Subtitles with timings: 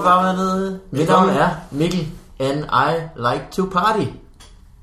[0.00, 0.80] til fodboldvarmet.
[0.90, 2.06] Mit navn er Mikkel,
[2.40, 4.06] and I like to party.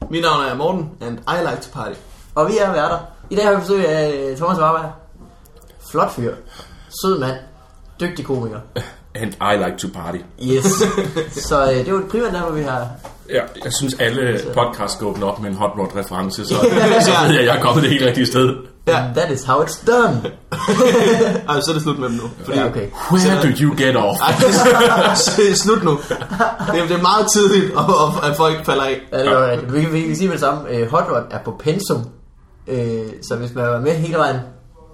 [0.09, 1.95] Mit navn er Morten, and I like to party.
[2.35, 2.97] Og vi er værter.
[3.29, 4.91] I dag har vi besøg af Thomas Warberg.
[5.91, 6.33] Flot fyr.
[7.01, 7.35] Sød mand.
[7.99, 8.59] Dygtig komiker.
[9.15, 10.17] And I like to party.
[10.41, 10.65] Yes.
[11.49, 12.87] Så øh, det er jo primært der, hvor vi har...
[13.29, 16.55] Ja, jeg synes, alle podcasts skal åbne op med en hot rod reference, så,
[17.07, 18.55] så ved jeg, at jeg er kommet det helt rigtige sted.
[18.87, 19.03] Ja.
[19.15, 20.21] That is how it's done.
[21.49, 22.29] Ej, så er det slut med dem nu.
[22.45, 22.87] Fordi, Ja, okay.
[23.11, 24.19] Where do you get off?
[24.21, 25.91] Ej, det er, det er slut nu.
[26.71, 27.83] Det er, det er meget tidligt, at,
[28.23, 29.01] at, at folk falder af.
[29.11, 29.73] Ja, det var rigtigt.
[29.73, 30.69] Vi, vi kan sige med det samme.
[30.69, 32.05] Øh, Hot Rod er på pensum.
[32.67, 34.37] Øh, så hvis man er med hele vejen,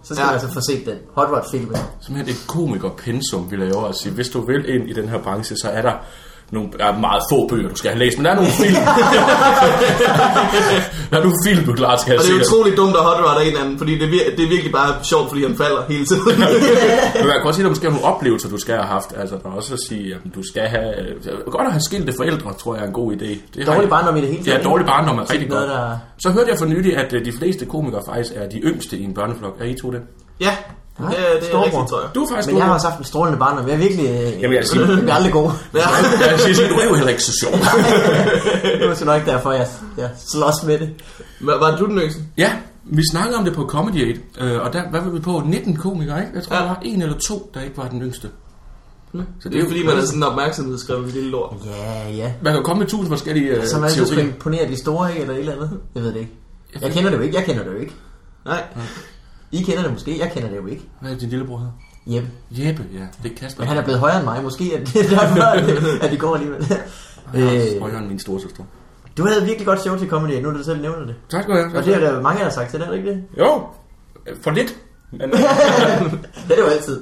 [0.03, 0.25] så skal Ja.
[0.25, 0.95] man altså få set den.
[1.15, 1.77] Hot Rod filmen.
[2.01, 4.13] Simpelthen et komiker-pensum, vil jeg jo også sige.
[4.13, 5.93] Hvis du vil ind i den her branche, så er der
[6.51, 8.75] nogle der er meget få bøger, du skal have læst, men der er nogle film.
[11.11, 12.35] der er nogle film, du er klar til at Og det se.
[12.35, 14.71] er utroligt dumt at hot rod af en anden, fordi det er, det er virkelig
[14.71, 16.21] bare sjovt, fordi han falder hele tiden.
[16.27, 19.13] Men man kan godt sige, at der måske er nogle oplevelser, du skal have haft.
[19.17, 20.89] Altså, der er også at sige, at du skal have...
[21.01, 21.15] øh,
[21.51, 23.25] Godt at have skilte forældre, tror jeg er en god idé.
[23.55, 24.57] Det har Dårlig barndom i det hele taget.
[24.57, 25.69] Ja, dårlig barndom er rigtig godt.
[25.69, 28.97] der- Så hørte jeg for nylig, at øh, de fleste komikere faktisk er de yngste
[28.97, 29.55] i en børneflok.
[29.61, 30.01] Er I to det?
[30.41, 30.55] ja,
[30.97, 31.65] det, det er Storbror.
[31.65, 32.09] rigtigt, tror jeg.
[32.15, 33.67] Du er faktisk Men jeg har også haft en strålende barndom.
[33.67, 34.05] Jeg er virkelig...
[34.09, 35.51] Øh, Jamen, jeg siger- jeg bliver aldrig god.
[35.73, 35.79] Ja.
[36.29, 37.51] Jeg siger, sige, du er jo heller ikke så sjov.
[38.79, 40.89] det var så nok derfor, jeg, jeg slås med det.
[41.41, 42.21] Var, var du den yngste?
[42.37, 42.51] ja,
[42.83, 45.41] vi snakkede om det på Comedy Aid, øh, og der hvad var vi på?
[45.45, 46.31] 19 komikere, ikke?
[46.35, 46.61] Jeg tror, Ja.
[46.61, 48.29] der var en eller to, der ikke var den yngste.
[49.41, 51.53] Så Det er jo fordi, man er sådan en opmærksomhedsskrevet lille lort.
[51.65, 52.31] Ja, ja.
[52.41, 54.33] Man kan jo komme med tusind forskellige øh, Så man altid skal teorier.
[54.33, 55.21] imponere de store, ikke?
[55.21, 55.71] Eller et eller andet.
[55.95, 56.31] Jeg ved det ikke.
[56.81, 57.35] Jeg kender det jo ikke.
[57.37, 57.93] Jeg kender det jo ikke.
[58.45, 58.63] Nej.
[59.53, 60.19] I kender det måske.
[60.19, 60.83] Jeg kender det jo ikke.
[61.01, 61.71] Hvad er din lillebror hedder?
[62.07, 62.29] Jeppe.
[62.51, 62.99] Jeppe, ja.
[63.23, 63.61] Det er Kasper.
[63.61, 64.43] Men han er blevet højere end mig.
[64.43, 65.41] Måske er det derfor,
[66.05, 66.63] at det går alligevel.
[66.65, 68.63] Han er Øh, højere end min storesøster.
[69.17, 71.15] du havde virkelig godt show til comedy, nu du selv nævner det.
[71.31, 71.77] Tak skal du have.
[71.77, 73.23] Og det er der mange, der har sagt til det, det ikke det?
[73.39, 73.63] Jo,
[74.41, 74.75] for lidt.
[75.11, 77.01] Men, Det er det jo altid.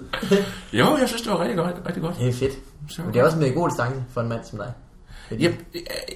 [0.73, 1.75] jo, jeg synes, det var rigtig godt.
[1.87, 2.15] Rigtig godt.
[2.19, 2.53] Det er fedt.
[2.89, 3.01] Så.
[3.01, 4.71] Men det er også med god distance for en mand som dig.
[5.27, 5.53] Fordi- Jeg,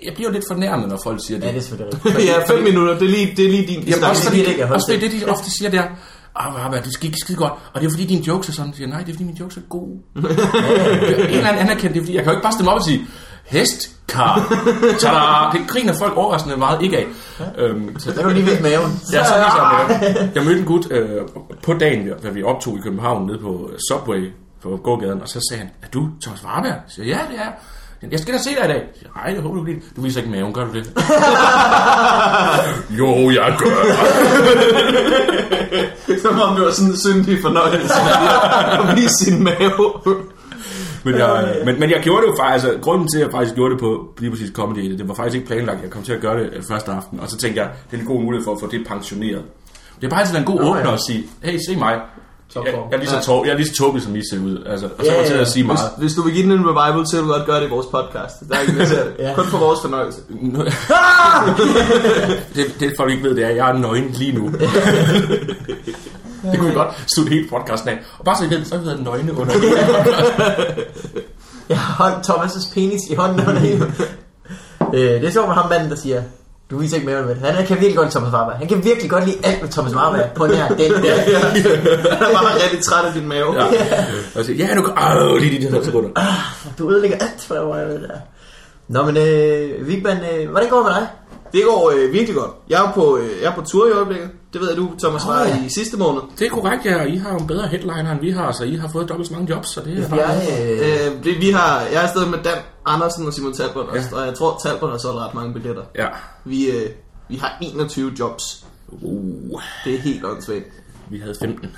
[0.05, 1.45] jeg bliver jo lidt fornærmet, når folk siger det.
[1.47, 2.25] Ja, det er selvfølgelig rigtigt.
[2.25, 4.65] Ja, fem minutter, det er lige, det er lige din Jamen, også det fordi, er
[4.65, 5.87] det, også fordi det, de ofte siger, det er,
[6.35, 7.53] ah, Rabba, det skal ikke skide godt.
[7.73, 8.69] Og det er fordi, dine jokes er sådan.
[8.69, 9.91] Jeg siger, nej, det er fordi, mine jokes er gode.
[10.15, 12.83] en eller anden anerkendt, det er fordi, jeg kan jo ikke bare stemme op og
[12.83, 13.01] sige,
[13.45, 14.47] hest, kar,
[14.99, 15.59] tada.
[15.59, 17.05] Det griner folk overraskende meget ikke af.
[17.57, 18.91] Øhm, så, Så kan du lige vise maven.
[19.13, 20.29] Ja, så viser jeg med.
[20.35, 21.21] Jeg mødte en gut øh,
[21.63, 24.31] på dagen, da vi optog i København nede på Subway
[24.63, 26.71] på gågaden, og så sagde han, er du Thomas Warberg?
[26.71, 27.49] Jeg siger, ja, det er
[28.05, 28.11] jeg.
[28.11, 28.83] Jeg skal da se dig i dag.
[29.01, 29.81] Jeg Nej, det håber du ikke.
[29.95, 30.85] Du viser ikke maven, gør du det?
[32.99, 33.75] jo, jeg gør.
[36.23, 37.93] Som om det var sådan en syndig fornøjelse
[38.79, 39.93] at vise sin mave.
[41.05, 43.55] Men jeg, men, men jeg gjorde det jo faktisk, altså, grunden til, at jeg faktisk
[43.55, 45.83] gjorde det på lige præcis Comedy, det var faktisk ikke planlagt.
[45.83, 48.01] Jeg kom til at gøre det øh, første aften, og så tænkte jeg, det er
[48.01, 49.43] en god mulighed for at få det pensioneret.
[50.01, 50.93] Det er bare altid en god Nå, åbner ja.
[50.93, 51.99] at sige, hey, se mig.
[52.55, 54.63] Jeg, jeg, er lige så tå, jeg er lige så tåbelig, som I ser ud.
[54.65, 55.91] Altså, og så Ja, kommer til at sige Hvis, meget.
[55.97, 57.85] hvis du vil give den en revival, så kan du godt gøre det i vores
[57.85, 58.35] podcast.
[58.49, 58.97] Der er ikke noget til.
[59.25, 59.33] Ja.
[59.35, 60.19] Kun for vores fornøjelse.
[62.55, 64.45] det, det folk ikke ved, det er, at jeg er nøgen lige nu.
[66.51, 67.97] det kunne vi godt slutte hele podcasten af.
[68.19, 70.43] Og bare så I ved, så hedder nøgne under hele podcasten.
[71.69, 73.93] Jeg har holdt Thomas' penis i hånden under hele.
[74.93, 76.21] øh, det er sjovt med ham manden, der siger,
[76.71, 77.41] du viser ikke maven med det.
[77.43, 78.57] Han kan virkelig godt lide Thomas Warberg.
[78.57, 81.15] Han kan virkelig godt lide alt med Thomas Warberg på nær den der.
[82.15, 83.53] Han er bare rigtig træt af din mave.
[83.53, 83.65] Ja.
[84.35, 84.93] Og så, ja, nu kan...
[85.21, 86.09] Åh, lige de der sekunder.
[86.77, 88.17] Du ødelægger alt for mig med det der.
[88.87, 91.07] Nå, men øh, Vigman, øh, hvordan går det med dig?
[91.53, 92.51] Det går øh, virkelig godt.
[92.69, 94.29] Jeg er, på, øh, jeg er på tur i øjeblikket.
[94.53, 95.65] Det ved jeg, du, Thomas, var Åh, ja.
[95.65, 96.21] i sidste måned.
[96.39, 97.03] Det er korrekt, ja.
[97.03, 99.53] I har en bedre headliner, end vi har, så I har fået dobbelt så mange
[99.53, 100.19] jobs, så det er bare...
[100.19, 103.85] Jeg, øh, Øh, det, vi har, jeg er afsted med Dan Andersen og Simon Talbot,
[103.93, 103.99] Ja.
[104.11, 104.17] ja.
[104.19, 105.83] og jeg tror, Talbot har solgt ret mange billetter.
[105.95, 106.07] Ja.
[106.45, 106.89] Vi, øh,
[107.29, 108.43] vi har 21 jobs.
[108.89, 110.65] Uh, Det er helt åndssvagt.
[111.09, 111.69] vi havde 15.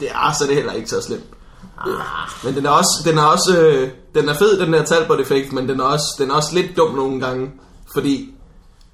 [0.00, 1.24] Det er så det er heller ikke så slemt.
[2.44, 5.68] Men den er også, den er også, øh, den er fed, den der Talbot-effekt, men
[5.68, 7.50] den er, også, den er også lidt dum nogle gange,
[7.92, 8.34] fordi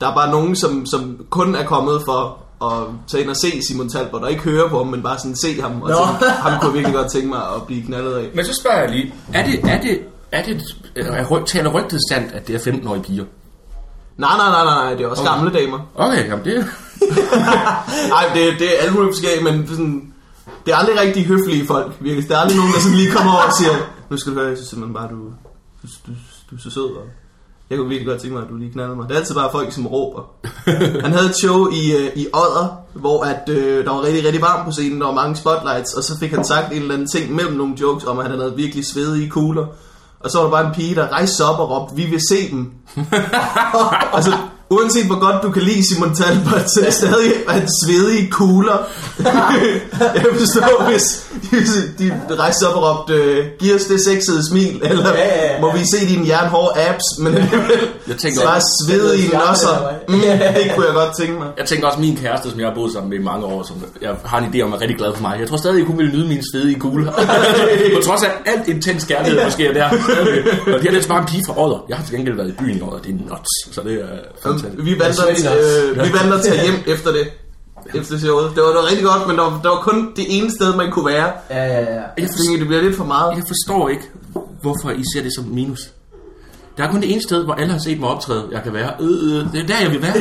[0.01, 3.61] der er bare nogen, som, som kun er kommet for at tage ind og se
[3.69, 5.95] Simon Talbot, og ikke høre på ham, men bare sådan se ham, og Nå.
[5.97, 8.31] tænke, ham kunne jeg virkelig godt tænke mig at blive knaldet af.
[8.35, 9.99] Men så spørger jeg lige, er det, er det,
[10.39, 10.63] er det,
[10.97, 13.25] er taler rygtet sandt, at det er 15-årige piger?
[14.17, 15.33] Nej, nej, nej, nej, nej, det er også Okay.
[15.33, 15.79] gamle damer.
[15.95, 16.55] Okay, jamen det...
[18.15, 20.13] Nej, det, det er alle mulige forskellige, men sådan,
[20.67, 22.29] det er aldrig rigtig høflige folk, virkelig.
[22.29, 23.73] Der er aldrig nogen, der sådan lige kommer over og siger,
[24.11, 25.19] nu skal du høre, jeg synes simpelthen bare, du,
[25.83, 26.13] du, du,
[26.51, 27.05] du er så sød, og
[27.71, 29.09] jeg kunne virkelig godt tænke mig, at du lige knaldede mig.
[29.09, 30.23] Det er altid bare folk, som råber.
[31.05, 34.43] Han havde et show i, øh, i Odder, hvor at, øh, der var rigtig, rigtig
[34.43, 37.09] varmt på scenen, der var mange spotlights, og så fik han sagt en eller anden
[37.09, 39.67] ting mellem nogle jokes om, at han havde virkelig svedige kugler.
[40.21, 42.21] Og så var der bare en pige, der rejste sig op og råbte, vi vil
[42.31, 42.73] se dem.
[44.13, 44.33] og, så,
[44.71, 48.79] uanset hvor godt du kan lide Simon Talbot, så er det stadig at svedige kugler.
[50.15, 51.27] jeg kan forstå, hvis
[51.99, 55.61] de rejste sig op og råbte, giv os det sexede smil, eller Ja, ja, ja.
[55.61, 57.71] må vi se dine jernhårde abs, men alligevel,
[58.09, 59.91] Jeg tænker bare også- svedige Det er nosser.
[60.09, 61.49] Mm, det kunne jeg godt tænke mig.
[61.59, 63.77] Jeg tænker også, min kæreste, som jeg har boet sammen med i mange år, som
[64.03, 65.37] jeg har en idé om, er rigtig glad for mig.
[65.41, 67.13] Jeg tror stadig, hun ville nyde mine svedige kugler.
[67.97, 69.85] På trods af alt intens kærlighed, der sker der.
[70.75, 71.85] Og det er bare en pige fra Odder.
[71.89, 72.99] Jeg har til gengæld været i byen i Odder.
[72.99, 73.75] Det er nuts.
[73.75, 74.07] Så det er.
[74.79, 75.59] Vi valgte, at,
[75.89, 77.27] øh, vi valgte at tage hjem efter det.
[77.95, 78.51] Efter showet.
[78.55, 80.77] Det var, det var rigtig godt, men der var, der var kun det ene sted,
[80.77, 81.33] man kunne være.
[81.51, 82.03] Ja, ja, ja.
[82.19, 83.37] Jeg tænkte, det bliver lidt for meget.
[83.37, 84.05] Jeg forstår ikke,
[84.63, 85.81] hvorfor I ser det som minus.
[86.77, 88.93] Der er kun det ene sted, hvor alle har set mig optræde, jeg kan være.
[89.01, 90.15] Øh, øh, det er der, jeg vil være.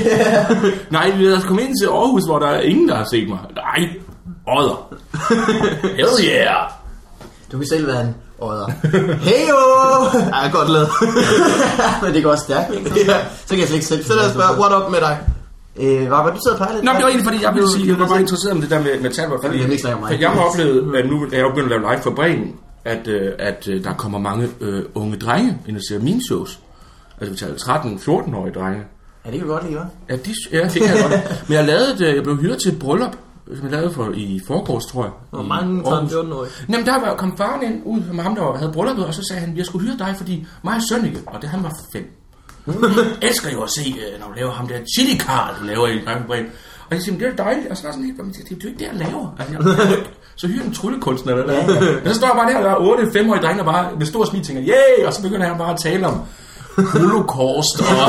[0.97, 3.39] Nej, lad os komme ind til Aarhus, hvor der er ingen, der har set mig.
[3.55, 3.89] Nej,
[4.47, 4.93] Odder.
[5.97, 6.69] Hell yeah.
[7.51, 8.67] Du kan selv være en odder.
[9.27, 9.55] Heyo!
[10.13, 10.89] Ja, jeg er godt lavet.
[12.03, 12.89] Men det går også stærkt, ikke?
[12.89, 13.17] Så, Ja.
[13.45, 14.03] så kan jeg slet ikke selv.
[14.03, 15.17] Så lad os spørge, what up med dig?
[15.81, 16.83] Øh, hvad var det, du sad og lidt?
[16.83, 18.79] Nå, det var egentlig, fordi jeg ville sige, jeg var bare interesseret om det der
[18.79, 20.21] med, med Talbot, fordi Jeg ikke mig.
[20.21, 22.51] jeg har oplevet, at nu er jeg begyndt at lave live for Bremen,
[22.85, 26.59] at, øh, at øh, der kommer mange øh, unge drenge ind og ser mine shows.
[27.21, 28.81] Altså vi taler 13-14-årige drenge.
[29.25, 29.85] Ja, det kan du godt lide, hva'?
[30.09, 31.43] Ja, de, ja, det kan jeg godt.
[31.49, 33.15] Men jeg lavede det, jeg blev hyret til et bryllup,
[33.55, 35.11] som jeg lavede for i forgårs, tror jeg.
[35.29, 36.11] Hvor mange Aarhus.
[36.11, 36.51] 13-14-årige?
[36.69, 39.41] Jamen, der var, kom faren ind ud med ham, der havde brylluppet, og så sagde
[39.41, 42.05] han, jeg skulle hyre dig, fordi mig og Sønneke, og det han var fem.
[43.21, 45.87] Jeg elsker jo at se, øh, når du laver ham der chili Carl, du laver
[45.87, 46.45] i Bremen.
[46.89, 48.67] Og jeg siger, det er dejligt, og så er sådan helt, "Men det er jo
[48.69, 49.35] ikke det, jeg laver.
[49.39, 49.53] Altså,
[49.89, 49.97] jeg,
[50.35, 52.03] så hyrer en tryllekunstner eller noget.
[52.03, 54.05] Men så står jeg bare der, og der er otte femårige drenge, der bare med
[54.05, 55.07] stor smil tænker, yeah!
[55.07, 56.21] Og så begynder han bare at tale om
[56.83, 58.05] holocaust og,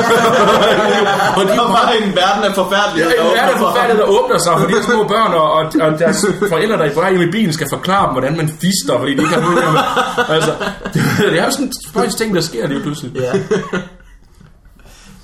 [1.39, 3.13] og de var bare en verden af forfærdelighed.
[3.13, 5.47] Ja, det er det forfærdeligt, der åbner sig for de små børn, og,
[5.87, 8.99] og, deres forældre, der er på vej i bilen, skal forklare dem, hvordan man fister,
[8.99, 9.81] fordi de ikke har noget med.
[10.37, 10.53] Altså,
[10.95, 11.73] det, er jo sådan
[12.05, 13.13] en ting, der sker lige pludselig.
[13.15, 13.33] Ja.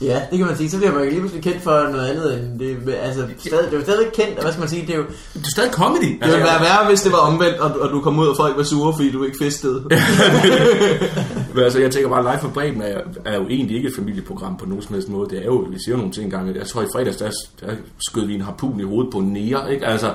[0.03, 0.71] Ja, det kan man sige.
[0.71, 2.95] Så bliver man jo lige pludselig kendt for noget andet end det.
[3.03, 5.05] Altså, stadig, det er jo stadig kendt, og hvad skal man sige, det er jo...
[5.35, 6.19] Det er stadig comedy.
[6.23, 8.57] Det ville være værre, hvis det var omvendt, og, og du kom ud, og folk
[8.57, 9.85] var sure, fordi du ikke festede.
[11.55, 14.57] Men altså, jeg tænker bare, Live for Bremen er, er jo egentlig ikke et familieprogram
[14.57, 15.31] på nogen som helst måde.
[15.31, 16.57] Det er jo, vi siger nogle ting engang.
[16.57, 17.73] Jeg tror, i fredags, der, der
[18.09, 19.87] skød vi en harpun i hovedet på en nære, ikke?
[19.87, 20.07] Altså,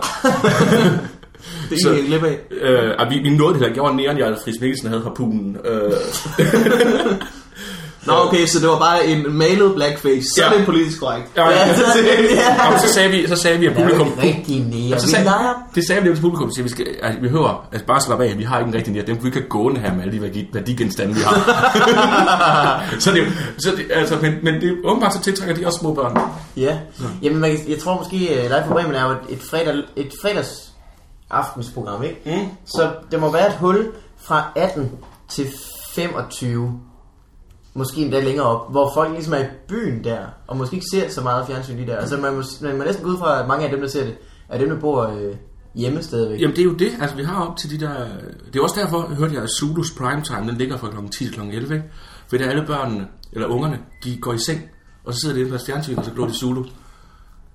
[1.69, 2.39] Det er ikke glip af.
[2.51, 3.83] øh, vi, vi nåede det heller ikke.
[3.83, 5.57] Jeg var næren, jeg Friis Mikkelsen havde harpunen.
[5.65, 5.91] Øh,
[8.07, 10.27] Nå, okay, så det var bare en malet blackface.
[10.35, 10.47] Så Ja.
[10.53, 11.31] er det politisk korrekt.
[11.35, 11.81] ja, Ja, så,
[12.35, 12.73] ja.
[12.73, 14.07] Og så sagde vi, så sagde vi at Det er publikum...
[14.23, 14.59] ikke rigtig
[14.89, 14.99] nære.
[14.99, 15.29] Så Vi sagde,
[15.75, 18.37] det sagde vi til publikum, så vi, skal, altså, vi hører, altså bare slappe af,
[18.37, 20.49] vi har ikke en rigtig nær, dem vi kan gående her med alle de værdi,
[20.53, 21.35] værdigenstande, vi har.
[22.99, 23.23] så det,
[23.57, 26.17] så det, altså, men, men det, åbenbart så tiltrækker de også små børn.
[26.57, 26.77] Ja.
[27.21, 30.49] Jamen, man, jeg tror måske, Live på Bremen er jo et, et, fredag, et fredags
[31.29, 32.21] aftensprogram, ikke?
[32.25, 32.47] Mm.
[32.65, 33.87] Så der må være et hul
[34.21, 34.91] fra 18
[35.29, 35.47] til
[35.95, 36.79] 25,
[37.77, 41.09] måske endda længere op, hvor folk ligesom er i byen der, og måske ikke ser
[41.09, 41.97] så meget fjernsyn lige der.
[41.97, 44.03] Altså man må, man må næsten gå ud fra, at mange af dem, der ser
[44.03, 44.15] det,
[44.49, 45.35] er dem, der bor øh,
[45.75, 46.41] hjemme stadigvæk.
[46.41, 47.93] Jamen det er jo det, altså vi har op til de der,
[48.53, 51.07] det er også derfor, hørte jeg, at Zulus primetime, den ligger fra kl.
[51.11, 51.41] 10 til kl.
[51.41, 51.85] 11, ikke?
[52.27, 54.61] For der alle børnene, eller ungerne, de går i seng,
[55.05, 56.63] og så sidder de inde på deres fjernsyn, og så glor de Zulu.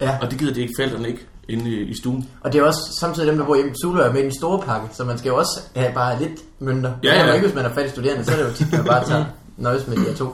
[0.01, 0.19] Ja.
[0.23, 2.29] Og det gider de ikke, forældrene ikke, inde i, i stuen.
[2.41, 3.75] Og det er også samtidig dem, der bor hjemme.
[3.83, 6.41] Zulu er med i en store pakke, så man skal jo også have bare lidt
[6.59, 6.93] mønter.
[7.05, 7.27] Ja, ja.
[7.27, 9.25] jo ikke, hvis man er fattig studerende, så er det jo tit, man bare tager
[9.57, 10.29] nøjes med de her to.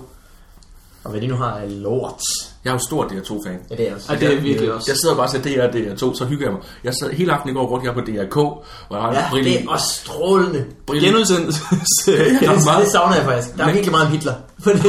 [1.04, 2.20] Og hvad de nu har er lort.
[2.64, 3.58] Jeg er jo stor DR2-fan.
[3.70, 4.12] Ja, det er også.
[4.12, 4.90] Ej, det er virkelig også.
[4.90, 6.62] Jeg sidder bare og ser DR, DR2, så hygger jeg mig.
[6.84, 9.60] Jeg sad hele aftenen i går rundt her på DRK, hvor jeg har Ja, det
[9.64, 10.64] er også strålende.
[11.00, 11.60] Genudsendelse.
[12.08, 13.56] Er Det, meget- det savner jeg faktisk.
[13.56, 14.34] Der er Men- virkelig meget om Hitler.
[14.64, 14.80] For det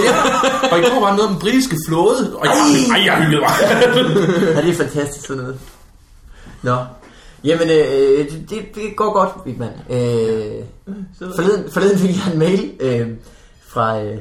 [0.71, 2.97] Og i går var noget om den britiske flåde, og jeg, Ej!
[2.99, 3.51] ej, jeg hyggede mig.
[4.55, 5.59] ja, det er fantastisk sådan noget.
[6.63, 6.75] Nå.
[7.43, 9.69] Jamen, øh, det, det, det går godt, Vigman.
[9.89, 10.63] Øh,
[11.35, 13.07] forleden, forleden fik jeg en mail øh,
[13.69, 14.17] fra, øh,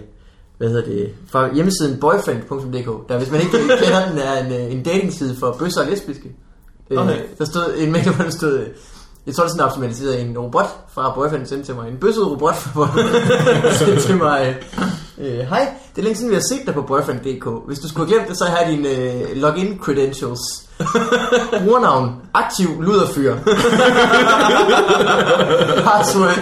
[0.59, 4.73] hvad hedder det, fra hjemmesiden boyfriend.dk, der hvis man ikke kender den, er en, øh,
[4.73, 6.29] en datingside for bøsser og lesbiske.
[6.91, 7.19] Øh, Okay.
[7.39, 8.67] Der stod en mail, hvor der stod, øh,
[9.27, 12.27] jeg tror det er sådan optimaliseret, en robot fra Boyfriend sendte til mig, en bøsset
[12.27, 14.57] robot fra Boyfriend sendte til mig,
[15.19, 17.47] øh, øh, hej, det er længe siden vi har set dig på boyfriend.dk.
[17.67, 20.41] Hvis du skulle have glemt det, så har jeg dine øh, login credentials.
[21.65, 23.37] Brugernavn, aktiv luderfyr.
[25.87, 26.39] Password,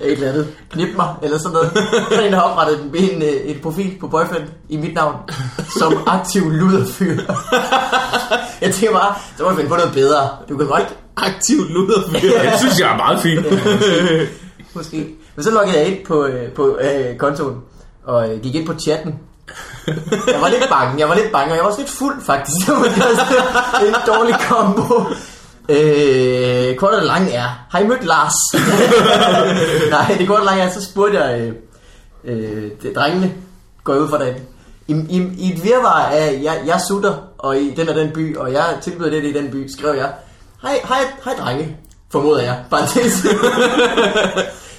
[0.00, 1.70] et eller andet, knip mig, eller sådan noget.
[2.08, 4.94] Så er en, der har oprettet en, en, øh, et profil på boyfriend i mit
[4.94, 5.14] navn,
[5.78, 7.16] som aktiv luderfyr.
[8.60, 10.28] Jeg tænker bare, så må du finde på noget bedre.
[10.48, 12.40] Du kan godt, Aktiv luderfyr.
[12.50, 13.46] Det synes jeg er meget fint.
[14.74, 15.14] måske.
[15.36, 17.56] Men så loggede jeg ind på, øh, på øh, kontoen,
[18.04, 19.14] og øh, gik ind på chatten.
[20.26, 22.66] Jeg var lidt bange, jeg var lidt bange, og jeg var også lidt fuld faktisk.
[22.66, 24.94] Det var en dårlig kombo.
[25.68, 28.32] Øh, kort og lang er, har I mødt Lars?
[29.90, 31.52] Nej, det korte og lange er, så spurgte jeg øh,
[32.24, 33.34] øh, det, drengene,
[33.84, 34.36] går jeg ud fra det,
[34.86, 38.36] i, i, i et virvar af, jeg, jeg sutter, og i den og den by,
[38.36, 40.12] og jeg tilbyder det, det i den by, skrev jeg,
[40.62, 41.76] hej, hej, hej drenge,
[42.10, 42.80] formoder jeg, bare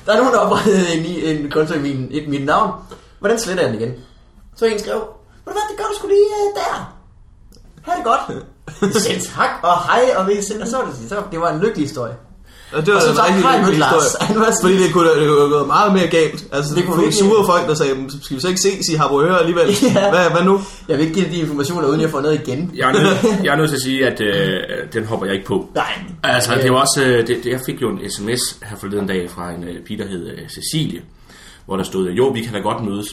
[0.05, 2.71] der er nogen, der oprettede en, en konto i min, et, mit navn.
[3.19, 3.93] Hvordan sletter jeg den igen?
[4.55, 5.01] Så en skrev, ved
[5.45, 6.95] du hvad, det gør du sgu lige uh, der.
[7.81, 8.45] Ha' det godt.
[8.93, 11.85] Selv tak, og hej, og vi og så var det, så, det var en lykkelig
[11.87, 12.13] historie.
[12.73, 14.03] Og det var Og så en rigtig Lars.
[14.03, 14.27] historie.
[14.27, 16.43] Sådan- Fordi det kunne, have gået meget mere galt.
[16.51, 17.91] Altså, Det kunne virkelig- sure folk, der sagde,
[18.23, 19.67] skal vi så ikke ses i Harboøre alligevel?
[19.95, 20.09] Ja.
[20.09, 20.61] Hvad, hvad nu?
[20.87, 22.71] Jeg vil ikke give dig de informationer, uden jeg får noget igen.
[22.75, 24.59] Jeg er nødt, jeg er nødt til at sige, at øh,
[24.93, 25.69] den hopper jeg ikke på.
[25.75, 25.93] Nej.
[26.23, 29.29] Altså, det var også, øh, det, det, jeg fik jo en sms her forleden dag
[29.35, 31.01] fra en øh, pige, der hed øh, Cecilie,
[31.69, 33.07] hvor der stod, jo, vi kan da godt mødes.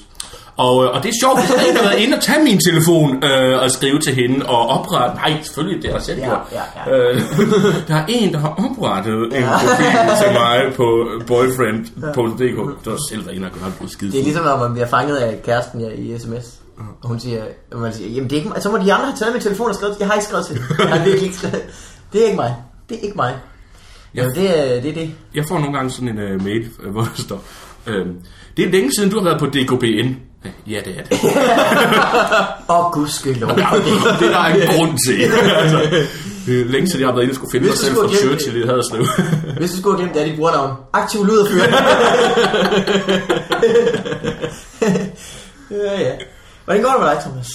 [0.57, 2.43] Og, øh, og det er sjovt, hvis der er en, har været inde og tage
[2.45, 5.17] min telefon øh, og skrive til hende og oprette.
[5.17, 6.39] Nej, selvfølgelig, det har jeg selv Ja, gjort.
[6.53, 6.99] ja, ja.
[6.99, 7.21] Øh,
[7.89, 9.51] der er en, der har oprettet en Ja.
[9.53, 9.87] profil
[10.23, 10.87] til mig på
[11.27, 12.85] boyfriend.dk.
[12.85, 14.13] Det var selv været inde og gøre det skide.
[14.13, 16.47] Det er ligesom, når man bliver fanget af kæresten ja, i sms.
[17.03, 18.63] Og hun siger, og man siger, jamen det er ikke mig.
[18.63, 20.61] Så må de andre have taget min telefon og skrevet, jeg har ikke skrevet til.
[20.79, 21.63] Jeg har virkelig ikke skrevet.
[22.13, 22.55] Det er ikke mig.
[22.89, 23.35] Det er ikke mig.
[24.15, 24.23] Ja.
[24.23, 24.91] Ja, det er det.
[24.91, 25.11] Er det.
[25.35, 27.43] Jeg får nogle gange sådan en uh, mail, hvor der står,
[27.87, 28.07] øh,
[28.57, 30.17] det er længe siden, du har været på DKBN.
[30.67, 31.19] Ja, det er det.
[32.75, 33.51] Åh, gudskelov.
[33.51, 33.69] Ja,
[34.21, 35.23] det, er der en grund til.
[35.63, 36.07] altså,
[36.47, 38.69] det længe siden, jeg har været inde og skulle finde Hvis mig selv fra det
[38.69, 39.05] havde sløv.
[39.61, 40.77] Hvis du skulle have glemt, det er dit brugernavn.
[40.93, 41.63] Aktiv lyderfyr.
[45.71, 46.15] ja, ja.
[46.65, 47.49] Hvordan går det med dig, Thomas?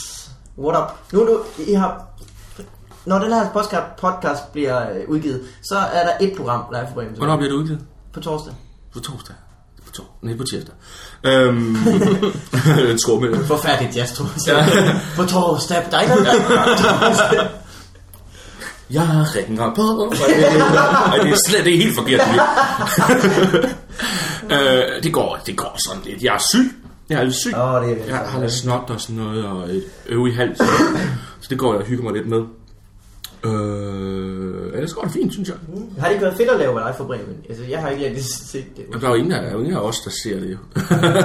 [0.57, 1.13] What up?
[1.13, 2.07] Nu, nu, I har...
[3.05, 6.93] Når den her podcast, podcast bliver øh, udgivet, så er der et program live for
[6.93, 7.17] Bremen.
[7.17, 7.81] Hvornår bliver det udgivet?
[8.13, 8.53] På torsdag.
[8.93, 9.35] På torsdag.
[9.91, 10.73] På tor- Nej, på tirsdag.
[11.23, 11.77] Øhm,
[13.19, 13.45] med...
[13.45, 14.57] Forfærdeligt jazz, tror Ja.
[14.57, 14.99] jeg.
[15.15, 15.83] på torsdag.
[15.91, 17.47] Der er ikke noget, der
[18.91, 20.13] Jeg ringer på...
[21.11, 22.21] Ej, det er slet det er helt forkert.
[24.51, 26.23] øh, det, går, det går sådan lidt.
[26.23, 26.71] Jeg er syg.
[27.09, 27.53] Jeg er lidt syg.
[27.57, 30.67] Åh, det er Jeg har lidt snot og sådan noget, og et øv i halsen.
[31.41, 32.41] Så det går jeg og hygger mig lidt med.
[33.43, 35.57] Øh, ellers går det fint, synes jeg.
[35.99, 37.37] Har det ikke været fedt at lave live for Bremen?
[37.49, 39.01] Altså, jeg har ikke rigtig set det.
[39.01, 40.57] Der er jo ingen af, ingen af os, der ser det jo.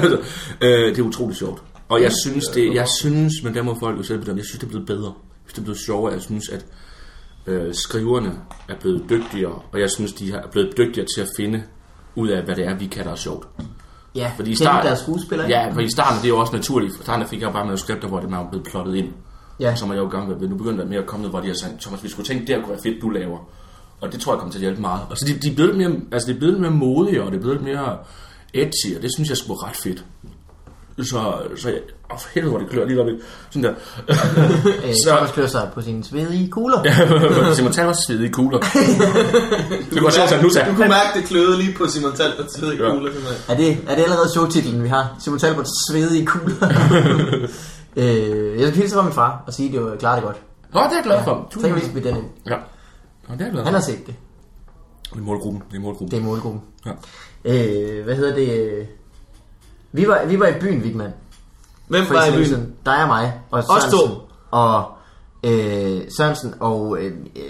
[0.66, 1.62] øh, det er utroligt sjovt.
[1.88, 4.58] Og jeg synes, det, jeg synes, men der må folk jo selv bedømme, jeg synes,
[4.58, 5.06] det er blevet bedre.
[5.06, 6.12] Jeg synes, det er blevet sjovere.
[6.12, 6.66] Jeg synes, at
[7.46, 8.32] øh, skriverne
[8.68, 11.62] er blevet dygtigere, og jeg synes, de er blevet dygtigere til at finde
[12.14, 13.48] ud af, hvad det er, vi kan, der er sjovt.
[14.14, 15.48] Ja, Fordi i starten, deres skuespillere.
[15.48, 16.96] Ja, for i starten, det er jo også naturligt.
[16.96, 19.08] For starten fik jeg bare manuskripter, hvor det var blevet plottet ind.
[19.60, 19.74] Ja.
[19.76, 21.40] Så må jeg jo i gang med, nu begynder der mere at komme noget, hvor
[21.40, 23.38] de har sagt, Thomas, vi skulle tænke, det her kunne være fedt, du laver.
[24.00, 25.00] Og det tror jeg kommer til at hjælpe meget.
[25.10, 27.22] Og så de, de er blevet lidt mere, altså de er blevet lidt mere modige,
[27.22, 27.96] og det er blevet lidt mere
[28.54, 30.04] edgy, og det synes jeg skulle ret fedt.
[31.02, 31.78] Så, så jeg,
[32.12, 33.12] åh, for helvede, hvor det klør lige op i.
[33.50, 33.74] Sådan der.
[34.86, 36.82] Øh, Så- Thomas klør sig på sine svedige kugler.
[37.56, 38.58] Simon Tal også svedige kugler.
[39.92, 42.58] det går sjovt, at nu sagde Du kunne mærke, det kløede lige på Simon Talberts
[42.58, 42.90] svede Ja.
[42.90, 43.12] kugler.
[43.48, 45.16] Er det, er det allerede showtitlen, vi har?
[45.24, 46.56] Simon Talbots svedige kugler.
[47.96, 50.36] Øh, jeg skal hilse fra min far og sige, at det var klart det godt.
[50.74, 51.48] Nå, det er jeg glad for.
[51.50, 52.26] Så kan vi lige spille den ind.
[52.46, 52.56] Ja.
[53.28, 54.14] Nå, det er jeg glad Han har set det.
[55.14, 55.62] Det er målgruppen.
[55.70, 56.10] Det er målgruppen.
[56.10, 56.62] Det er målgruppen.
[56.86, 56.90] Ja.
[57.44, 58.86] Øh, hvad hedder det?
[59.92, 61.10] Vi var, vi var i byen, Vigman.
[61.88, 62.72] Hvem var i byen?
[62.86, 63.32] Dig og mig.
[63.50, 63.90] Og Os to.
[63.90, 64.16] Sørensen.
[64.50, 64.84] Og
[65.44, 67.04] øh, Sørensen og øh,
[67.36, 67.42] øh,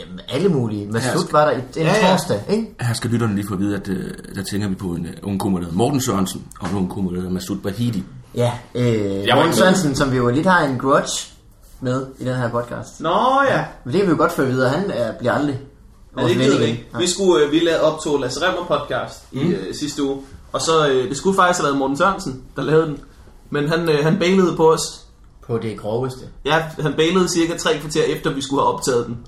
[0.00, 0.86] jamen, alle mulige.
[0.92, 2.10] Masud skal- var der i en Ja, ja.
[2.10, 2.74] torsdag, ikke?
[2.80, 5.28] Her skal lytterne lige få at vide, at øh, der tænker vi på en uh,
[5.30, 8.04] ung kummer, der hedder Morten Sørensen, og en ung kummer, der hedder Masud Bahidi.
[8.36, 9.54] Ja, øh, var Morten.
[9.54, 11.32] Sørensen, som vi jo lidt har en grudge
[11.80, 13.00] med i den her podcast.
[13.00, 13.64] Nå ja.
[13.84, 15.58] Men det kan vi jo godt få at vide, at han er, bliver aldrig
[16.16, 16.86] vores det ven gider vi ikke.
[16.98, 19.40] Vi skulle øh, vi lavede optog Lasse Remmer podcast mm.
[19.40, 20.22] i øh, sidste uge.
[20.52, 22.98] Og så, øh, det skulle faktisk have været Morten Sørensen, der lavede den.
[23.50, 24.80] Men han, øh, han bailede på os.
[25.46, 26.20] På det groveste.
[26.44, 29.18] Ja, han bailede cirka tre kvarter efter, vi skulle have optaget den.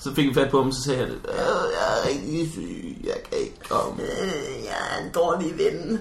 [0.00, 1.14] Så fik vi fat på ham, så sagde jeg, øh,
[1.76, 4.02] jeg er rigtig syg, jeg kan ikke komme.
[4.02, 6.00] Øh, jeg er en dårlig ven.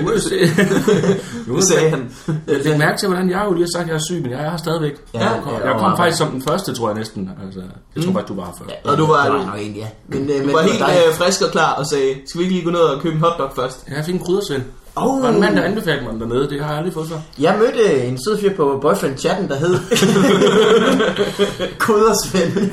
[1.46, 2.10] Nu Det sagde han.
[2.46, 4.30] Jeg fik mærke til, hvordan jeg jo lige har sagt, at jeg er syg, men
[4.30, 4.92] jeg er her stadigvæk.
[5.14, 7.30] Ja, jeg kom, ja, jeg kom faktisk som den første, tror jeg næsten.
[7.44, 7.60] Altså,
[7.96, 8.64] jeg tror faktisk, du var her før.
[8.84, 9.88] Ja, Og du var- var egentlig, ja.
[10.08, 11.02] Men, øh, Du men var det helt dig.
[11.08, 13.20] øh, frisk og klar og sagde, skal vi ikke lige gå ned og købe en
[13.20, 13.84] hotdog først?
[13.96, 14.62] Jeg fik en kryddersvend.
[15.06, 15.22] Oh.
[15.22, 16.50] Var en mand, der anbefalede mig dernede.
[16.50, 17.16] Det har jeg aldrig fået før.
[17.38, 19.74] Jeg mødte en sød fyr på boyfriend-chatten, der hed
[21.78, 22.70] Kudersvend.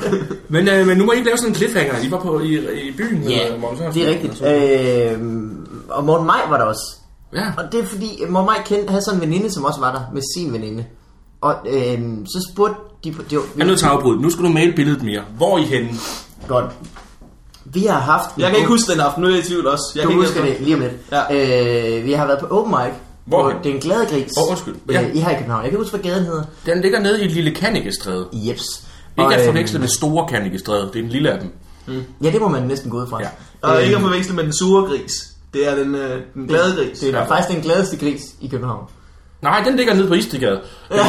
[0.48, 1.94] Men, øh, men nu må I ikke lave sådan en cliffhanger.
[2.04, 2.54] I var på i,
[2.88, 3.22] i byen.
[3.22, 4.42] Ja, øh, Morten det er rigtigt.
[4.42, 5.20] Øh,
[5.88, 6.96] og Morten Maj var der også.
[7.34, 7.44] Ja.
[7.56, 10.00] Og det er fordi, Morten Maj kendte, havde sådan en veninde, som også var der
[10.14, 10.84] med sin veninde.
[11.40, 13.22] Og øh, så spurgte de på...
[13.30, 14.22] Det var, Jeg er nødt til at afbryde.
[14.22, 15.22] Nu skal du male billedet mere.
[15.36, 15.88] Hvor er I henne?
[16.48, 16.64] Godt.
[17.72, 18.30] Vi har haft...
[18.38, 19.92] Jeg kan ikke huske den aften, nu er jeg i tvivl også.
[19.94, 20.92] Jeg Du kan ikke husker det lige om lidt.
[21.12, 21.96] Ja.
[21.98, 22.92] Øh, vi har været på open mic.
[23.24, 23.58] Hvor På hen?
[23.64, 24.32] Den Glade Gris.
[24.38, 24.74] Åh, undskyld.
[24.90, 25.02] Ja.
[25.02, 25.62] Øh, I her i København.
[25.62, 26.42] Jeg kan huske, hvad gaden hedder.
[26.66, 28.26] Den ligger nede i et lille Kannikestræde.
[28.32, 28.64] Jeps.
[29.18, 30.90] Ikke at øhm, forveksle med store Kannikestræde.
[30.92, 31.52] Det er en lille af dem.
[32.22, 33.20] Ja, det må man næsten gå ud fra.
[33.22, 33.28] Ja.
[33.62, 35.12] Og ikke at forveksle med den sure gris.
[35.54, 36.98] Det er den, øh, den glade gris.
[36.98, 37.24] Det er Ja.
[37.24, 38.84] faktisk den gladeste gris i København.
[39.42, 40.60] Nej, den ligger nede på Istegade.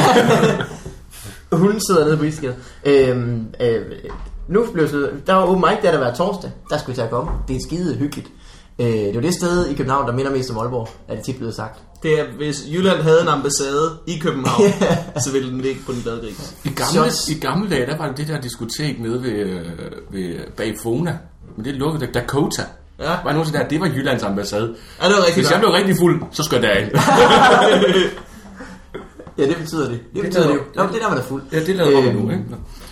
[1.52, 2.54] Hun sidder nede på Isgade.
[2.84, 3.80] Øhm, øh,
[4.50, 6.50] nu blev det, der var open mic, der der hver torsdag.
[6.70, 7.30] Der skulle vi til at komme.
[7.48, 8.28] Det er skide hyggeligt.
[8.78, 11.24] Øh, det er jo det sted i København, der minder mest om Aalborg, er det
[11.24, 11.78] tit blevet sagt.
[12.02, 14.62] Det er, hvis Jylland havde en ambassade i København,
[15.24, 16.54] så ville den ligge på den glade gris.
[16.64, 17.28] I gamle, Shots.
[17.28, 19.60] I gamle dage, der var det der diskotek nede ved, øh,
[20.10, 21.18] ved bag Fona.
[21.56, 22.62] Men det lukkede Dakota.
[23.00, 23.16] Ja.
[23.24, 24.74] Var nogen der, det var Jyllands ambassade.
[25.02, 25.60] Ja, det var rigtig Hvis jeg godt.
[25.60, 26.90] blev rigtig fuld, så skulle jeg derind.
[29.38, 30.00] Ja, det betyder det.
[30.14, 30.60] Det betyder det jo.
[30.74, 31.42] Nå, det er der, man er fuld.
[31.52, 32.44] ja, det lavede øh, Øhm, nu, ikke?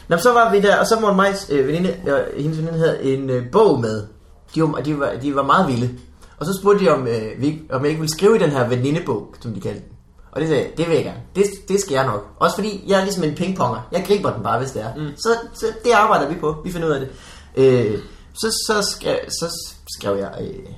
[0.08, 0.16] Nå.
[0.16, 3.30] Så var vi der, og så Morten Majs øh, veninde, øh, hendes veninde havde en
[3.30, 4.06] øh, bog med.
[4.54, 5.90] De var, de, var, de var meget vilde.
[6.38, 8.68] Og så spurgte de, om, øh, vi, om jeg ikke ville skrive i den her
[8.68, 9.88] venindebog, som de kaldte den.
[10.32, 11.20] Og det sagde jeg, det vil jeg gerne.
[11.36, 12.26] Det, det skal jeg nok.
[12.38, 13.88] Også fordi, jeg er ligesom en pingponger.
[13.92, 14.94] Jeg griber den bare, hvis det er.
[14.96, 15.16] Mm.
[15.16, 16.56] Så, så det arbejder vi på.
[16.64, 17.10] Vi finder ud af det.
[17.56, 17.98] Øh,
[18.34, 20.32] så, så, skrev, så skrev jeg...
[20.40, 20.72] Øh,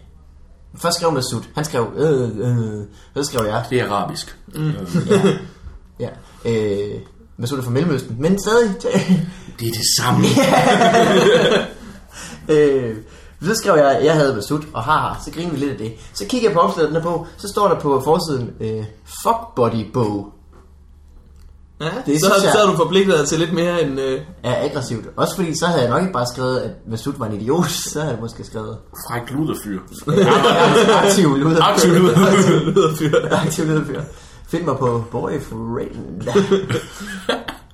[0.76, 1.40] først skrev Masud.
[1.54, 1.86] Han skrev...
[1.96, 2.84] Øh, øh,
[3.16, 3.64] så skrev jeg...
[3.70, 4.38] Det er arabisk.
[4.54, 4.72] Mm.
[6.00, 6.08] Ja.
[6.44, 7.00] Øh,
[7.40, 8.16] Masud er fra Mellemøsten.
[8.18, 8.74] Men stadig...
[9.60, 10.24] Det er det samme.
[12.48, 12.96] Øh,
[13.42, 15.92] så skrev jeg, jeg havde Masud, og haha, så griner vi lidt af det.
[16.14, 18.84] Så kigger jeg på opslaget den her bog, så står der på forsiden, øh,
[19.24, 20.32] fuck body bog
[21.80, 24.00] Ja, Det så, synes jeg- så er du forpligtet dig til lidt mere end...
[24.00, 25.04] Øh, er aggressivt.
[25.16, 28.00] Også fordi, så havde jeg nok ikke bare skrevet, at Masud var en idiot, så
[28.00, 28.76] havde jeg måske skrevet
[29.08, 29.78] Fræk luderfyr.
[31.04, 31.62] aktiv luder.
[31.62, 32.70] Aktiv luder.
[32.74, 33.14] lyderfyr.
[33.30, 34.00] aktiv luderfyr.
[34.50, 36.22] Find mig på boyfriend.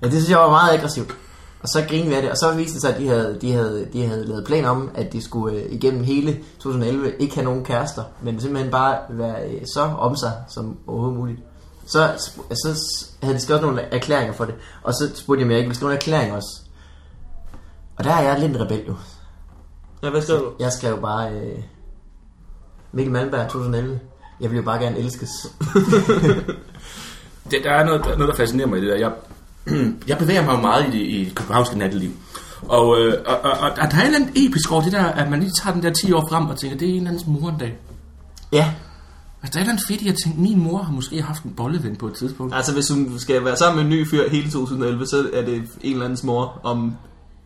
[0.02, 1.16] ja, det synes jeg var meget aggressivt.
[1.62, 3.52] Og så grinede vi af det, og så viste det sig, at de havde, de
[3.52, 7.44] havde, de havde lavet planer om, at de skulle øh, igennem hele 2011 ikke have
[7.44, 11.40] nogen kærester, men simpelthen bare være øh, så om sig som overhovedet muligt.
[11.86, 12.12] Så,
[12.50, 12.82] så
[13.22, 15.76] havde de skrevet nogle erklæringer for det, og så spurgte jeg, om jeg ikke ville
[15.76, 16.60] skrive en erklæring også.
[17.98, 18.94] Og der er jeg lidt en rebel jo.
[20.02, 20.52] Ja, hvad skrev du?
[20.58, 21.62] Jeg skrev bare øh,
[22.92, 24.00] Mikkel Malmberg 2011.
[24.40, 25.30] Jeg vil jo bare gerne elskes.
[27.50, 28.96] Det, der er noget, der, noget, der fascinerer mig i det der.
[28.96, 29.12] Jeg,
[30.08, 32.10] jeg bevæger mig jo meget i det i københavnske natteliv.
[32.62, 35.30] Og, øh, og, og, og, der er et eller andet episk over det der, at
[35.30, 37.26] man lige tager den der 10 år frem og tænker, det er en eller andens
[37.26, 37.78] mor en dag.
[38.52, 38.74] Ja,
[39.42, 41.42] Altså, der er et eller andet fedt i at tænke, min mor har måske haft
[41.42, 42.54] en bolleven på et tidspunkt.
[42.54, 45.54] Altså, hvis hun skal være sammen med en ny fyr hele 2011, så er det
[45.54, 46.96] en eller andens mor om...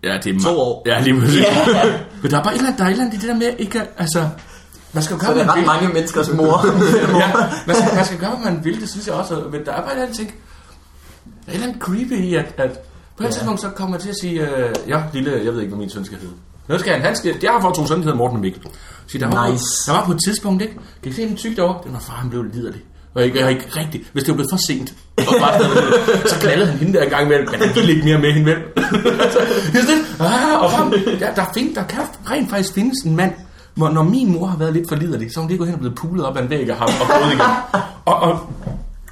[0.04, 0.82] Ja, det er To år.
[0.86, 1.44] Ja, lige præcis.
[2.22, 3.34] Men der er bare et eller andet, der er et eller andet i det der
[3.34, 4.28] med, ikke, altså,
[4.92, 5.66] man skal så gøre, er det hvad man ret vil.
[5.66, 6.66] mange menneskers mor.
[7.18, 7.32] ja,
[7.66, 9.34] man skal, man skal gøre, hvad man vil, det synes jeg også.
[9.52, 12.34] Men der er bare et eller andet ting, der er et eller andet creepy i,
[12.34, 12.70] at, at
[13.16, 13.30] på et Ja.
[13.30, 15.90] tidspunkt, så kommer man til at sige, øh, ja, lille, jeg ved ikke, hvad min
[15.90, 16.32] søn skal hedde.
[16.68, 18.62] Nu skal han, han skal, jeg har fået to sønner, der hedder Morten og Mikkel.
[19.06, 19.64] Så der, var, Nice.
[19.86, 20.74] der var på et tidspunkt, ikke?
[21.02, 21.78] Kan I se en tyk derovre?
[21.84, 22.80] Den var far, han blev liderlig.
[23.14, 24.04] Og ikke, jeg ikke rigtigt.
[24.12, 27.10] Hvis det var blevet for sent, og var liderlig, så knaldede han hende der en
[27.10, 28.56] gang imellem, men han ville ikke mere med hende vel.
[29.24, 29.38] altså,
[29.72, 32.00] det er sådan, ah, og ham, der, der, find, der kan
[32.30, 33.32] rent faktisk findes en mand,
[33.80, 35.74] hvor når min mor har været lidt for liderlig, så er hun lige gået hen
[35.74, 37.40] og blevet pulet op ad en væg af ham og gået igen.
[38.04, 38.38] Og, og,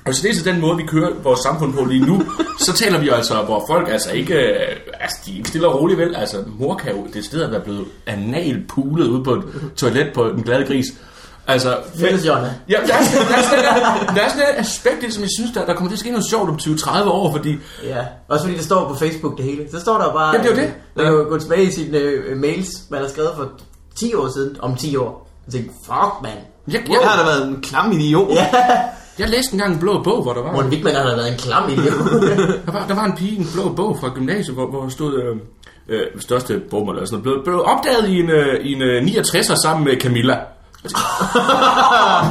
[0.07, 2.23] og så det er så den måde, vi kører vores samfund på lige nu.
[2.59, 5.81] Så taler vi altså, hvor folk altså ikke, øh, altså de er ikke stille og
[5.81, 6.15] roligt vel.
[6.17, 9.43] Altså mor kan jo det sted at være blevet anal pulet ude på et
[9.77, 10.87] toilet på en glad gris.
[11.49, 12.55] Altså, Fælles, Jonna.
[12.69, 15.23] Ja, der er, sådan, der, er sådan, der, der er sådan et aspekt, det, som
[15.23, 18.05] jeg synes, der, der kommer til at ske noget sjovt om 20-30 år, fordi Ja,
[18.29, 19.71] også fordi det står på Facebook det hele.
[19.71, 20.27] Så står der bare...
[20.35, 20.75] Jamen, det er jo det.
[20.97, 23.51] Man kan jo gå tilbage i sine øh, mails, man har skrevet for
[24.01, 25.29] 10 år siden, om 10 år.
[25.47, 26.39] Og tænke, fuck mand.
[26.69, 28.31] jeg, Jeg har jeg, da været en klam idiot.
[28.31, 28.47] Ja,
[29.19, 30.53] jeg læste engang en blå bog, hvor der var...
[30.53, 31.95] Morten Wigman har da været en klam idiot.
[32.67, 35.23] Der var, der var en pige i en blå bog fra gymnasiet, hvor, hvor stod
[35.23, 35.37] øh,
[35.89, 39.03] øh, største bogmål eller sådan noget, blev, blev opdaget i en, øh, i en øh,
[39.03, 40.35] 69'er sammen med Camilla.
[40.85, 41.01] Jeg tænkte,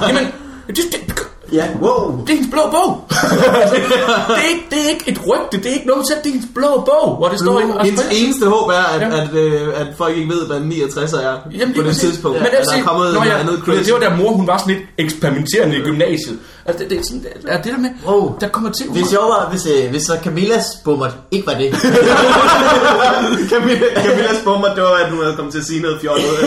[0.07, 0.31] Jamen,
[0.67, 1.16] det, det,
[1.51, 2.19] ja, wow.
[2.21, 3.03] det er hendes blå bog.
[3.09, 6.33] det, er ikke, det er ikke et rygte, det er ikke noget selv, det er
[6.33, 9.21] hendes blå bog, hvor det står inde og Hendes eneste håb er, at, Ja.
[9.21, 12.01] at, øh, at folk ikke ved, hvad en 69 er Jamen, på det præcis.
[12.09, 12.37] tidspunkt.
[12.37, 13.83] Men at det, der er kommet Nå, noget ja, andet det, crazy.
[13.85, 16.39] det var da mor, hun var sådan lidt eksperimenterende i gymnasiet.
[16.65, 18.37] Altså, det, det, er sådan, er det der med, Wow.
[18.41, 18.85] der kommer til...
[18.93, 21.71] Det er sjovt var, hvis, øh, hvis så Camillas bummer ikke var det.
[23.51, 26.25] Camilla, Camillas bomber, det var, at hun havde kommet til at sige noget fjollet.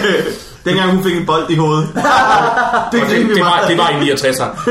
[0.64, 1.88] Dengang hun fik en bold i hovedet.
[2.92, 4.70] det det, det, var, det var i 69'eren.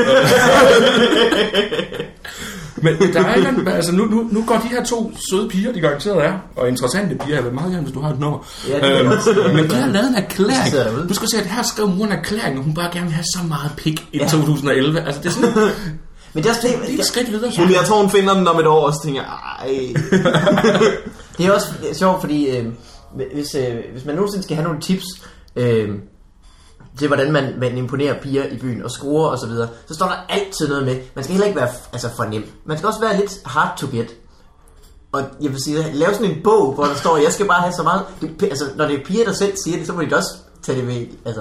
[2.82, 5.80] Men der er andet, altså nu, nu, nu går de her to søde piger, de
[5.80, 8.38] garanteret er, og interessante piger, jeg vil meget gerne, hvis du har et nummer.
[8.68, 11.08] Ja, det øhm, men de har lavet en erklæring.
[11.08, 13.24] Du skal se, at her skrev mor en erklæring, og hun bare gerne vil have
[13.24, 15.00] så meget pik i 2011.
[15.00, 15.72] Altså det er sådan, det
[16.32, 17.52] Men det er også det, er et skridt videre.
[17.58, 19.94] Men jeg tror, hun finder den om et år, og så tænker jeg, ej.
[21.38, 22.66] Det er også sjovt, fordi øh,
[23.34, 25.04] hvis, øh, hvis man nogensinde skal have nogle tips
[25.56, 25.98] øh,
[26.98, 30.06] til, hvordan man, man imponerer piger i byen og scorer og så videre, så står
[30.06, 30.96] der altid noget med.
[31.14, 32.44] Man skal heller ikke være altså, for nem.
[32.64, 34.14] Man skal også være lidt hard to get.
[35.12, 37.72] Og jeg vil sige, lave sådan en bog, hvor der står, jeg skal bare have
[37.72, 38.02] så meget...
[38.20, 40.78] Du, altså, når det er piger, der selv siger det, så må de også tage
[40.78, 41.40] det med, altså,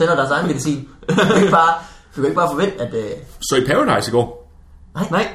[0.00, 0.88] af deres egen medicin.
[1.08, 1.74] Det er ikke bare,
[2.14, 2.94] kan ikke bare forvente, at...
[2.94, 4.50] Øh, Så i Paradise i går,
[4.94, 5.08] Nej.
[5.10, 5.28] Nej,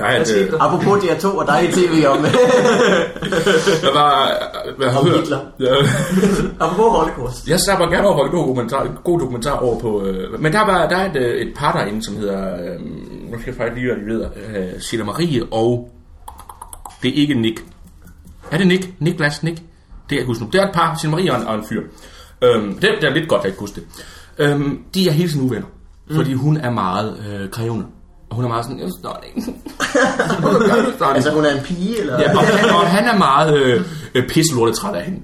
[0.00, 0.62] Hvad skete øh, der?
[0.62, 2.18] apropos DR2 og dejlig tv om...
[3.84, 4.32] der var...
[4.76, 5.18] Hvad har Om hørt?
[5.18, 5.38] Hitler.
[5.60, 5.74] Ja.
[6.64, 7.48] apropos Holocaust.
[7.48, 10.04] Jeg snapper gerne over en god dokumentar, en god dokumentar over på...
[10.04, 12.54] Øh, men der, var, der er et, øh, et par derinde, som hedder...
[12.54, 12.80] Øh,
[13.30, 14.26] nu skal jeg faktisk lige, hvad de ved.
[14.74, 15.90] Øh, Silla Marie og...
[17.02, 17.64] Det er ikke Nick.
[18.50, 18.88] Er det Nick?
[18.98, 19.56] Niklas Nick?
[19.56, 19.64] Det
[20.08, 20.50] kan jeg ikke huske nu.
[20.52, 21.82] Det er et par, Silla Marie og en, og en fyr.
[22.44, 24.04] Øhm, det, det er lidt godt, at jeg ikke husker det.
[24.38, 25.66] Øhm, de er hele tiden uvenner.
[26.08, 26.16] Mm.
[26.16, 27.86] Fordi hun er meget øh, krævende.
[28.30, 29.54] Og hun er meget sådan, jeg forstår det ikke.
[29.80, 31.14] Er forstår det.
[31.14, 32.20] Altså, hun er en pige, eller...
[32.20, 35.20] Ja, og han, og han er meget øh, øh, pisselortet træt af hende.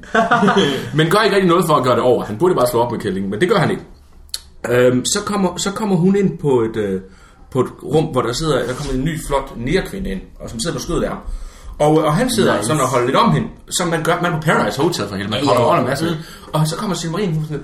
[0.97, 2.25] men gør ikke rigtig noget for at gøre det over.
[2.25, 3.83] Han burde bare slå op med kællingen, men det gør han ikke.
[4.69, 7.01] Øhm, så, kommer, så kommer hun ind på et, øh,
[7.51, 10.61] på et rum, hvor der sidder der kommer en ny, flot nærkvinde ind, og som
[10.61, 11.19] sidder på skødet ham.
[11.79, 12.67] Og, og han sidder Nice.
[12.67, 15.31] sådan og holder lidt om hende, som man gør man på Paradise Hotel for helvede.
[15.31, 16.17] Man holder ja, over en masse.
[16.53, 17.63] Og så kommer Silmarien, hun sådan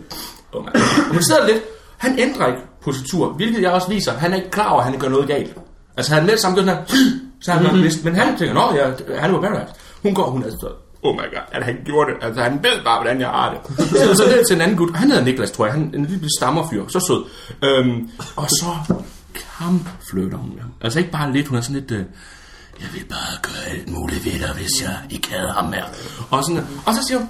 [0.52, 0.74] oh man.
[0.74, 1.62] Og hun sidder lidt,
[1.98, 4.98] han ændrer ikke positur, hvilket jeg også viser, han er ikke klar over, at han
[4.98, 5.54] gør noget galt.
[5.96, 6.84] Altså han er lidt samme gør sådan her,
[7.44, 8.04] så han mm-hmm.
[8.04, 9.74] men han tænker, nå ja, han er på Paradise.
[10.02, 10.68] Hun går, hun er så,
[11.02, 12.24] oh my god, at han gjorde det.
[12.24, 13.78] Altså han ved bare, hvordan jeg har det.
[13.88, 16.06] så, så det til en anden gut, han hedder Niklas, tror jeg, han er en
[16.06, 17.24] lille stammerfyr, så sød.
[17.68, 18.94] Øhm, og så
[19.34, 20.62] kampfløter hun med.
[20.80, 22.04] Altså ikke bare lidt, hun er sådan lidt, øh,
[22.80, 25.84] jeg vil bare gøre alt muligt ved dig, hvis jeg ikke havde ham mere.
[26.30, 27.28] Og, sådan, og så siger hun,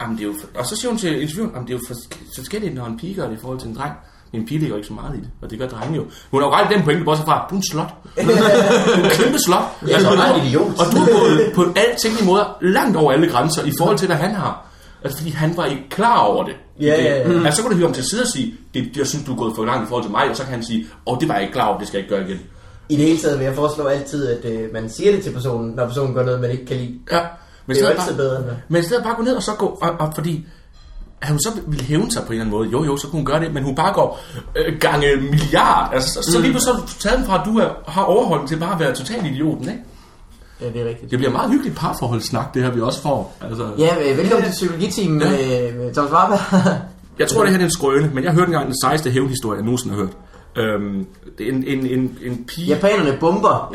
[0.00, 1.80] Jamen, det er jo for, og så siger hun til interviewen, at det er jo
[1.88, 1.94] for,
[2.34, 3.94] forskelligt, når en pige gør det i forhold til en dreng.
[4.32, 6.04] En pige ligger ikke så meget i det, og det gør drengen jo.
[6.30, 7.94] Hun har jo ret i den pointe, bortset fra, du er en slot.
[8.16, 9.62] du er en kæmpe slot.
[9.88, 10.66] Ja, så er du en idiot.
[10.80, 14.06] Og du er gået på alle tænkelige måder langt over alle grænser i forhold til,
[14.06, 14.66] hvad han har.
[15.04, 16.54] Altså, fordi han var ikke klar over det.
[16.80, 17.44] Ja, ja, ja.
[17.44, 19.36] Altså, så kan du høre ham til side og sige, det, jeg synes, du er
[19.36, 21.34] gået for langt i forhold til mig, og så kan han sige, åh, det var
[21.34, 22.40] jeg ikke klar over, det skal jeg ikke gøre igen.
[22.88, 25.70] I det hele taget vil jeg foreslå altid, at øh, man siger det til personen,
[25.76, 26.98] når personen gør noget, man ikke kan lide.
[27.12, 27.20] Ja.
[27.66, 28.46] Men Det er jo altid bedre end.
[28.68, 30.46] Men i stedet bare gå ned og så gå, og, og fordi
[31.22, 32.68] at hun så ville hævne sig på en eller anden måde.
[32.68, 34.20] Jo, jo, så kunne hun gøre det, men hun bare går
[34.56, 35.90] øh, gange milliard.
[35.94, 38.56] Altså, så, så lige pludselig så taget den fra, at du er, har overholdt til
[38.56, 39.80] bare at være totalt idioten, ikke?
[40.60, 41.10] Ja, det er rigtigt.
[41.10, 43.36] Det bliver meget hyggeligt parforholdssnak, det her vi også får.
[43.40, 46.40] Altså, Ja, øh, velkommen til Psykologiteam med, med Thomas Warberg.
[47.18, 49.64] Jeg tror, det her er en skrøne, men jeg hørte engang den sejeste hævnhistorie, jeg
[49.64, 50.12] nogensinde har hørt.
[50.56, 51.06] Øhm,
[51.38, 52.66] en, en, en, en pige...
[52.66, 53.72] Japanerne bomber.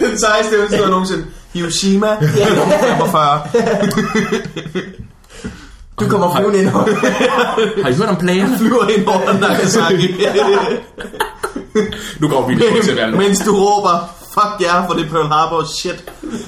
[0.00, 1.26] Den sejeste eventyr nogensinde.
[1.52, 3.40] Hiroshima, 45.
[6.00, 6.84] Du kommer flyvende ind over.
[7.82, 8.58] Har I hørt om planerne?
[8.58, 10.14] Flyver ind over Nagasaki.
[12.20, 13.10] Nu går vi lige til at være.
[13.10, 16.04] Mens du råber, fuck jer, for det er Pearl Harbor shit.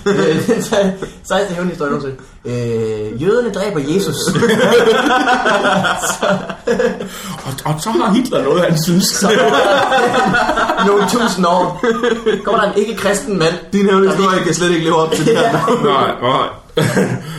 [0.06, 1.54] Øh, Den 16.
[1.54, 2.16] hævnhistorie nogensinde.
[2.44, 4.16] Øh, jøderne dræber Jesus.
[7.46, 9.24] Og, og så har Hitler noget, han synes.
[10.86, 11.84] Nogle tusind år.
[12.44, 13.54] Kommer der en ikke-kristen mand.
[13.72, 15.84] Din hævnhistorie kan slet ikke leve op til det her.
[15.84, 16.48] nej, nej.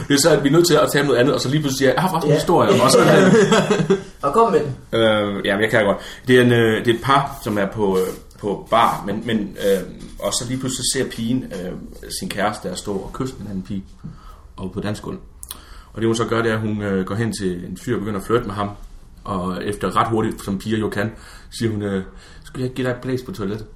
[0.07, 1.61] Det er så, at vi er nødt til at tage noget andet, og så lige
[1.61, 2.35] pludselig sige, jeg har faktisk en Ja.
[2.37, 2.81] historie.
[2.83, 2.97] Og så,
[4.21, 4.99] Og kom med den.
[4.99, 5.97] øh, ja, men jeg kan godt.
[6.27, 8.07] Det er, en, øh, det er et par, som er på, øh,
[8.41, 9.83] på bar, men, men øh,
[10.19, 11.71] og så lige pludselig ser pigen øh,
[12.19, 13.83] sin kæreste der stå og kysse en anden pige
[14.57, 15.17] og på dansk gulv.
[15.93, 17.93] Og det hun så gør, det er, at hun øh, går hen til en fyr
[17.95, 18.69] og begynder at flirte med ham.
[19.23, 21.11] Og efter ret hurtigt, som piger jo kan,
[21.49, 22.03] siger hun, øh,
[22.43, 23.67] skal jeg give dig et blæs på toilettet?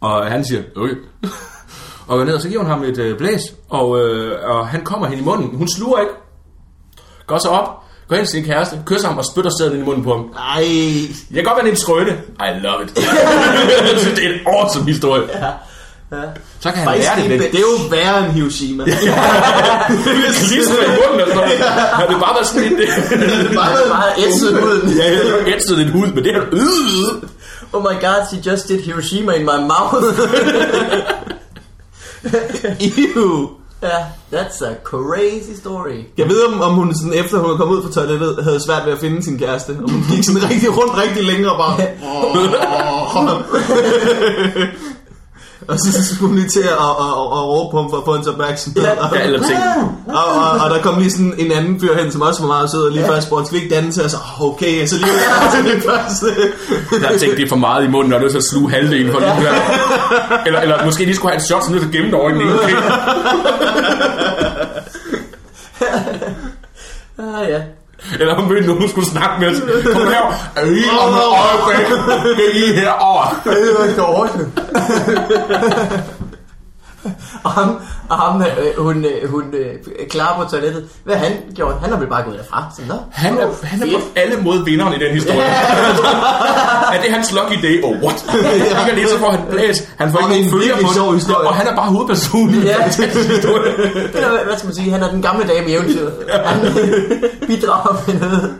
[0.00, 0.96] Og han siger, okay.
[2.08, 4.84] og går ned, og så giver hun ham et øh, blæs, og, øh, og han
[4.84, 5.56] kommer hen i munden.
[5.56, 6.12] Hun sluger ikke.
[7.26, 9.84] Går så op, går hen til sin kæreste, kysser ham og spytter sæden ind i
[9.84, 10.24] munden på ham.
[10.56, 10.64] Ej,
[11.30, 12.10] Jeg kan godt være en skrøne.
[12.40, 12.96] I love it.
[14.16, 15.22] det er en awesome historie.
[15.34, 15.46] Ja.
[16.12, 16.22] Ja.
[16.60, 17.34] Så kan han Faktisk lære det.
[17.34, 17.52] en det.
[17.52, 18.84] det er jo værre end Hiroshima.
[18.84, 18.96] Lige
[20.66, 21.20] sådan i munden.
[21.20, 21.64] Altså.
[21.68, 23.54] Har det bare været sådan lidt...
[23.54, 24.90] Meget, meget ætset huden.
[24.98, 26.42] ja, jeg har ætset din hud, men det her...
[26.52, 27.28] Øh.
[27.72, 30.04] Oh my god, she just did Hiroshima in my mouth.
[32.80, 33.48] Ew.
[33.82, 36.04] Ja, that's a crazy story.
[36.18, 38.92] Jeg ved, om, om hun sådan, efter hun kommet ud fra toilettet, havde svært ved
[38.92, 39.70] at finde sin kæreste.
[39.70, 41.76] Om hun gik sådan rigtig rundt rigtig længe og bare...
[45.68, 47.96] og så, så skulle hun lige til at, at, at, at råbe på ham for
[47.96, 48.82] at få hans opmærksomhed.
[48.82, 49.16] Ja.
[49.16, 49.58] Ja, eller ting.
[50.06, 52.70] Og, og, og, der kom lige sådan en anden fyr hen, som også var meget
[52.70, 53.10] sød, og lige ja.
[53.10, 54.04] først spurgte, skal vi ikke danse?
[54.04, 55.10] Og så, "Åh, okay, så lige
[55.54, 56.26] til det første.
[57.00, 58.70] Jeg har tænkt, det er for meget i munden, og er nødt til at sluge
[58.70, 59.54] halvdelen for lige ja.
[60.46, 62.30] eller, eller måske lige skulle have et shot, så nødt til at gemme det over
[62.30, 62.58] i den ene.
[67.18, 67.60] Ah, ja.
[68.20, 69.60] Eller hun mødte nogen, hun skulle snakke med os.
[69.92, 70.50] Kom her.
[70.56, 71.88] Er I om et øjeblik?
[72.38, 73.28] Det er I herovre.
[73.44, 74.50] Det jo ikke ordentligt.
[77.44, 79.74] og ham, og ham øh, hun, øh, hun øh,
[80.10, 80.88] klar på toilettet.
[81.04, 81.74] Hvad han gjort?
[81.80, 82.64] Han har vel bare gået derfra.
[82.76, 85.40] Så, Nå, Han er, han er på alle måder vinderen i den historie.
[86.94, 88.24] er det hans lucky day, or what?
[88.76, 89.88] Jeg kan lige så får han blæs.
[89.98, 91.14] Han får ikke en nogen følger på det.
[91.14, 91.48] historie.
[91.48, 92.74] Og han er bare hovedpersonen i Ja.
[92.74, 92.74] den
[94.46, 94.90] hvad- skal man sige?
[94.90, 96.12] Han er den gamle dame i eventyret.
[96.44, 96.60] Han
[97.46, 98.54] bidrager med noget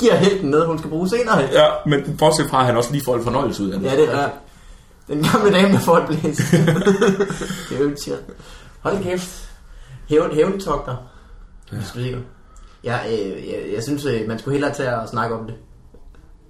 [0.00, 1.38] giver helten noget, hun skal bruge senere.
[1.52, 3.86] Ja, men bortset fra, at han også lige får en fornøjelse ud af det.
[3.90, 4.28] Ja, det er.
[5.08, 6.36] Den gamle dame, der får et blæs.
[6.36, 7.90] det er jo.
[8.80, 9.48] Hold kæft.
[10.08, 10.96] Hævn, hævntogter.
[11.72, 11.76] Ja.
[12.84, 15.54] Ja, øh, jeg, jeg synes, øh, man skulle hellere tage og snakke om det.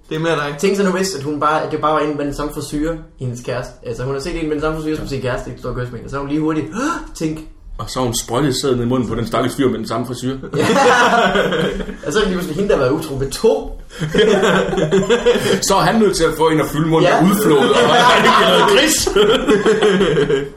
[0.09, 0.55] Det er mere dig.
[0.59, 2.53] Tænk så nu hvis, at, hun bare, at det bare var en med den samme
[2.53, 3.73] frisyre, hendes kæreste.
[3.85, 5.75] Altså hun har set en med den samme frisyre som sin kæreste, ikke står og
[5.77, 6.67] og så har hun lige hurtigt,
[7.15, 7.39] tænk,
[7.77, 10.05] Og så har hun sprøjtet sæden i munden på den stakkels fyr med den samme
[10.07, 10.37] frisyr.
[12.05, 13.81] og så er det lige pludselig hende, der har været utro med to.
[15.67, 17.21] Så er han nødt til at få en at fylde munden Ja.
[17.21, 19.09] med udflået, og han ikke lavet gris.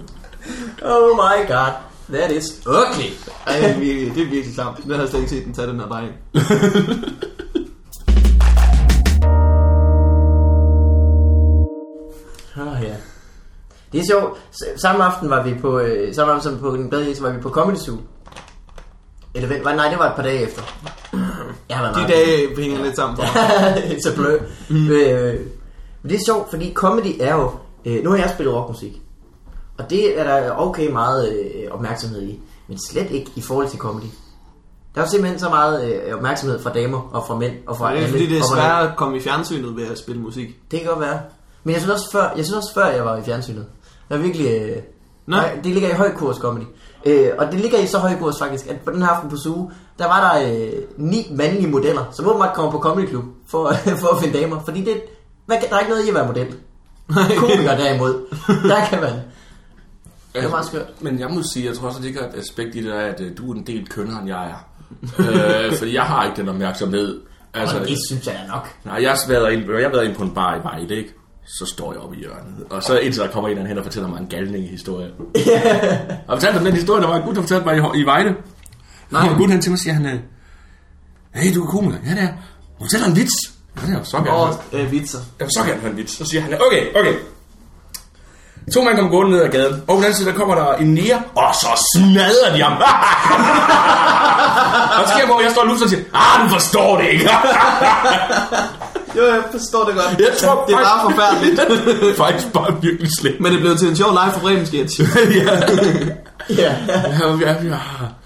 [0.83, 1.73] Oh my god,
[2.09, 3.11] that is ugly.
[3.47, 4.83] Ej, det er virkelig, det er virkelig klamt.
[4.83, 6.05] Den har jeg slet ikke set den tage den her vej.
[12.57, 12.95] Oh, ja.
[13.93, 14.39] Det er sjovt.
[14.81, 17.41] Samme aften var vi på, øh, samme aften som på den bedre så var vi
[17.41, 17.99] på Comedy Zoo.
[19.35, 20.63] Eller vent, nej, det var et par dage efter.
[21.69, 23.77] Jeg har De dage hænger lidt sammen for mig.
[23.77, 24.39] It's a blur.
[24.69, 24.91] Mm.
[24.91, 25.41] Øh,
[26.03, 27.51] men det er sjovt, fordi comedy er jo...
[27.85, 29.03] Øh, nu har jeg spillet rockmusik.
[29.83, 32.41] Og det er der okay meget øh, opmærksomhed i.
[32.69, 34.05] Men slet ikke i forhold til comedy.
[34.95, 37.91] Der er jo simpelthen så meget øh, opmærksomhed fra damer og fra mænd og fra
[37.91, 38.11] Det er alle.
[38.11, 40.49] fordi, det er svært at komme i fjernsynet ved at spille musik.
[40.71, 41.21] det kan godt være.
[41.65, 43.67] Men jeg synes også før, jeg synes også før jeg var i fjernsynet.
[44.09, 44.47] Der er virkelig...
[44.61, 44.77] Øh,
[45.27, 45.41] Nej.
[45.55, 45.59] nej.
[45.65, 46.63] det ligger i høj kurs comedy.
[47.07, 49.37] Øh, og det ligger i så høj kurs faktisk, at på den her aften på
[49.37, 53.73] Zoo, der var der øh, ni mandlige modeller, som åbenbart kommer på Comedy Club for,
[54.01, 54.61] for at finde damer.
[54.65, 55.03] Fordi det,
[55.47, 56.55] hvad, kan- der er ikke noget i at være model.
[57.39, 58.15] Komiker derimod,
[58.69, 59.13] der kan man.
[60.35, 60.87] Det er meget skørt.
[61.01, 63.01] Men jeg må sige, jeg tror også, at det ligger et aspekt i det, der,
[63.01, 64.67] at øh, du er en del kønnere, end jeg er.
[65.71, 67.21] øh, fordi jeg har ikke den opmærksomhed.
[67.55, 68.69] Altså, Og det synes jeg er nok.
[68.85, 71.15] nej, jeg har været ind, jeg har været ind på en bar i Vejle, ikke?
[71.59, 72.65] Så står jeg oppe i hjørnet.
[72.71, 75.11] Og så indtil der kommer en anden hen og fortæller mig en galning historie.
[76.29, 78.37] og fortalte dem den historie, der var en gut, der fortalte mig i, i Vejle.
[79.11, 80.21] Nej, en gut han til mig siger, han, øh,
[81.35, 81.99] hey, du er komiker.
[82.07, 82.29] Ja, det er.
[82.79, 83.35] Hun fortæller en vits.
[83.77, 84.31] Ja, det er så gerne.
[84.31, 85.19] Og øh, vitser.
[85.39, 86.17] Jeg vil så gerne have en vits.
[86.17, 87.15] Så siger han, okay, okay.
[88.75, 89.75] To mænd kommer gående ned ad gaden.
[89.75, 92.73] Og på den anden side, der kommer der en nære, og så smadrer de ham.
[94.99, 97.31] og så sker hvor jeg står og luser og siger, ah, du forstår det ikke.
[99.17, 100.19] Jo, jeg forstår det godt.
[100.19, 101.61] Jeg tror det er bare forfærdeligt.
[102.25, 103.41] faktisk bare virkelig slemt.
[103.41, 105.01] Men det blev til en sjov live for Bremen sketch.
[105.35, 105.61] ja.
[106.49, 106.75] Ja.
[107.41, 107.55] Ja, ja.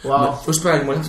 [0.05, 0.27] Wow.
[0.65, 1.01] Jeg, må jeg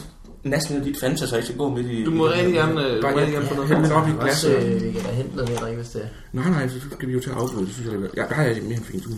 [0.46, 2.04] næsten lidt dit fanta, så jeg skal gå midt i...
[2.04, 4.08] Du må rigtig gerne, øh, du Bare må rigtig jeg- gerne få noget lidt op
[4.08, 6.08] i øh, vi kan da hente noget drikke, hvis det er.
[6.34, 7.66] Nej, nej, så skal vi jo til at afbryde.
[7.66, 8.22] Det synes jeg, det er.
[8.22, 9.14] Ja, der har jeg mere end fint ud.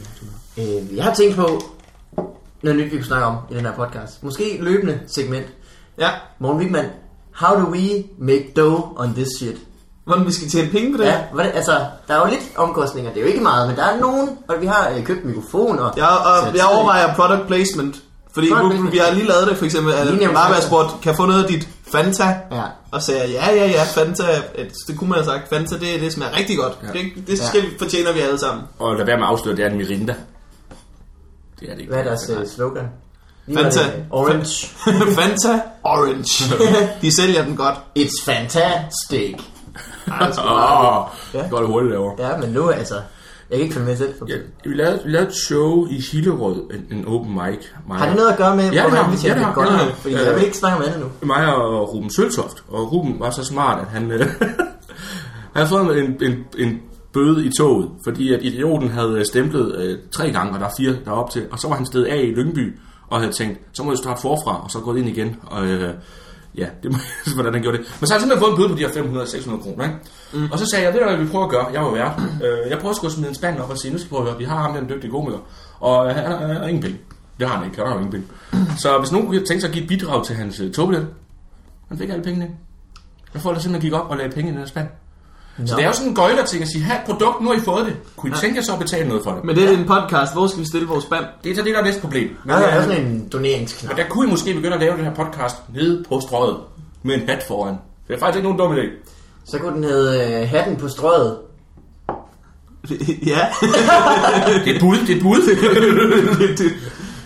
[0.58, 1.62] Øh, jeg har tænkt på
[2.64, 4.24] noget nyt, vi kunne snakke om i den her podcast.
[4.24, 5.46] Måske løbende segment.
[6.00, 6.10] Ja,
[6.40, 6.86] Morten Wigman,
[7.36, 9.58] how do we make dough on this shit?
[10.06, 11.06] hvordan vi skal tjene penge på det.
[11.08, 11.72] Ja, hvad, altså,
[12.08, 13.12] der er jo lidt omkostninger.
[13.14, 15.80] Det er jo ikke meget, men der er nogen, og vi har øh, købt mikrofon
[15.80, 15.94] og...
[15.98, 18.04] Jeg, og jeg overvejer product placement.
[18.38, 20.68] Fordi nu, vi har lige lavet det, for eksempel, at Linje om Marva Fanta.
[20.68, 22.24] spurgt, kan jeg få noget af dit Fanta?
[22.52, 22.62] Ja.
[22.92, 24.24] Og sagde jeg, ja, ja, ja, Fanta,
[24.56, 26.78] et- det kunne man have sagt, Fanta, det, det smager rigtig godt.
[26.84, 26.88] Ja.
[27.00, 28.64] Det, det skal vi, fortjener vi alle sammen.
[28.80, 30.16] Og lad være med at afsløre, det er en Mirinda.
[31.60, 31.94] Det er det ikke.
[31.94, 32.84] Hvad er deres øh, slogan?
[33.46, 33.80] Lige Fanta.
[33.84, 34.68] det, Orange.
[35.20, 36.44] Fanta Orange.
[37.02, 37.76] De sælger den godt.
[38.00, 39.36] It's fantastic.
[41.34, 41.42] Ja.
[41.42, 42.28] det går det hurtigt derovre.
[42.30, 42.96] Ja, men nu altså...
[43.50, 44.14] Jeg kan ikke følge med selv.
[44.28, 47.58] Ja, vi, lavede, vi lavede et show i Hillerød, en, en open mic.
[47.88, 49.48] Mig, Har det noget at gøre med, Ja, det hvordan har- vi tjener det ja,
[49.48, 49.70] har- godt?
[49.70, 49.92] ja, ja.
[49.94, 50.24] Fordi Ja.
[50.26, 51.28] jeg vil ikke snakke om andet nu.
[51.28, 52.64] mig og Ruben Søltoft.
[52.68, 54.56] Og Ruben var så smart, at han, øh, han
[55.54, 56.82] havde fået en, en, en
[57.14, 60.96] bøde i toget, fordi at idioten havde stemplet øh, tre gange, og der er fire
[61.06, 61.46] der er op til.
[61.52, 62.80] Og så var han stedet af i Lyngby,
[63.10, 65.36] og havde tænkt, så må jeg starte forfra, og så gået ind igen.
[65.46, 65.94] Og øh,
[66.58, 66.98] ja, det må
[67.36, 67.86] hvordan han gjorde det.
[68.00, 69.84] Men så har han simpelthen fået en bøde på de her 500-600 kroner.
[69.84, 69.98] Ikke?
[70.34, 70.52] Mm.
[70.52, 71.68] Og så sagde jeg, det er hvad vi prøver at gøre.
[71.74, 72.12] Jeg var vært.
[72.44, 74.22] Øh, jeg prøver at skulle smide en spand op og sige, nu skal vi prøve
[74.22, 75.38] at høre, vi har ham den dygtige komiker.
[75.80, 76.98] Og han har- han har ingen penge.
[77.40, 78.28] Det har han ikke, han har ingen penge.
[78.78, 81.08] Så hvis nogen kunne tænke sig at give et bidrag til hans øh, togbillet,
[81.90, 82.48] han fik alle pengene.
[83.34, 84.88] Jeg får da simpelthen gik op og lagde penge i den her spand.
[85.66, 87.60] Så det er jo sådan en gøjler ting at sige, her produkt, nu har I
[87.60, 87.96] fået det.
[88.18, 89.44] Kunne I tænke jer så at betale noget for det?
[89.44, 90.34] Men det er en podcast.
[90.34, 91.26] Hvor skal vi stille vores spand?
[91.44, 92.28] Det er så det, der er næste problem.
[92.44, 93.90] Men, Der er sådan en doneringsknap.
[93.90, 96.58] men der kunne I måske begynde at lave den her podcast nede på strøget
[97.04, 97.76] med en hat foran.
[98.08, 99.10] Det er faktisk ikke nogen dum idé.
[99.46, 101.38] Så kunne den hedde øh, Hatten på strøget.
[103.34, 103.48] ja.
[104.66, 105.42] Det er et bud, det er et bud.
[106.58, 106.60] det,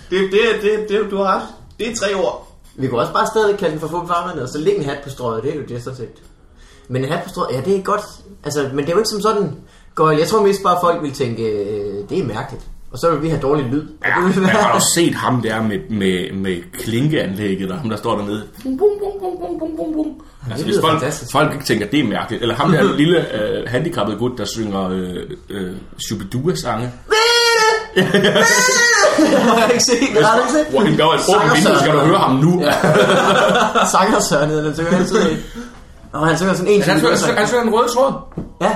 [0.10, 1.42] det, det, det, det, du har ret.
[1.80, 2.48] Det er tre ord.
[2.76, 5.10] Vi kunne også bare stadig kalde den for farvandet, og så lægge en hat på
[5.10, 5.44] strøget.
[5.44, 6.22] Det er jo det, så set.
[6.88, 8.02] Men en strøget, ja, det er godt.
[8.44, 9.56] Altså, men det er jo ikke som sådan...
[9.96, 10.18] Gøjl.
[10.18, 12.64] Jeg tror mest bare, folk vil tænke, øh, det er mærkeligt.
[12.92, 13.82] Og så vil vi have dårlig lyd.
[13.82, 14.72] Og Ja, det vil jeg har være...
[14.72, 18.44] også set ham der med, med, med klinkeanlægget, der, ham der står dernede.
[18.64, 20.06] Bum, bum, bum, bum, bum, bum, bum.
[20.52, 21.32] Altså, hvis folk, fantastisk.
[21.32, 22.42] folk ikke tænker, det er mærkeligt.
[22.42, 25.16] Eller ham der lille øh, handicappede gut, der synger øh,
[25.50, 25.72] øh,
[26.08, 26.92] Shubidua-sange.
[27.96, 30.16] har jeg ikke set.
[30.16, 30.68] Jeg har ikke set?
[30.70, 32.62] Hvor han gør et åbent vindue, skal du høre ham nu.
[32.62, 32.74] Ja.
[33.94, 35.18] Sanger Søren den, jeg altid
[36.14, 38.14] Og han synger sådan en Han synger- han synger- han synger en rød tråd.
[38.62, 38.72] Ja.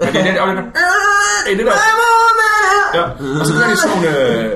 [0.00, 0.62] Ja, det er det, og det er
[1.46, 1.72] det, det der.
[2.94, 3.02] Ja.
[3.40, 4.28] Og så gør de sådan nogle...
[4.28, 4.52] Øh,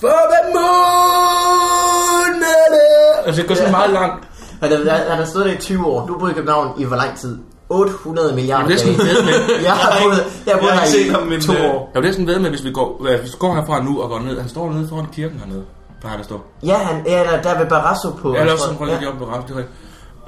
[0.00, 3.26] For the moon er det.
[3.26, 4.24] Altså, det går sådan meget langt.
[4.62, 6.06] Han har, han har stået der i 20 år.
[6.06, 7.38] Du har boet i København i hvor lang tid?
[7.68, 9.62] 800 milliarder det er dage.
[9.68, 11.52] Jeg har boet, jeg har boet Jeg har her ikke set ham, i men, to
[11.52, 11.90] øh, år.
[11.94, 14.18] Jeg vil næsten ved med, hvis vi går, hvis vi går herfra nu og går
[14.20, 14.40] ned.
[14.40, 15.64] Han står nede foran kirken hernede.
[16.04, 16.40] Plejer han at stå.
[16.62, 18.34] Ja, han er der, der ved Barrasso på...
[18.36, 19.62] Jeg laver sådan en lidt job på Ramsdøj.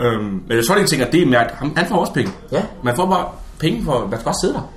[0.00, 1.50] Øhm, men jeg tror, jeg tænker, det er mærkt.
[1.54, 2.32] Han, han får også penge.
[2.52, 2.62] Ja.
[2.84, 3.26] Man får bare
[3.58, 4.00] penge for...
[4.00, 4.70] Man skal bare sidde der.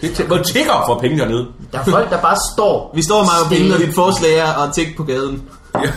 [0.00, 1.46] Det er hvor tigger for penge dernede.
[1.72, 4.62] Der er folk, der bare står Vi står meget og penge, og dit forslag er
[4.62, 5.42] at tække på gaden.
[5.74, 5.90] Ja.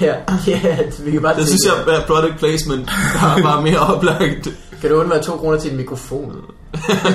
[0.00, 0.14] Ja,
[0.46, 2.86] ja, vi kan bare Det synes jeg er product placement.
[3.20, 4.48] Der er bare mere oplagt.
[4.80, 6.36] Kan du undvære to kroner til en mikrofon?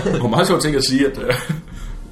[0.04, 1.34] Det var meget sjovt ting at sige, at øh,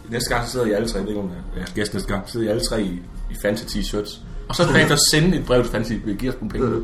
[0.09, 2.09] næste gang så sidder I alle tre, jeg ved ikke om jeg er gæst næste
[2.09, 4.19] gang, sidder I alle tre i, i fancy t-shirts.
[4.49, 6.67] Og så bagefter sende et brev til Fancy, vil I give os nogle penge?
[6.67, 6.81] Du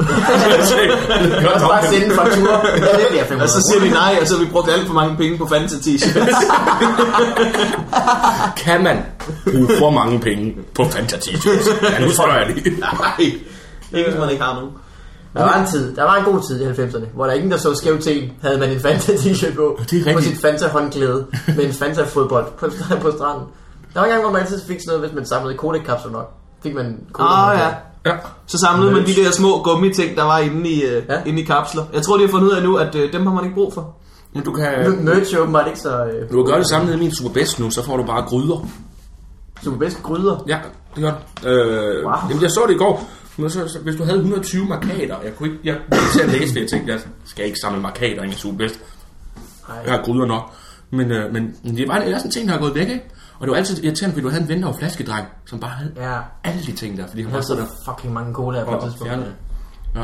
[1.39, 2.67] kan også bare sende en faktura.
[2.85, 4.87] Ja, det bliver 500 Og så siger vi nej, og så har vi brugt alt
[4.87, 6.35] for mange penge på fancy t-shirts.
[8.63, 8.97] kan man
[9.51, 11.69] bruge for mange penge på Fanta t-shirts?
[11.91, 12.79] Ja, nu tror jeg lige.
[12.79, 14.71] Nej, ikke hvis man ikke har nogen.
[15.33, 17.57] Der var en tid, der var en god tid i 90'erne, hvor der ingen, der
[17.57, 19.77] så skævt til havde man en Fanta t-shirt på.
[19.89, 20.15] Det er rigtigt.
[20.15, 22.65] På sit Fanta håndklæde med en Fanta fodbold på,
[23.01, 23.43] på stranden.
[23.93, 26.31] Der var en gang, hvor man altid fik sådan noget, hvis man samlede kodekapsler nok.
[26.63, 27.67] Fik man Ah ja.
[28.11, 28.17] Ja.
[28.47, 31.21] Så samlede man de der små gummiting, der var inde i, uh, Ja.
[31.25, 31.83] inde i kapsler.
[31.93, 33.73] Jeg tror, de har fundet ud af nu, at uh, dem har man ikke brug
[33.73, 33.95] for.
[34.33, 36.97] Men du kan, Merch er åbenbart ikke så øh, du kan gøre det samme i
[36.97, 38.67] min Superbest nu, så får du bare gryder.
[39.63, 40.43] super bedst gryder.
[40.47, 40.59] Ja,
[40.95, 41.11] det gør
[41.43, 41.49] det.
[41.49, 42.13] Øh, Wow.
[42.29, 43.03] Jamen, jeg så det i går.
[43.37, 46.21] Men så, så, hvis du havde 120 markader, jeg kunne ikke, jeg kunne ikke til
[46.21, 48.79] at læse det, jeg tænkte, jeg skal ikke samle markader i en Superbest.
[49.85, 50.51] Jeg har gryder nok.
[50.89, 53.03] Men, øh, men det var ellers en ting, der er gået væk, ikke?
[53.39, 55.71] Og det var altid irriterende, fordi du havde en ven, der var flaskedreng, som bare
[55.71, 58.77] havde Ja, alle de ting der, fordi han havde så fucking mange cola på der
[58.77, 59.13] et tidspunkt.
[59.13, 59.33] det.
[59.95, 60.03] Ja.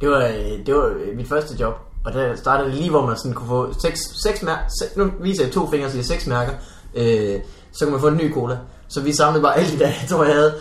[0.00, 3.06] Det var, øh, det var øh, mit første job, og der startede det lige, hvor
[3.06, 4.62] man sådan kunne få seks, seks mærker,
[4.96, 6.52] nu viser jeg to fingre og siger seks mærker,
[6.94, 7.40] øh,
[7.72, 8.58] så kunne man få en ny cola.
[8.88, 10.54] Så vi samlede bare alle de der, jeg tror jeg havde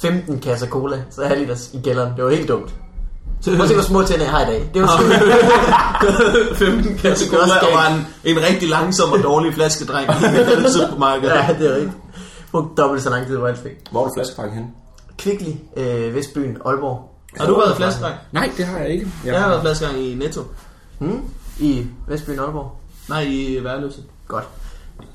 [0.00, 2.12] 15 kasser cola, så jeg havde lidt i kælderen.
[2.16, 2.74] Det var helt dumt.
[3.44, 4.70] Prøv at se, hvor små tænder jeg har i dag.
[4.74, 9.12] Det var sådan, 15 kasse Det er også cola og var en, en rigtig langsom
[9.12, 10.24] og dårlig flaskedreng i
[10.64, 11.28] et supermarked.
[11.28, 11.92] ja, det er rigtigt.
[12.52, 13.72] Brugt dobbelt så lang tid, hvor jeg fik.
[13.90, 14.66] Hvor er du flaskedreng hen?
[15.18, 17.10] Kvickly, øh, Vestbyen, Aalborg.
[17.38, 18.14] Har du været flaskedreng?
[18.32, 19.06] Nej, det har jeg ikke.
[19.24, 20.40] Jeg har været flaskedreng i Netto.
[20.98, 21.20] Hmm?
[21.58, 22.72] I Vestbyen, Aalborg.
[23.08, 24.00] Nej, i Værløse.
[24.28, 24.44] Godt.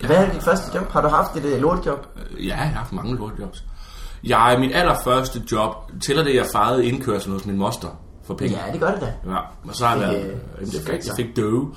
[0.06, 0.92] Hvad er dit første job?
[0.92, 2.06] Har du haft et uh, lortjob?
[2.40, 3.64] Ja, jeg har haft mange lortjobs.
[4.24, 7.88] Jeg, min allerførste job, tæller det, jeg farede indkørsel hos min moster
[8.26, 8.58] for penge.
[8.66, 9.14] Ja, det gør det da.
[9.32, 11.74] Ja, og så har jeg været, øh, øh, jeg, jeg fik døve,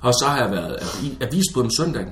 [0.00, 2.08] og så har jeg været avi- avisbud om søndagen,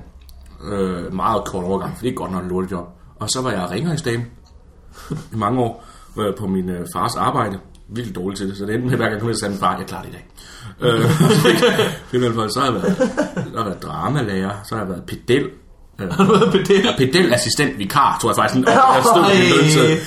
[0.71, 2.87] øh, meget kort overgang, for det er godt nok en lortejob.
[3.19, 4.25] Og så var jeg rengøringsdame
[5.11, 5.85] i mange år
[6.19, 7.59] øh, på min øh, fars arbejde.
[7.89, 9.55] Virkelig dårligt til det, så det endte med, hver gang jeg kom ud og sagde,
[9.55, 10.25] far, jeg klarer det i dag.
[10.81, 11.01] øh,
[12.51, 15.49] så har jeg været, så har jeg været dramalærer, så har jeg været pedel,
[16.01, 16.07] øh,
[16.51, 16.83] pedel?
[16.83, 18.67] Ja, pedelassistent vikar, tror jeg faktisk.
[18.67, 19.23] Og jeg stod
[19.61, 19.97] lønsed.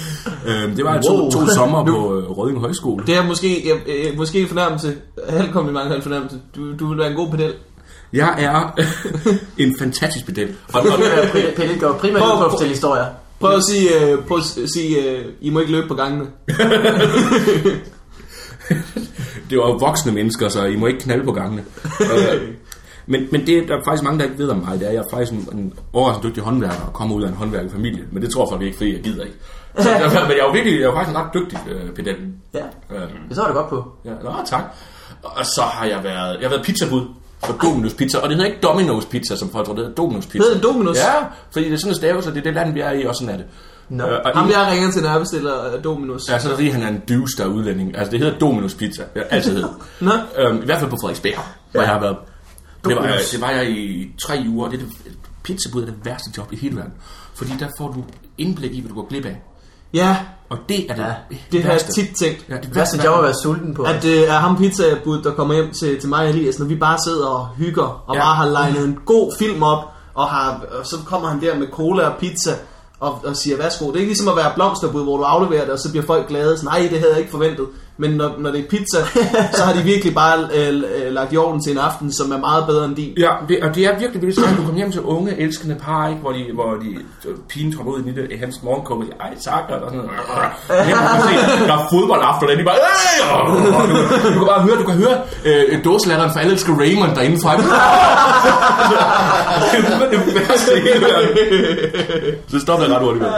[0.47, 1.31] Øh, det var to, Wow.
[1.31, 3.07] to sommer på øh, Rødding Højskole.
[3.07, 4.95] Det er måske, jeg, øh, måske en fornærmelse.
[5.29, 6.37] Halv kompliment, halv fornærmelse.
[6.57, 7.53] Du, du vil være en god pedel.
[8.13, 8.81] Jeg er
[9.65, 10.49] en fantastisk pedel.
[10.73, 10.87] Og, og,
[11.57, 13.05] Pelle går primært ud på at fortælle historier.
[13.41, 14.45] Prøv at sige, øh, prøv at
[14.75, 16.27] sige øh, I må ikke løbe på gangene.
[19.51, 21.65] det var jo voksne mennesker, så I må ikke knalde på gangene.
[22.01, 22.41] Øh,
[23.07, 24.81] men, men det der er faktisk mange, der ikke ved om mig.
[24.81, 27.35] Det er, jeg er faktisk en, en overraskende dygtig håndværker og kommer ud af en
[27.35, 28.05] håndværkerfamilie.
[28.13, 29.37] Men det tror folk ikke, fordi jeg gider ikke.
[29.79, 32.15] Så, jeg, men jeg er jo virkelig, jeg er faktisk en ret dygtig øh, pedel.
[32.55, 33.85] Ja, Øh, det så er det godt på.
[34.05, 34.63] ja, nå, tak.
[35.23, 37.03] Og så har jeg været, jeg har været pizzabud
[37.45, 38.19] for Domino's Pizza.
[38.19, 40.39] Og det hedder ikke Domino's Pizza, som folk tror, det hedder Domino's Pizza.
[40.39, 40.99] Hedder det Domino's?
[40.99, 41.13] Ja,
[41.51, 43.35] fordi det er sådan en stavelse, det er det land, vi er i, og sådan
[43.35, 43.47] er det.
[43.89, 44.05] Nå.
[44.07, 46.23] Øh, Ham jeg ringer til nærmestiller øh, Dominus.
[46.31, 47.97] Ja, så er det fordi, han er en dyvs, der er udlænding.
[47.99, 49.03] Altså, det hedder Domino's Pizza.
[49.17, 49.69] Har altid hedder.
[50.01, 50.11] Nå.
[50.39, 51.35] øhm, I hvert fald på Frederiksberg,
[51.73, 51.87] hvor Ja.
[51.87, 52.17] jeg har været.
[52.89, 54.69] Det var, jeg, det var jeg i tre uger.
[54.69, 54.93] Det er det,
[55.43, 56.93] pizzabud er det værste job i hele verden.
[57.35, 58.05] Fordi der får du
[58.39, 59.43] indblik i, hvad du går glip af.
[59.95, 60.17] Ja,
[60.49, 61.15] Og det er det, Ja,
[61.53, 62.47] det har jeg tit tænkt.
[62.49, 63.83] Ja, det værste job er at være sulten på.
[63.83, 66.77] At det er ham pizzabud, der kommer hjem til, til mig og Elias, når vi
[66.77, 68.21] bare sidder og hygger, og ja.
[68.21, 69.85] bare har legnet en god film op,
[70.15, 72.51] og, har, og så kommer han der med cola og pizza,
[73.01, 73.87] og, og siger, værsgo.
[73.87, 76.29] Det er ikke ligesom at være blomsterbud, hvor du afleverer det, og så bliver folk
[76.29, 76.59] glade.
[76.59, 77.67] Så, Nej, det havde jeg ikke forventet.
[77.99, 78.99] Men når, når det er pizza,
[79.57, 82.39] så har de virkelig bare øh, øh, lagt i orden til en aften, som er
[82.39, 83.13] meget bedre end din.
[83.19, 86.09] Ja, det, og det er virkelig vildt, at du kommer hjem til unge, elskende par,
[86.09, 86.89] ikke, hvor, de, hvor de,
[87.49, 90.11] pigen kommer ud i, lille, i hans morgenkåbe, og de, ej tak, og sådan noget.
[91.69, 93.55] Der er fodboldaften, og de bare, "Ej!" og, du,
[94.35, 97.51] du, kan bare høre, du kan høre øh, dåselatteren for alle elsker Raymond derinde fra.
[100.11, 101.29] det er det værste i hele verden.
[102.49, 103.33] Så stopper jeg ret hurtigt med.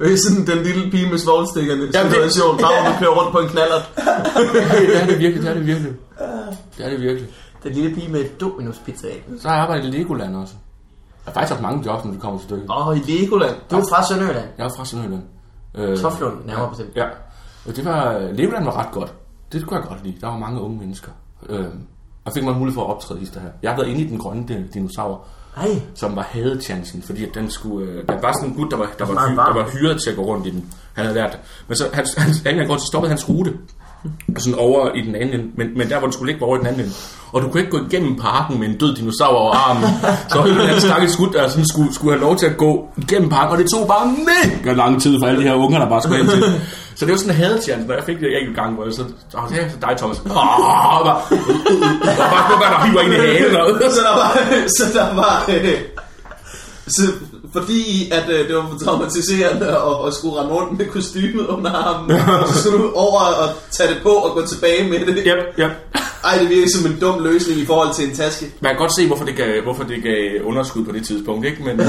[0.00, 3.48] Øh, sådan den lille pige med det- situation, bare hvor du kører rundt på en
[3.48, 3.92] knallert.
[4.86, 5.92] det er det virkelig, det er det virkelig.
[6.78, 7.28] Det er det virkelig.
[7.62, 9.24] Den lille pige med Dominus pizza af.
[9.38, 10.54] Så har jeg arbejdet i Legoland også.
[11.26, 12.70] Jeg har faktisk haft mange jobs, når det kommer til stykket.
[12.70, 13.56] Åh, oh, i Legoland.
[13.70, 14.48] Du er fra Sønderjylland.
[14.58, 15.22] Jeg er fra Sønderjylland.
[15.74, 16.96] Øh, Toflund, nærmere bestemt.
[16.96, 17.04] Ja.
[17.68, 19.14] Og det var, Legoland var ret godt.
[19.52, 20.16] Det kunne jeg godt lide.
[20.20, 21.10] Der var mange unge mennesker.
[21.48, 21.64] Øh,
[22.24, 23.48] og fik man mulighed for at optræde i det her.
[23.62, 25.26] Jeg har været inde i den grønne din- dinosaur,
[25.56, 27.90] Ej, som var hadechancen, fordi at den skulle...
[27.90, 30.10] Øh, der var sådan en gut, der var, der, var, hy, der var hyret til
[30.10, 30.74] at gå rundt i den.
[30.92, 31.40] Han havde lært det.
[31.68, 33.52] Men så han, han, han, han, så stoppede hans rute.
[34.38, 35.46] Sådan over i den anden ende.
[35.56, 36.92] Men, men der, hvor den skulle ligge, var over i den anden ende.
[37.32, 39.84] Og du kunne ikke gå igennem parken med en død dinosaur over armen.
[40.28, 42.88] Så en eller anden stakkels skud, der sådan skulle, skulle have lov til at gå
[42.96, 43.52] igennem parken.
[43.52, 46.18] Og det tog bare mega lang tid for alle de her unger, der bare skulle
[46.18, 46.42] hen til.
[46.94, 49.02] Så det var sådan en hadechance, når jeg fik det enkelt gang, hvor jeg så,
[49.38, 50.18] åh, det er så dig, Thomas.
[50.18, 51.20] Åh, og bare,
[52.10, 53.52] og bare, bare, der hiver ind i halen.
[53.96, 54.28] Så der var,
[54.78, 55.76] så der var bare,
[56.86, 57.02] så,
[57.52, 61.70] fordi at øh, det var for traumatiserende at, at skulle rende rundt med kostymet under
[61.70, 65.22] armen, så skulle du over og tage det på og gå tilbage med det.
[65.26, 65.70] Yep, yep.
[66.24, 68.46] Ej, det virker som en dum løsning i forhold til en taske.
[68.60, 71.62] Man kan godt se, hvorfor det gav, hvorfor det gav underskud på det tidspunkt, ikke?
[71.62, 71.86] Men, øh,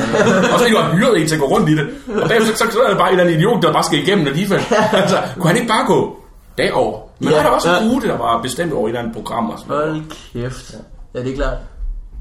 [0.54, 1.88] og så de jo hyret en til at gå rundt i det.
[2.22, 4.28] Og bagefter, så, så, er det bare en eller anden idiot, der bare skal igennem
[4.28, 4.62] alligevel.
[4.94, 6.18] Altså, kunne han ikke bare gå
[6.58, 7.00] derover?
[7.20, 7.94] Men ja, Ja, der var også en ja.
[7.94, 9.92] rute, der var bestemt over et eller andet program og sådan noget.
[9.92, 10.04] hold
[10.34, 10.76] kæft.
[11.16, 11.58] Ja, det er klart.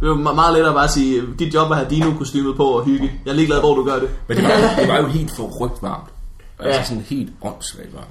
[0.03, 2.65] Det var me- meget lettere bare at sige, dit job er at have dino-kostymet på
[2.65, 3.13] og hygge.
[3.25, 4.09] Jeg er ligeglad, hvor du gør det.
[4.29, 6.09] Men det var, det var jo helt forrygt varmt.
[6.59, 6.85] Altså Ja.
[6.85, 8.07] sådan helt åndssvagt varmt.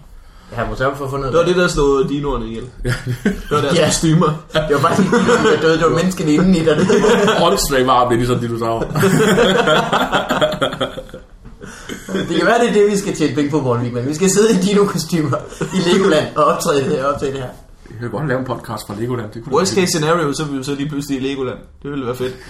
[0.51, 2.63] Jeg har måske få fundet Det var det, der slog dinoerne ihjel.
[2.83, 2.93] Det
[3.51, 3.85] var deres Ja.
[3.85, 4.33] kostymer.
[4.53, 6.87] Det var faktisk der døde, det var menneskene indeni, der døde.
[7.45, 8.79] Åndssvagt varmt, det er ligesom dinosaur.
[12.29, 14.07] Det kan være, det er det, vi skal tjene penge på, Morten Wigman.
[14.07, 15.37] Vi skal sidde i dino-kostymer
[15.73, 17.49] i Legoland og optræde det, optræde det her.
[17.89, 19.31] Jeg kan godt lave en podcast fra Legoland.
[19.31, 21.57] Det kunne Worst case scenario, så er vi jo så lige pludselig i Legoland.
[21.83, 22.35] Det ville være fedt.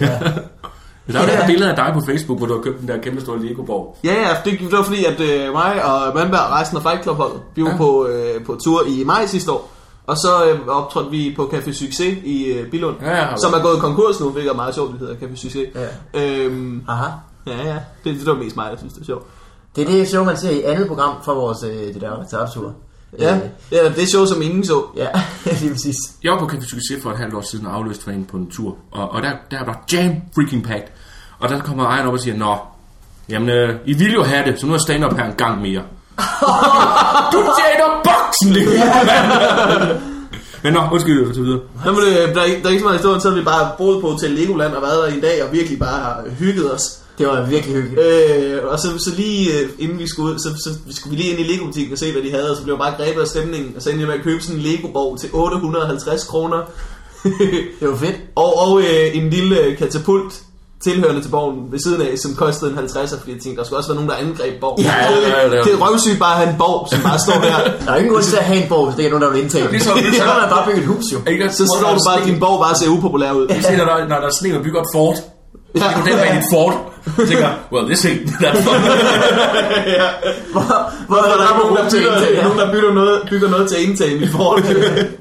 [1.12, 2.98] Der er det her billede af dig på Facebook, hvor du har købt den der
[2.98, 3.96] kæmpe store Lego-borg.
[4.04, 7.02] Ja, ja, det, det var fordi, at øh, mig og Mandberg og resten af Fight
[7.02, 7.76] Club holdet, vi var Ja.
[7.76, 9.70] på, øh, på tur i maj sidste år.
[10.06, 13.36] Og så øh, optrådte vi på Café Succes i øh, Bilund, Ja, ja.
[13.36, 15.68] som er gået konkurs nu, hvilket er meget sjovt, det hedder Café Succes.
[16.14, 16.20] Ja.
[16.44, 17.10] Øhm, Aha.
[17.46, 19.26] ja, ja, det, det var mest mig, der synes, det er sjovt.
[19.76, 22.72] Det er det show, man ser i andet program fra vores øh, det der teatertur.
[23.18, 23.40] Ja, Øh,
[23.72, 24.82] ja, det er show, som ingen så.
[24.96, 25.06] ja,
[25.60, 25.96] lige præcis.
[26.22, 28.36] Jeg var på Café Succes for et halvt år siden og afløste for en på
[28.36, 28.76] en tur.
[28.90, 30.88] Og, og der, der var jam freaking packed.
[31.38, 32.56] Og der kommer ejeren op og siger, Nå,
[33.28, 35.82] jamen, øh, I ville jo have det, så nu er stand-up her en gang mere.
[37.32, 38.68] du tjener boksen, lige
[40.64, 41.60] Men nå, undskyld, for videre.
[41.84, 43.42] Nå, men, øh, der, er, ikke- der er ikke så meget historie, så har vi
[43.44, 46.74] bare boet på Hotel Legoland og været der i en dag og virkelig bare hygget
[46.74, 46.98] os.
[47.18, 48.00] Det var virkelig hyggeligt.
[48.06, 51.30] Øh, og så, så lige øh, inden vi skulle ud, så, så skulle vi lige
[51.36, 53.26] ind i Lego-butikken og se, hvad de havde, og så blev jeg bare grebet af
[53.26, 56.58] stemningen, og så endte jeg med at købe sådan en Lego-borg til 850 kroner.
[57.80, 58.16] Det var fedt.
[58.36, 60.32] og og øh, en lille øh, katapult
[60.84, 63.78] tilhørende til borgen ved siden af, som kostede en 50'er, fordi jeg tænkte, der skulle
[63.80, 64.84] også være nogen, der angreb borgen.
[64.84, 65.62] Ja, ja, ja, ja.
[65.64, 67.56] Det er røvsygt bare at have en borg, som bare står der.
[67.86, 69.32] Der er ingen grund til at have en borg, hvis det ikke er nogen, der
[69.34, 69.70] vil indtage den.
[69.72, 71.18] Ligesom- så ligesom- kan man bare bygge et hus jo.
[71.32, 71.44] Ikke?
[71.58, 73.44] Så står du bare, at din borg bare ser upopulær ud.
[73.68, 75.16] Se, når der, når der er sne og bygger et fort.
[75.80, 75.88] Så Ja.
[75.96, 76.74] går den bag dit fort.
[77.18, 78.80] Jeg tænker, well, this ain't that fun.
[80.52, 80.62] Hvor,
[81.06, 83.68] hvor Der er der er nogen, der til bygger, nogen, der bygger noget, bygger noget
[83.70, 84.62] til indtag i forhold.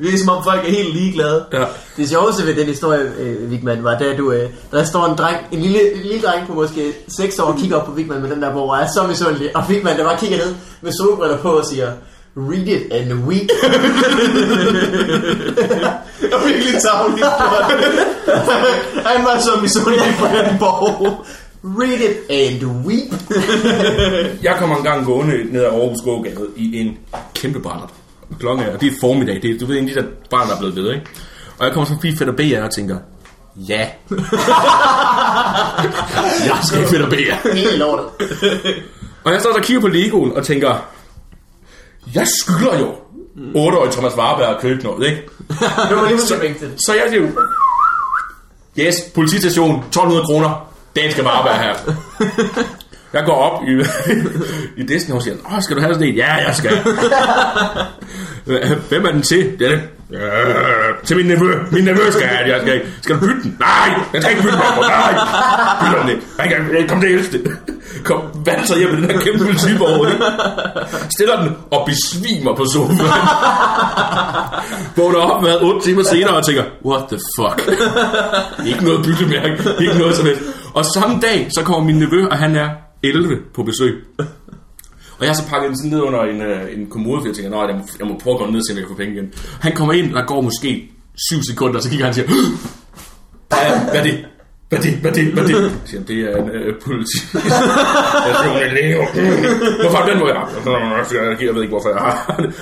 [0.03, 1.45] Det er som om folk er helt ligeglade.
[1.53, 1.63] ja.
[1.97, 5.37] Det sjoveste ved den historie, øh, Vigman, var, da du, øh, der står en dreng,
[5.51, 8.29] en lille, en lille dreng på måske 6 år, og kigger op på Vigman med
[8.29, 11.49] den der, hvor er så misundelig, og Vigman, der bare kigger ned med solbriller på
[11.49, 11.87] og siger,
[12.37, 13.49] read it and weep.
[16.21, 17.25] Det var virkelig tavligt.
[19.07, 21.25] Han var så misundelig på den borg.
[21.63, 23.13] Read it and weep.
[24.43, 26.97] Jeg kommer en gang gående ned ad Aarhus Gågade i en
[27.35, 27.89] kæmpe brændert.
[28.39, 29.41] Klokken er, og det er formiddag.
[29.41, 31.05] Det er, du ved, en af de der barn, der er blevet ved, ikke?
[31.59, 32.97] Og jeg kommer så forbi Fætter BR og tænker,
[33.55, 33.79] ja.
[36.49, 37.53] jeg skal i Fætter BR.
[37.53, 38.05] Helt lortet.
[39.23, 40.85] Og jeg står der og kigger på Legoen og tænker,
[42.15, 42.91] jeg skylder jo
[43.55, 45.21] 8-årig Thomas Warberg at købe noget, ikke?
[45.89, 46.35] Det var lige så.
[46.85, 47.27] Så jeg siger,
[48.79, 51.73] yes, politistation, 1200 kroner, den skal bare være her.
[53.13, 53.71] Jeg går op i,
[54.81, 56.15] i disken og siger, Åh, skal du have sådan en?
[56.15, 56.71] Ja, jeg skal.
[58.89, 59.59] Hvem er den til?
[59.59, 59.81] Det er, det.
[60.17, 60.21] øh,
[61.03, 61.53] til min nevø.
[61.71, 62.43] Min nevø skal jeg.
[62.47, 62.87] Jeg skal, ikke.
[63.01, 63.57] skal du bytte den?
[63.59, 64.63] Nej, jeg skal ikke bytte den.
[64.87, 65.13] Nej,
[65.81, 66.21] bytte den ikke.
[66.37, 67.57] Jeg kan- Kom det
[68.03, 70.23] kom valser hjem med den her kæmpe politiborg, ikke?
[71.15, 73.17] Stiller den og besvimer på sofaen.
[74.97, 77.59] Vågner op med 8 timer senere og tænker, what the fuck?
[78.69, 80.41] ikke noget byttemærke, ikke noget som helst.
[80.73, 82.69] Og samme dag, så kommer min nevø, og han er
[83.03, 84.03] 11 på besøg.
[85.21, 87.35] Og jeg har så pakket den sådan ned under en, øh, en kommode, for jeg
[87.35, 88.95] tænker, nej, jeg må, jeg må prøve at gå ned og se, om jeg kan
[88.95, 89.33] få penge igen.
[89.59, 90.91] Han kommer ind, der går måske
[91.29, 92.27] 7 sekunder, så kigger han og siger,
[93.49, 94.25] hvad, hvad er det?
[94.71, 94.93] Hvad det?
[94.93, 95.25] Hvad det?
[95.33, 95.71] Hvad det?
[95.85, 97.17] Siger han, det er en øh, politi.
[98.27, 99.03] jeg tror, det er Leo.
[99.81, 100.47] Hvorfor har du den, hvor jeg har?
[101.45, 102.53] Jeg ved ikke, hvorfor jeg har den.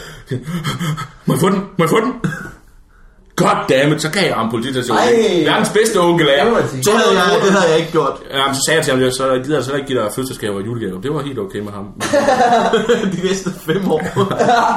[1.26, 1.60] Må jeg få den?
[1.78, 2.14] Må jeg få den?
[3.44, 5.04] God damn it, så gav jeg ham politistationen.
[5.46, 6.68] Verdens bedste onkel er.
[6.68, 6.84] Sige.
[6.84, 8.16] Det havde jeg, det havde jeg ikke gjort.
[8.34, 10.56] Ja, men så sagde jeg til ham, så jeg gider altså ikke give dig fødselsdagsgaver
[10.60, 11.02] og julegaver.
[11.02, 11.86] Det var helt okay med ham.
[13.14, 14.02] De næste fem år.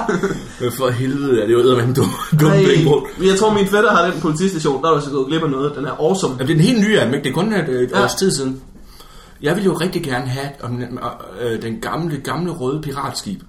[0.78, 2.10] For helvede, ja, det var eddermame dum,
[2.40, 3.06] dum penge brugt.
[3.20, 4.82] Ej, jeg tror, min fætter har den politistation.
[4.82, 5.72] Der er så gået glip af noget.
[5.76, 6.34] Den er awesome.
[6.38, 7.24] Jamen, det er en helt ny af dem, ikke?
[7.24, 8.02] Det er kun et, et Ja.
[8.04, 8.60] års tid siden.
[9.42, 10.82] Jeg vil jo rigtig gerne have om,
[11.42, 13.40] øh, den gamle, gamle røde piratskib.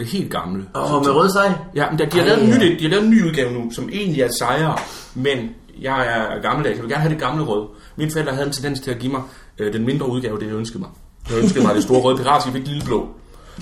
[0.00, 0.64] Det helt gamle.
[0.74, 1.52] Og med rød sejl.
[1.74, 2.58] Ja, men der, de, har Ej, lavet ja.
[2.58, 4.76] ny, de har lavet en ny udgave nu, som egentlig er sejere,
[5.14, 5.38] men
[5.80, 6.76] jeg er gammeldags.
[6.76, 7.66] Jeg vil gerne have det gamle røde.
[7.96, 9.22] Mine forældre havde en tendens til at give mig
[9.58, 10.90] øh, den mindre udgave, det jeg ønskede mig.
[11.30, 13.08] Jeg ønskede mig det store røde piratskib, jeg fik lille blå.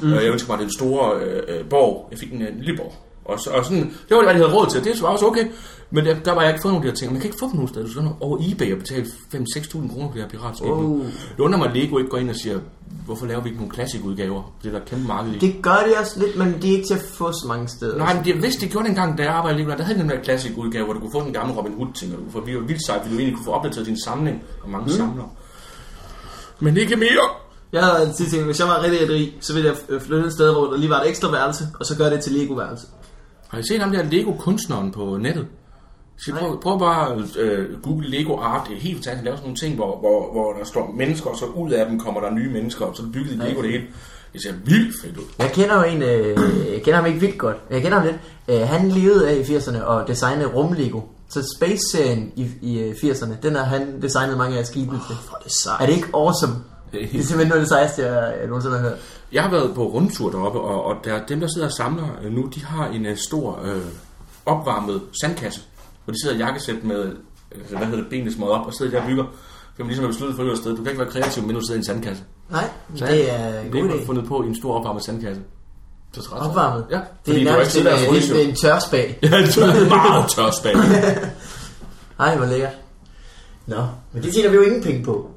[0.02, 0.12] Mm.
[0.12, 2.94] Jeg ønskede mig den store øh, øh, borg, jeg fik en, en lille borg.
[3.24, 5.46] Og, så, og sådan, det var det, jeg havde råd til, det var også okay.
[5.90, 7.12] Men der, der var jeg ikke fået nogle af de her ting.
[7.12, 7.86] Man kan ikke få dem nogen steder.
[7.86, 10.66] Du skal over eBay og betale 5-6.000 kroner for det her piratskib.
[10.66, 11.00] Oh.
[11.36, 12.58] Det undrer mig, at Lego ikke går ind og siger,
[13.08, 14.52] hvorfor laver vi ikke nogle klassikudgaver?
[14.62, 15.38] Det er der kæmpe marked i.
[15.38, 17.98] Det gør de også lidt, men de er ikke til at få så mange steder.
[17.98, 20.02] Nej, men det, hvis de gjorde det engang, da jeg arbejdede Lego, der havde de
[20.02, 22.22] den der klassik udgave, hvor du kunne få den gamle Robin Hood ting, og du
[22.22, 24.70] kunne få det var vildt sejt, fordi du egentlig kunne få opdateret din samling, og
[24.70, 24.92] mange mm.
[24.92, 25.28] samlere.
[26.60, 27.28] Men ikke mere.
[27.72, 30.52] Jeg havde altid tænkt, hvis jeg var rigtig rig, så ville jeg flytte et sted,
[30.52, 32.86] hvor der lige var et ekstra værelse, og så gøre det til Lego-værelse.
[33.48, 35.46] Har I set ham der Lego-kunstneren på nettet?
[36.18, 38.68] Så prøv, prøv bare at øh, google Lego Art.
[38.68, 39.24] Det er helt fantastisk.
[39.24, 42.00] Lave sådan nogle ting, hvor, hvor, hvor der står mennesker, og så ud af dem
[42.00, 43.84] kommer der nye mennesker, og så er det bygget i Lego det hele.
[44.32, 45.24] Det ser vildt fedt ud.
[45.38, 46.36] Jeg kender jo en, øh,
[46.72, 48.18] jeg kender ham ikke vildt godt, jeg kender ham lidt.
[48.48, 51.00] Øh, han levede af i 80'erne og designede rum-Lego.
[51.28, 55.16] Så Space-serien i, i øh, 80'erne, den har han designet mange af skibene til.
[55.34, 55.80] Er det sejt.
[55.80, 56.54] Er det ikke awesome?
[56.92, 58.98] Det er simpelthen noget af det sejeste, jeg, jeg nogensinde har hørt.
[59.32, 62.32] Jeg har været på rundtur deroppe, og, og der, dem, der sidder og samler øh,
[62.32, 63.82] nu, de har en uh, stor øh,
[64.46, 65.60] opvarmet sandkasse,
[66.08, 68.92] hvor de sidder i jakkesæt med, øh, hvad hedder det, benene smået op, og sidder
[68.92, 69.24] der og bygger.
[69.76, 70.70] For man ligesom er besluttet for et sted.
[70.70, 72.22] Du kan ikke være kreativ, men du sidder i en sandkasse.
[72.50, 74.06] Nej, Så det er en det god idé.
[74.06, 75.42] fundet på i en stor opvarmet sandkasse.
[76.12, 76.42] Så er sejt.
[76.42, 76.84] Opvarmet?
[76.90, 79.18] Ja, Det fordi er nærmest en, er en tørspag.
[79.22, 80.74] Ja, det er meget tør spag.
[82.26, 82.72] Ej, hvor lækkert.
[83.66, 83.76] Nå,
[84.12, 85.30] men det tjener vi jo ingen penge på.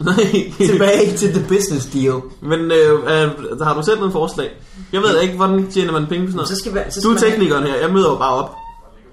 [0.00, 0.14] Nej.
[0.70, 2.14] Tilbage til the business deal.
[2.42, 4.50] Men øh, øh, har du selv noget forslag?
[4.92, 6.48] Jeg ved ikke, hvordan tjener man penge på sådan noget.
[6.48, 8.34] Så skal, vi- så skal Du er man have- teknikeren her, jeg møder jo bare
[8.34, 8.54] op.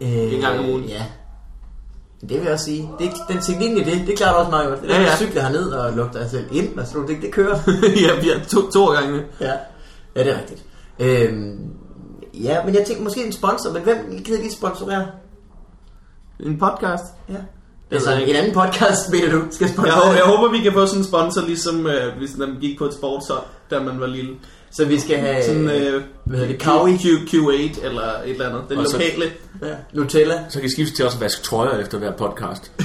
[0.01, 0.83] Øh, En gang om ugen.
[0.83, 1.03] Ja.
[2.21, 2.89] Det vil jeg også sige.
[2.99, 4.81] Det, den teknikken i det, det klarer du også meget godt.
[4.81, 5.11] Det er Ja, ja, ja.
[5.11, 5.17] ja.
[5.17, 7.57] cykle herned og lugte dig selv ind, og sådan nogle ting, det kører.
[8.05, 9.23] ja, vi er to, to gange.
[9.41, 9.51] ja.
[10.15, 10.63] ja, det er rigtigt.
[10.99, 11.59] Øhm,
[12.33, 15.05] ja, men jeg tænker måske en sponsor, men hvem gider lige sponsorere?
[16.39, 17.03] En podcast.
[17.29, 17.33] Ja.
[17.33, 17.41] ved
[17.91, 20.01] Altså, jeg en anden podcast, mener du, skal Jeg, sponsorere?
[20.05, 22.85] håber- jeg håber, vi kan få sådan en sponsor, ligesom øh, hvis man gik på
[22.85, 24.35] et sportshold, da man var lille.
[24.75, 28.49] Så vi skal have, Sådan, øh, hvad hedder det, Kawi, Q, Q8 eller et eller
[28.49, 28.61] andet.
[28.69, 29.25] Den Og så- lokale.
[29.61, 29.67] ja.
[29.93, 30.39] Nutella.
[30.49, 32.71] Så kan I skifte til også at vaske trøjer efter hver podcast.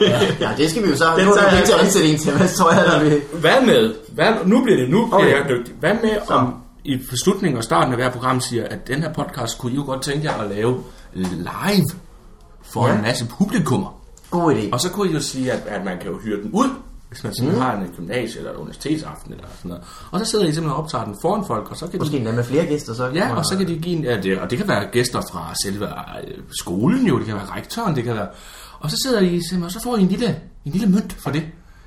[0.00, 1.04] Ja, ja, det skal vi jo så.
[1.16, 3.22] Den Nu er jeg penge til at ansætte en til, hvad tror jeg, der vil...
[3.32, 5.30] Hvad med, hvad, nu bliver det, nu bliver Okay.
[5.32, 5.74] jeg dygtig.
[5.80, 6.54] Hvad med om
[6.84, 9.82] i slutningen og starten af hver program siger, at den her podcast kunne I jo
[9.86, 10.82] godt tænke jer at lave
[11.14, 11.86] live
[12.72, 12.94] for Ja.
[12.96, 14.00] en masse publikummer.
[14.30, 14.68] God idé.
[14.72, 16.68] Og så kunne I jo sige, at, at man kan jo hyre den ud,
[17.14, 17.70] hvis man simpelthen mm.
[17.70, 19.84] har en gymnasie eller et universitetsaften eller sådan noget.
[20.10, 22.16] Og så sidder I simpelthen og optager den foran folk, og så kan Måske de...
[22.16, 23.10] endda med flere gæster, så.
[23.14, 24.04] Ja, og så kan de give en...
[24.04, 27.56] Ja, det, og det kan være gæster fra selve øh, skolen jo, det kan være
[27.56, 28.26] rektoren, det kan være...
[28.80, 30.28] Og så sidder I simpelthen, og så får I en lille,
[30.64, 31.42] en lille mønt for det.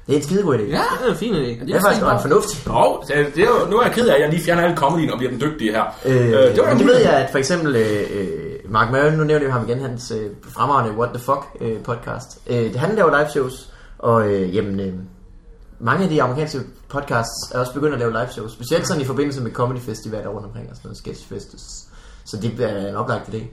[0.08, 0.62] Det er en skidegod idé.
[0.62, 1.66] Ja, Det er en fin idé.
[1.66, 2.68] Det er faktisk ret fornuftigt.
[2.68, 4.78] Jo, det, det er jo, nu er jeg ked af, at jeg lige fjerner alle
[4.78, 5.84] comedyen og bliver den dygtige her.
[6.06, 6.88] Øh, det var men det muligt.
[6.88, 8.28] ved jeg, at for eksempel øh, øh,
[8.70, 12.40] Mark Maron, nu nævner jeg ham igen, hans øh, fremragende What the Fuck øh, podcast.
[12.48, 13.70] Øh, han laver live shows,
[14.00, 14.94] og øh, jamen, øh,
[15.80, 16.60] mange af de amerikanske
[16.90, 20.30] podcasts er også begyndt at lave live shows, specielt sådan i forbindelse med comedy festivaler
[20.30, 21.56] rundt omkring og sådan noget, sketchfest.
[22.26, 23.44] Så det er en oplagt idé.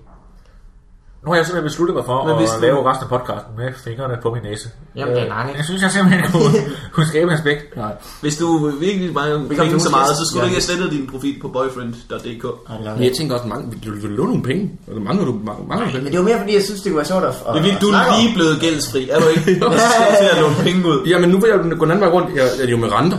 [1.25, 3.53] Nu har jeg simpelthen besluttet mig for Men at hvis du- lave resten af podcasten
[3.61, 4.67] med fingrene på min næse.
[4.97, 5.65] Jamen, det er langt, Jeg ikke?
[5.69, 6.53] synes, jeg simpelthen kunne,
[6.95, 7.63] kunne skabe en aspekt.
[7.77, 7.93] Nej.
[8.25, 8.47] Hvis du
[8.87, 10.51] virkelig mange penge så meget, så skulle du Ja.
[10.51, 12.45] ikke have slettet din profil på boyfriend.dk.
[12.97, 14.63] Men jeg tænker også, mange, vil, vil du låne nogle penge?
[14.89, 16.11] Eller mangler du mange, du Men penge?
[16.13, 18.35] det var mere fordi, jeg synes, det var sjovt at, er vildt, du er lige
[18.39, 19.41] blevet gældsfri, er du ikke?
[19.85, 20.99] Så skal du til at låne penge ud.
[21.13, 22.29] Jamen, nu vil jeg gå den anden vej rundt.
[22.39, 23.19] Jeg, jeg er jo med renter.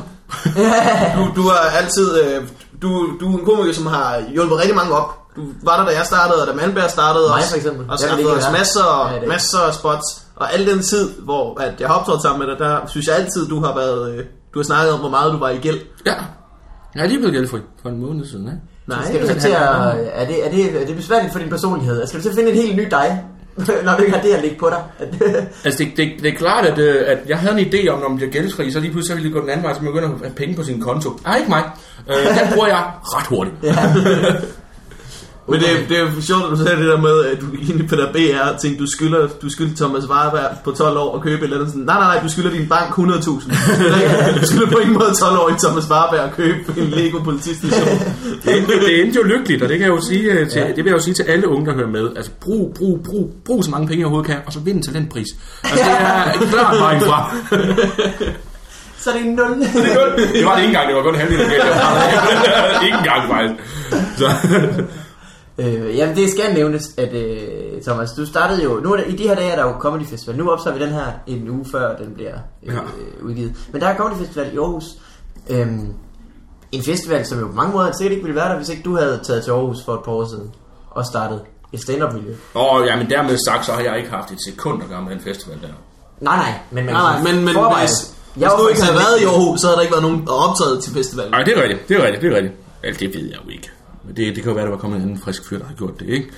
[1.18, 2.38] Du, du har altid, øh,
[2.82, 2.90] du,
[3.20, 5.10] du er en komiker, som har hjulpet rigtig mange op.
[5.36, 7.50] Du var der, da jeg startede, og da Malmberg startede Mig også.
[7.50, 7.86] for eksempel.
[7.90, 10.22] Og fået os masser, Ja, er- masser af spots.
[10.36, 13.16] Og al den tid, hvor at jeg har optrådt sammen med dig, der synes jeg
[13.16, 14.24] altid, du har været, øh,
[14.54, 15.80] Du har snakket om, hvor meget du var i gæld.
[16.06, 16.14] Ja.
[16.96, 18.58] Jeg er lige blevet gældfri for en måned siden, ikke?
[18.88, 19.62] Nej, Skal du til at,
[20.14, 22.08] er, det, er, det, er det besværligt for din personlighed?
[22.08, 23.24] Skal du til at finde en helt ny dig,
[23.86, 24.84] når du ikke har det at ligge på dig?
[25.66, 28.08] Altså, det, det, det er klart, at, øh, at jeg havde en idé om, når
[28.10, 29.94] man bliver gældsfri, så lige pludselig så ville det gå den anden vej, så man
[29.94, 31.10] begynder at have penge på sin konto.
[31.26, 31.64] Nej, ikke mig.
[32.10, 33.56] Øh, den bruger jeg ret hurtigt.
[35.50, 37.90] Men det, det er jo sjovt, at du sagde det der med, at du ind
[37.90, 41.38] på der BR tænkte, du skylder, du skylder Thomas Warberg på 12 år at købe
[41.38, 41.86] et eller andet sådan.
[41.86, 43.00] Nej, nej, nej, du skylder din bank 100.000.
[44.40, 47.98] Du skylder på ingen måde 12 år i Thomas Warberg at købe en Lego politistation.
[48.44, 50.78] Det endte, det endte jo lykkeligt, og det kan jeg jo sige øh, til, det
[50.78, 52.10] vil jeg jo sige til alle unge, der hører med.
[52.16, 54.94] Altså, brug, brug, brug, brug så mange penge, jeg overhovedet kan, og så vind til
[54.94, 55.28] den pris.
[55.64, 57.36] Altså, det er en klar vej fra.
[58.98, 59.60] så er det en nul.
[59.60, 62.86] Det var det ikke engang, det var kun halvdelen af gælden.
[62.86, 63.56] Ikke engang, faktisk.
[64.18, 64.28] Så.
[65.58, 69.12] Øh, jamen det skal nævnes, at øh, Thomas, du startede jo, nu er der, i
[69.16, 71.66] de her dage er der jo Comedy Festival, nu optager vi den her en uge
[71.72, 72.34] før den bliver
[72.66, 72.80] øh, Ja.
[73.24, 73.54] udgivet.
[73.72, 74.84] Men der er Comedy Festival i Aarhus,
[75.50, 75.94] øhm,
[76.72, 78.96] en festival, som jo på mange måder sikkert ikke ville være der, hvis ikke du
[78.98, 80.52] havde taget til Aarhus for et par år siden
[80.92, 81.42] og startet
[81.74, 82.34] et stand-up miljø.
[82.54, 85.12] Og ja, men dermed sagt, så har jeg ikke haft et sekund at gøre med
[85.12, 85.68] den festival der.
[86.22, 87.92] Nej, nej, men man Nej, nej, men, men hvis,
[88.34, 90.28] hvis Jeg var du ikke havde været i Aarhus, så havde der ikke været nogen
[90.30, 91.32] optaget til festivalen.
[91.32, 92.54] Nej, det er rigtigt, det er rigtigt, det er rigtigt.
[92.84, 93.70] Altså, det ved jeg jo ikke.
[94.06, 95.74] Men det, det kan jo være, der var kommet en anden frisk fyr, der har
[95.74, 96.32] gjort det, ikke?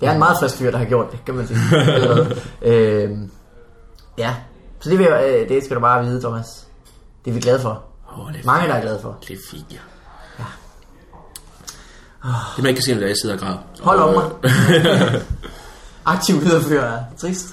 [0.00, 1.58] Det er en meget frisk fyr, der har gjort det, kan man sige.
[2.72, 3.30] Øhm,
[4.18, 4.34] ja,
[4.80, 6.66] så det, vil øh, det skal du bare vide, Thomas.
[7.24, 7.84] Det er vi glade for.
[8.08, 9.18] Er Mange, der er glade for.
[9.28, 9.78] Det er fint, ja.
[12.56, 13.58] Det man ikke kan se, når jeg sidder og græder.
[13.80, 14.30] Hold om mig.
[16.14, 17.46] Aktiv viderefører er trist.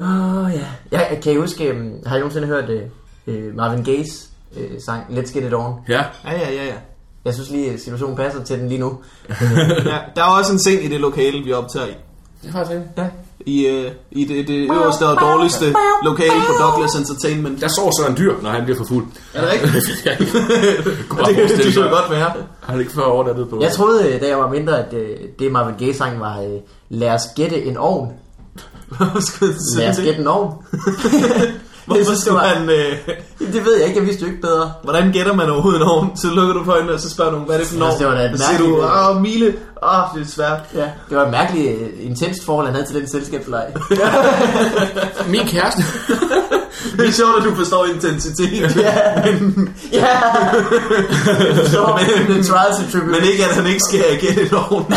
[0.00, 0.66] Åh oh, ja.
[0.90, 2.70] Jeg kan I huske, um, har I nogensinde hørt
[3.26, 5.74] uh, Marvin Gaye's uh, sang Let's Get It On?
[5.88, 6.74] Ja, Ja, ja, ja, ja.
[7.24, 8.98] Jeg synes lige, at situationen passer til den lige nu.
[9.92, 11.90] ja der er også en seng i det lokale, vi optager i.
[12.42, 12.82] det er faktisk det.
[12.98, 13.06] Ja.
[13.46, 15.64] I, øh, i det, det øverste og dårligste
[16.04, 17.60] lokale på Douglas Entertainment.
[17.60, 19.06] Der sover så en dyr, når han bliver for fuld.
[19.34, 19.72] Er det rigtigt?
[19.74, 21.90] det bare det, det, det kunne sig.
[21.90, 22.20] godt være.
[22.60, 23.62] Har han ikke før overnattet på?
[23.62, 25.00] Jeg troede, øh, da jeg var mindre, at uh,
[25.38, 28.12] det Marvin Gaye sang var uh, Lad os gætte en ovn.
[29.76, 30.04] Lad os det?
[30.04, 30.54] gætte en ovn.
[31.90, 32.70] Hvorfor Jeg synes, det skulle var- han...
[32.70, 32.92] Øh,
[33.54, 34.72] Det ved jeg ikke, jeg vidste jo ikke bedre.
[34.82, 36.16] hvordan gætter man overhovedet en ovn?
[36.16, 37.88] Så lukker du på øjnene, og så spørger du, hvad er det for en Jeg
[37.90, 37.98] ovn?
[37.98, 39.46] det var da et Så siger du, mærkeligt- åh, Mile,
[39.82, 40.58] åh, det er svært.
[40.74, 43.66] Ja, det var et mærkeligt, uh, intenst forhold, han havde til den selskabsleg.
[45.34, 45.82] Min kæreste.
[46.96, 48.76] Det er sjovt, at du forstår intensitet.
[48.76, 48.92] ja,
[49.92, 50.06] ja.
[51.66, 53.20] Så, the trials and tribulations.
[53.20, 54.94] Men ikke, at han ikke skal gætte en ovn.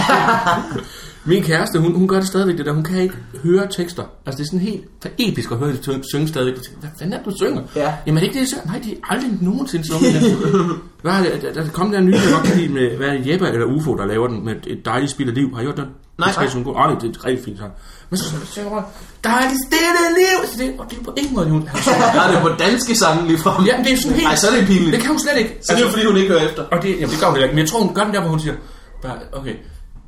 [1.26, 2.72] Min kæreste, hun, hun gør det stadigvæk det der.
[2.74, 4.04] Hun kan ikke høre tekster.
[4.26, 6.56] Altså det er sådan helt for episk at høre det synge, stadigvæk.
[6.56, 7.62] Tænker, Hvad fanden er det, du synger?
[7.76, 7.94] Ja.
[8.06, 8.66] Jamen er det ikke det, jeg synger?
[8.66, 10.22] Nej, det er aldrig nogensinde sunget det.
[11.04, 11.42] Hvad er det?
[11.42, 13.48] Der, der kom der en ny, jeg godt kan lide med, hvad er det, Jeppe
[13.48, 15.48] eller UFO, der laver den med et dejligt spil af liv.
[15.56, 15.86] Har I hørt den?
[16.20, 16.30] Nej.
[16.32, 16.76] Det er sådan god.
[16.76, 17.72] Ej, det er et rigtig fint sang.
[18.10, 18.84] Men så synger hun,
[19.24, 20.38] dejligt stille liv.
[20.52, 21.68] Så det, og det er på ingen måde, hun.
[21.68, 23.66] Har det på danske sange lige frem?
[23.66, 24.28] Ja, det er sådan helt...
[24.28, 24.94] Ej, så er det pinligt.
[24.94, 25.54] Det kan hun slet ikke.
[25.62, 26.64] Så det er jo fordi, hun ikke hører efter.
[26.64, 27.56] Og det, jamen, det gør hun ikke.
[27.56, 28.56] Men jeg tror, hun gør den der, hvor hun siger,
[29.04, 29.56] bare, okay,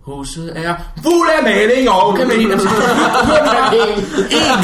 [0.05, 2.59] huset er fuld af maling og kan man ikke, en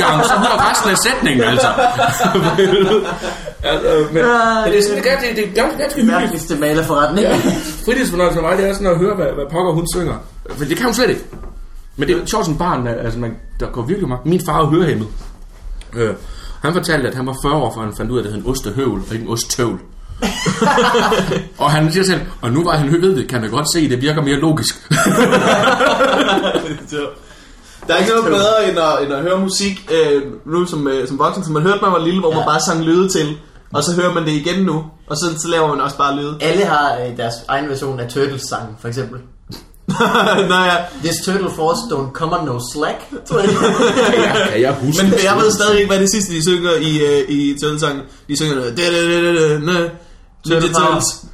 [0.04, 1.68] gang, så hør resten af sætningen, altså.
[3.64, 4.24] altså men, men
[4.74, 6.08] det er sådan, det, er- det, det er ganske, ganske hyggeligt.
[6.22, 7.28] mærkeligste malerforretning.
[7.28, 7.36] Ja,
[7.86, 10.16] fritidsfornøjelse for mig, det er sådan at høre, hvad, hvad pokker hun synger.
[10.60, 11.24] Men det kan hun slet ikke.
[11.98, 14.26] Men det er sjovt som barn, altså, man, der går virkelig meget.
[14.26, 15.08] Min far er hørehæmmet.
[15.94, 16.14] Øh,
[16.62, 18.42] han fortalte, at han var 40 år, før han fandt ud af, at det hed
[18.44, 19.80] en ostehøvel, og ikke en osttøvl.
[21.57, 24.01] Og han siger selv, og nu var han ved det, kan jeg godt se, det
[24.01, 24.76] virker mere logisk.
[27.88, 31.07] Der er ikke noget bedre end at, end at høre musik øh, nu som, øh,
[31.07, 33.38] som voksen, som man hørte, man var lille, hvor man bare sang lyde til.
[33.74, 36.38] Og så hører man det igen nu, og så, så laver man også bare lyde.
[36.41, 39.19] Alle har øh, deres egen version af Turtles sang, for eksempel.
[40.51, 43.49] Nå ja, This turtle force don't come on no slack, tror jeg.
[44.51, 45.03] kan jeg huske?
[45.03, 48.01] men jeg ved stadig ikke, hvad det sidste, de synger i, øh, i Turtlesangen.
[48.28, 49.91] De synger noget...
[50.46, 50.86] Ninja Turtle Power.
[50.86, 51.26] Turtles.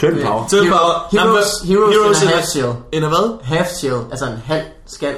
[0.00, 0.48] Turtle Power.
[0.48, 0.94] Turtle Power.
[1.12, 2.72] Heroes, heroes, heroes in a half shell.
[2.92, 3.38] in a hvad?
[3.42, 5.14] Half shell, altså en halv skal.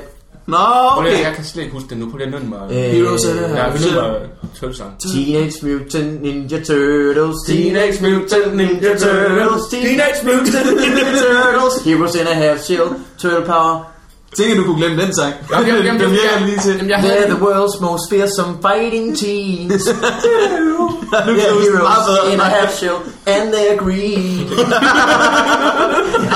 [0.46, 1.08] Nå, Okay.
[1.10, 1.24] okay.
[1.24, 2.10] Jeg kan slet ikke huske det nu.
[2.10, 2.58] Prøv lige at nødne mig.
[2.70, 3.94] Øh, Heroes in a Ja, half vi shell.
[3.94, 4.28] nødner mig
[4.60, 4.90] tølsang.
[5.00, 7.36] Teenage Mutant Ninja Turtles.
[7.46, 9.62] Teenage Mutant Ninja Turtles.
[9.70, 11.84] Teenage Mutant Ninja Turtles.
[11.84, 12.88] Heroes in a half shell.
[13.18, 13.91] Turtle power.
[14.36, 15.34] Tænk, at du kunne glemme den sang.
[15.50, 16.74] Jamen, jamen, jamen, den virker jamen, lige til.
[16.76, 19.86] Jamen, jeg They're the world's most fearsome fighting teens.
[19.88, 22.32] Nu They're kan jeg huske den meget bedre.
[22.32, 24.48] in a half shell, and they're green.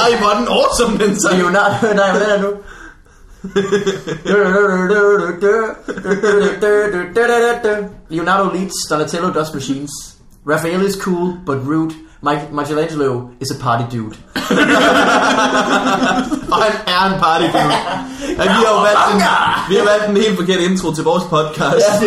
[0.05, 1.39] Ej, hvor den awesome, den sang.
[1.39, 2.51] Leonardo, nej, hvad er det nu?
[8.09, 9.91] Leonardo leads Donatello does machines.
[10.47, 11.95] Raphael is cool, but rude.
[12.23, 14.17] Mike, Michelangelo is a party dude.
[16.53, 17.75] Og han er en party dude.
[18.39, 19.21] Ja, vi har jo valgt en,
[19.69, 22.03] vi har valgt en helt forkert intro til vores podcast.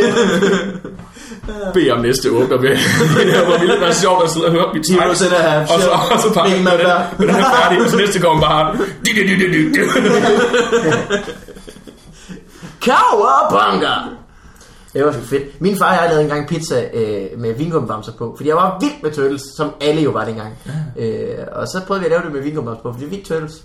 [1.74, 2.70] Bed om næste åbner med.
[2.70, 5.00] det her, hvor ville det være sjovt at sidde og høre mit træk.
[5.00, 5.72] Heroes and a half.
[5.72, 8.78] Og så, og så bare, man den, den er færdig, så næste gang bare...
[12.86, 14.19] Cowabunga!
[14.94, 15.62] Det var sgu fedt.
[15.62, 19.04] Min far og jeg lavede engang pizza øh, med vingummibamser på, fordi jeg var vild
[19.04, 20.54] med turtles, som alle jo var dengang.
[20.98, 23.64] Øh, og så prøvede vi at lave det med vingummibamser på, fordi vi turtles.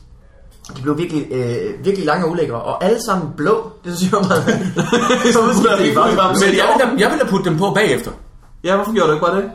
[0.76, 3.72] De blev virkelig, øh, virkelig lange og ulækre, og alle sammen blå.
[3.84, 4.44] Det synes jeg var meget.
[5.34, 6.08] så udskilte de bare.
[6.08, 8.10] Men Men jeg vil, da, jeg vil da putte dem på bagefter.
[8.64, 9.50] Ja, hvorfor gjorde du ikke bare det?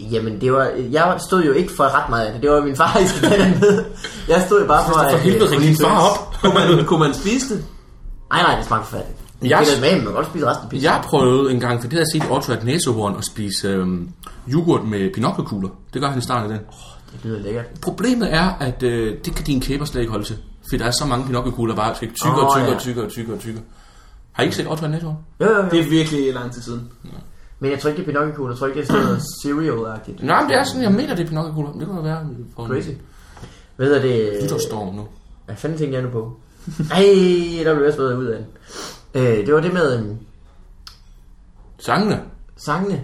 [0.00, 2.42] Jamen, det var, jeg stod jo ikke for ret meget af det.
[2.42, 3.84] Det var min far, der skulle tage den med.
[4.28, 4.92] Jeg stod jo bare for...
[4.92, 6.34] For at, helvede, øh, ring din far op.
[6.40, 7.64] Kunne man, kunne man spise det?
[8.32, 9.21] Nej, nej, det smagte forfærdeligt.
[9.50, 10.92] Jeg- det med, men man kan godt spise resten af pizza.
[10.92, 14.08] Jeg prøvede en gang, for det havde jeg set Otto et næsehorn og spise øhm,
[14.52, 15.68] yoghurt med pinocchio-kugler.
[15.92, 16.66] Det gør han i starten af den.
[17.12, 17.64] Det lyder lækkert.
[17.82, 20.36] Problemet er, at øh, det kan dine kæber slet ikke holde til.
[20.70, 22.78] For der er så mange pinocchio-kugler, bare skal tykkere, Åh, tykkere, ja.
[22.78, 23.62] tykkere, tykkere, tykkere.
[24.32, 25.16] Har I ikke set Otto et næsehorn?
[25.40, 25.64] Jo, jo, jo.
[25.70, 26.88] Det er virkelig lang tid siden.
[27.60, 30.26] Men jeg tror ikke, det er pinocchio Jeg tror ikke, det er sådan noget cereal-agtigt.
[30.26, 31.72] Nej, men det er sådan, jeg mener, det er pinocchio-kugler.
[31.72, 32.26] Det kunne være.
[32.38, 32.88] vi får en Crazy.
[33.76, 34.38] Hvad er det?
[34.42, 35.06] Nytårsstorm nu.
[35.46, 36.36] Hvad fanden tænkte jeg nu på?
[36.90, 37.04] Ej,
[37.64, 38.46] der blev jeg svært ud af den.
[39.14, 40.16] Øh, det var det med øhm,
[41.78, 42.20] Sangene.
[42.64, 43.00] sangene.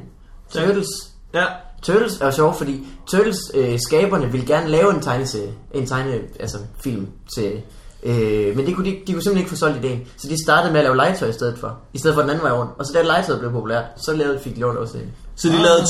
[0.53, 0.87] Turtles.
[1.35, 1.45] Ja.
[1.83, 6.15] Turtles er jo sjovt, fordi Turtles øh, skaberne ville gerne lave en tegneserie, en tegne,
[6.41, 7.63] altså filmserie.
[8.03, 10.01] Øh, men det kunne de, de kunne simpelthen ikke få solgt ideen.
[10.17, 11.79] Så de startede med at lave legetøj i stedet for.
[11.93, 12.73] I stedet for den anden vej rundt.
[12.79, 14.99] Og så da legetøjet blev populært, så lavede, fik de lov til at se
[15.37, 15.85] Så de lavede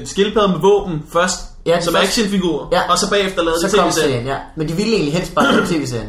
[0.00, 2.90] øh, skildpadder med våben først, Ja, som først- actionfigurer, Ja.
[2.92, 4.10] og så bagefter lavede de Så kom tv-serien.
[4.10, 4.36] serien, ja.
[4.56, 6.08] Men de ville egentlig helst bare lave tv-serien.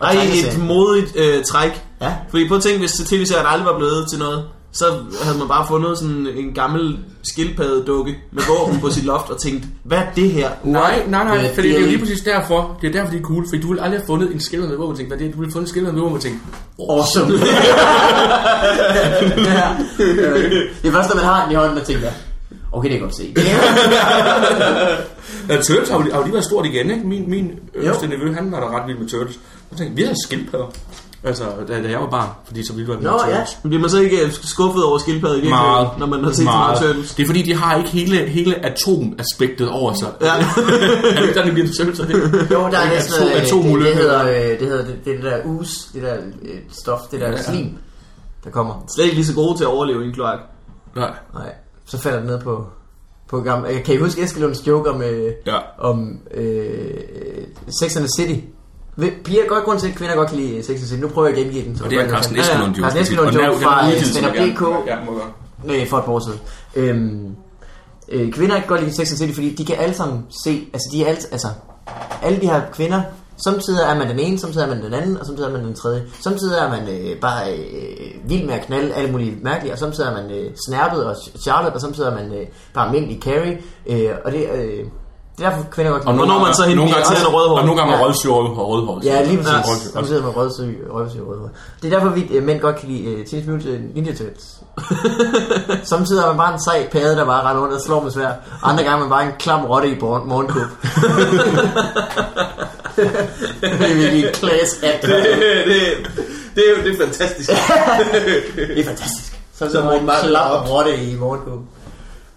[0.00, 1.84] Og Ej, et modigt øh, træk.
[2.00, 2.12] Ja.
[2.30, 4.84] Fordi på at tænke, hvis tv-serien aldrig var blevet til noget, så
[5.22, 9.64] havde man bare fundet sådan en gammel skildpaddedukke med våben på sit loft og tænkt,
[9.84, 10.50] hvad er det her?
[10.64, 13.18] Nej, nej, nej, det- fordi det er jo lige præcis derfor, det er derfor, det
[13.20, 15.18] er cool, fordi du ville aldrig have fundet en skiller med våben og tænkt, hvad
[15.18, 16.38] er det, du ville have fundet en skiller med våben og tænkt,
[16.80, 17.32] Awesome.
[19.52, 19.76] ja.
[20.82, 22.08] Det er først, når man har den i hånden og tænker,
[22.72, 23.34] okay, det kan jeg godt se.
[25.48, 27.06] Ja, Turtles har jo, har jo lige været stort igen, ikke?
[27.06, 29.38] Min, min øverste nevø, han var der ret vild med Turtles.
[29.70, 30.72] Jeg tænkte, vi havde skildpadder.
[31.24, 33.16] Altså, da, da jeg var barn, fordi så ville vi Nå, med ja.
[33.36, 33.58] Turtles.
[33.62, 35.88] Bliver man så ikke øh, skuffet over skildpadder i virkeligheden, Meget.
[35.98, 37.14] når man har set så meget Turtles?
[37.14, 40.08] Det er fordi, de har ikke hele, hele atomaspektet over sig.
[40.20, 40.26] Ja.
[40.36, 40.40] er
[41.14, 42.00] det ikke sådan, det bliver Turtles?
[42.00, 42.50] er det?
[42.50, 43.20] Jo, der er Atom- næsten
[43.64, 47.00] noget, det, det, hedder, øh, det hedder det, det, der us, det der øh, stof,
[47.10, 47.42] det der Ja.
[47.42, 47.66] slim,
[48.44, 48.84] der kommer.
[48.94, 50.38] Slet ikke lige så gode til at overleve i en kloak.
[50.96, 51.10] Nej.
[51.34, 51.52] Nej,
[51.86, 52.66] så falder det ned på,
[53.30, 53.68] på gamle.
[53.68, 55.56] Øh, Kan I huske Eskelunds joke om, øh, Ja.
[55.78, 56.90] om øh,
[57.80, 58.40] Sex and the City?
[59.00, 61.00] Ved- Piger godt grund til, at kvinder godt kan lide Sex City.
[61.00, 61.76] Nu prøver jeg at gengive den.
[61.78, 62.82] så Og det er Carsten Eskelund jo.
[62.82, 64.86] Carsten Eskelund Og er er fra øh, udgivet, så Stand jeg Up gerne- DK.
[64.88, 65.80] Ja, må godt.
[65.80, 66.40] øh, for et par år siden.
[66.76, 67.34] Øhm,
[68.08, 70.88] øh, kvinder kan godt lide Sex and City, fordi de kan alle sammen se, altså
[70.92, 71.48] de er alt, altså,
[72.22, 73.02] alle de her kvinder,
[73.44, 75.74] samtidig er man den ene, samtidig er man den anden, og samtidig er man den
[75.74, 76.02] tredje.
[76.20, 80.08] Samtidig er man øh, bare øh, vild med at knalde alle mulige mærkelige, og samtidig
[80.10, 83.58] er man øh, snærpet og Charlotte, og samtidig er man øh, bare almindelig Carrie.
[83.86, 84.84] Øh, og det, øh,
[85.38, 87.16] det er derfor kvinder godt kan Og nogle når man gange- så hende nogle gange-
[87.16, 87.58] til rødhår.
[87.58, 87.98] Og nogle gange Ja.
[87.98, 89.00] med rødsyre og rødhår.
[89.04, 89.52] Ja, lige præcis.
[89.70, 89.92] Rødsyre.
[89.92, 91.50] Samtidig med rødsyg, rødsyg, rødhår.
[91.82, 94.46] Det er derfor, vi øh, mænd godt kan lide uh, Teenage Mutant Ninja Turtles.
[95.92, 98.30] Samtidig er man bare en sej pade, der bare render rundt og slår med svær.
[98.62, 100.48] Andre gange er man bare en klam rotte i morgen-
[103.60, 105.02] det er virkelig en class act.
[105.02, 105.24] det,
[105.66, 106.10] det,
[106.54, 107.50] det, er jo det er fantastisk.
[108.56, 109.38] Det er fantastisk.
[109.58, 111.60] Så Så er man en klam rotte i morgenkåb.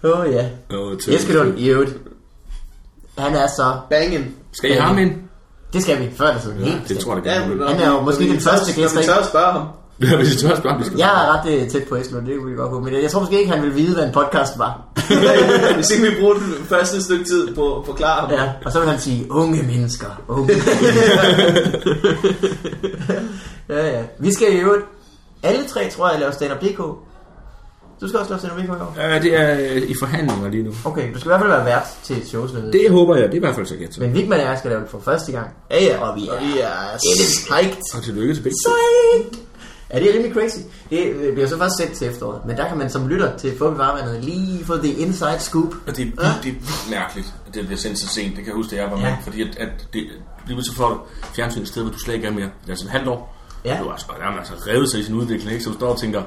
[0.04, 0.44] Åh oh, ja.
[0.70, 1.08] Nå, Turtles.
[1.20, 1.92] Eskelund i øvrigt.
[3.22, 3.76] Han er så...
[3.90, 4.34] Bangen.
[4.52, 5.12] Skal I ham ind?
[5.72, 6.58] Det skal vi, før eller siden.
[6.58, 9.12] Helt Det tror jeg, det Ja, Han er jo måske den første gæst, der ikke...
[9.12, 9.66] tør spørge ham.
[10.10, 10.98] Ja, hvis I tør at spørge, om vi skal.
[10.98, 12.80] Jeg er ret øh, tæt på Eskelund, det kunne vi godt på.
[12.80, 14.80] Men jeg tror måske ikke, han vil vide, hvad en podcast var.
[15.74, 18.30] Hvis ikke vi bruger den første stykke tid på at forklare ham.
[18.30, 20.06] Ja, og så vil han sige, unge mennesker.
[20.28, 20.54] Unge.
[23.68, 24.02] ja, ja.
[24.18, 24.84] Vi skal i øvrigt,
[25.42, 26.80] alle tre tror jeg, lave stand-up DK.
[28.02, 28.94] Du skal også lave stand-up i år?
[28.96, 30.72] Ja, det er øh, i forhandlinger lige nu.
[30.84, 32.72] Okay, du skal i hvert fald være vært til et show, så jeg ved.
[32.72, 33.98] Det håber jeg, det er i hvert fald så gæt.
[33.98, 35.46] Men Vigman og jeg skal lave det for første gang.
[35.70, 35.98] Ja, ja.
[36.08, 37.72] Og vi er- og vi er psyched.
[37.94, 38.56] Og tillykke til begge.
[39.92, 40.58] Ja, det er rimelig crazy.
[40.90, 42.40] Det øh, bliver så først sendt til efteråret.
[42.46, 45.74] Men der kan man som lytter til Få Varvandet lige få the inside scoop.
[45.86, 48.28] Og det er, vildt, det er vildt mærkeligt, at det bliver sendt så sent.
[48.28, 49.04] Det kan jeg huske, da jeg var med.
[49.06, 49.16] Ja.
[49.24, 50.96] Fordi at, at det, det bliver så flot
[51.36, 52.50] fjernsyn et sted, hvor du slet ikke er mere.
[52.66, 53.36] Det er sådan et halvt år.
[53.64, 53.76] Ja.
[53.80, 55.64] Du har altså, man altså revet sig i sin udvikling, ikke?
[55.64, 56.22] Så du står og tænker,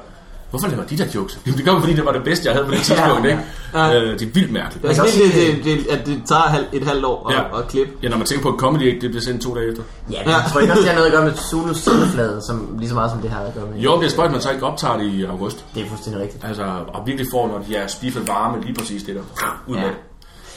[0.58, 1.38] hvorfor laver de der jokes?
[1.46, 3.30] Jamen, det gør man, fordi det var det bedste, jeg havde på det tidspunkt, Ja.
[3.30, 3.42] ikke?
[3.74, 3.94] Ja.
[4.00, 4.82] Øh, det er vildt mærkeligt.
[4.88, 7.34] Det er også sige- det, det, det, at det tager halv- et halvt år at,
[7.34, 7.58] Ja.
[7.58, 7.92] at klippe.
[8.02, 9.82] Ja, når man tænker på, at comedy ikke, det bliver sendt to dage efter.
[10.10, 12.76] Ja, men jeg tror ikke også, det har noget at gøre med Zulus sendeflade, som
[12.78, 13.78] lige så meget som det har at gøre med.
[13.80, 15.64] Jo, det er spøjt, man så ikke optager det i august.
[15.74, 16.44] Det er fuldstændig rigtigt.
[16.44, 16.62] Altså,
[16.94, 19.20] og virkelig får, når de er spiffet varme, lige præcis det der.
[19.66, 19.88] Ud med Ja.
[19.88, 19.96] det.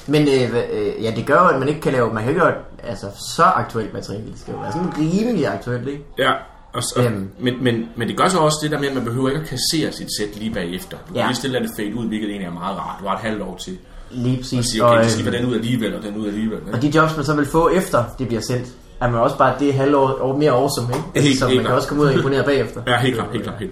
[0.08, 2.54] Men øh, øh, ja, det gør at man ikke kan lave, man kan ikke gøre
[2.84, 4.26] altså, så aktuelt materiale.
[4.26, 6.04] Det skal jo være sådan rimelig aktuelt, ikke?
[6.18, 6.32] Ja,
[6.74, 7.30] og, og, Øhm.
[7.40, 9.48] men, men, men det gør så også det der med, at man behøver ikke at
[9.48, 10.98] kassere sit sæt lige bagefter.
[10.98, 11.26] Du kan Ja.
[11.28, 13.00] lige stille det fade ud, hvilket egentlig er meget rart.
[13.02, 13.78] Du har et halvt år til
[14.12, 14.66] Lige at præcis.
[14.66, 16.60] sige, okay, og, det skal øh, være den ud alligevel, og den ud alligevel.
[16.68, 16.88] og Ikke?
[16.88, 18.68] de jobs, man så vil få efter det bliver sendt,
[19.02, 21.28] er man også bare det halvår år mere awesome, ikke?
[21.28, 22.82] Helt- så man helt kan også komme ud og imponere bagefter.
[22.92, 23.72] Ja, helt klart, helt klart, helt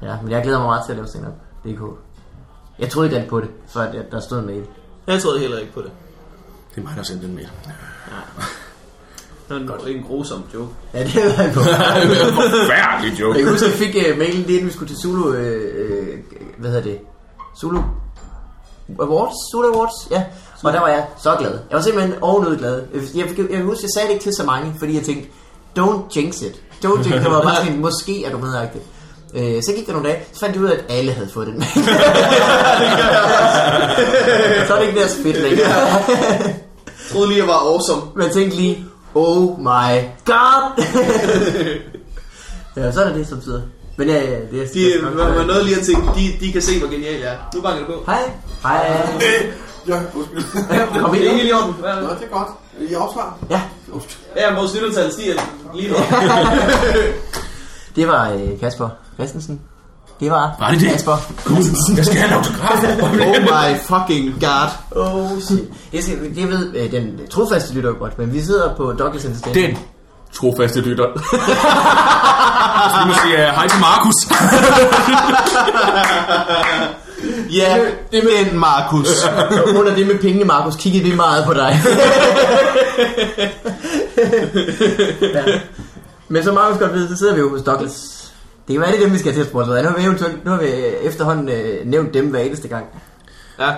[0.00, 0.10] klart.
[0.16, 1.32] Ja, men jeg glæder mig meget til at lave stand-up.
[1.64, 1.98] DK.
[2.78, 4.62] Jeg troede ikke alt på det, for at der stod en mail.
[5.06, 5.90] Jeg troede heller ikke på det.
[6.74, 7.48] Det er mig, der sendte den mail.
[9.50, 10.66] Det var en, en grusom joke.
[10.94, 11.60] Ja, det var jeg på.
[11.60, 13.38] Forfærdelig Jeg joke.
[13.38, 16.18] kan huske, at jeg fik uh, mailen lige inden vi skulle til Zulu, øh, øh,
[16.58, 16.98] hvad hedder det?
[17.60, 17.80] Zulu
[19.00, 19.34] Awards?
[19.52, 20.10] Zulu Awards?
[20.10, 20.22] Ja.
[20.62, 21.50] Og der var jeg så glad.
[21.50, 22.82] Jeg var simpelthen ovenud glad.
[22.94, 25.28] Jeg, jeg, jeg, jeg husker, jeg sagde det ikke til så mange, fordi jeg tænkte,
[25.78, 26.62] don't jinx it.
[26.84, 27.12] Don't jinx it.
[27.12, 28.84] Det var bare sådan, en, måske er du medagtigt.
[29.34, 31.46] Øh, så gik der nogle dage, så fandt jeg ud af, at alle havde fået
[31.46, 31.84] den mail.
[34.66, 35.68] så er det ikke deres fedt længere.
[35.68, 36.54] Jeg
[37.12, 38.02] troede lige, jeg var awesome.
[38.14, 38.84] Men jeg tænkte lige,
[39.14, 39.92] oh my
[40.24, 40.84] god.
[42.76, 43.62] ja, så er det det, som sidder.
[43.96, 44.66] Men ja, ja, det er...
[44.74, 47.36] De, man, man nåede lige at tænke, de, de kan se, hvor genial jeg er.
[47.54, 48.02] Nu banker det på.
[48.06, 48.30] Hej.
[48.62, 49.06] Hej.
[49.88, 50.42] Ja, undskyld.
[51.02, 51.22] Kom ind.
[51.22, 51.72] Det er helt i orden.
[51.72, 52.18] Hvad er Nå, det?
[52.20, 52.48] det er godt.
[52.90, 53.38] I opsvar?
[53.50, 53.62] Ja,
[54.36, 55.34] Ja, vores lyttertal stiger
[55.74, 55.96] lige nu.
[57.96, 59.60] det var øh, Kasper Christensen.
[60.20, 60.90] Det var, Var det det?
[60.90, 61.16] Kasper.
[61.96, 62.84] Jeg skal have en autograf.
[63.02, 64.68] Oh my fucking god.
[64.96, 65.60] Oh shit.
[65.92, 69.78] Jeg, skal, jeg ved, øh, den trofaste lytter godt, men vi sidder på Douglas Entertainment.
[69.78, 69.84] Den
[70.32, 71.06] trofaste lytter.
[72.90, 74.14] Så vi må sige uh, hej til Markus.
[77.52, 77.78] Ja,
[78.12, 79.08] det med en Markus.
[79.78, 81.80] Under det med pengene, Markus, kiggede vi meget på dig.
[85.34, 85.42] ja.
[86.28, 88.19] Men som Markus godt ved, så sidder vi jo hos Douglas.
[88.66, 89.82] Det kan være, det er dem, vi skal til at sponsere.
[89.82, 90.66] Nu har vi, eventuelt, nu har vi
[91.02, 92.86] efterhånden øh, nævnt dem hver eneste gang.
[93.58, 93.70] Ja,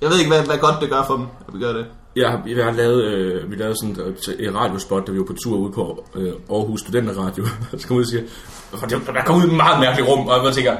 [0.00, 1.86] jeg ved ikke, hvad, hvad godt det gør for dem, at vi gør det.
[2.26, 5.32] Har, jeg har lavet, øh, vi lavede sådan et, et radiospot, da vi var på
[5.44, 7.46] tur ude på øh, Aarhus Studenterradio.
[7.78, 8.22] Så kom ud og siger,
[9.12, 10.76] der kom ud i et meget mærkeligt rum, og jeg tænker,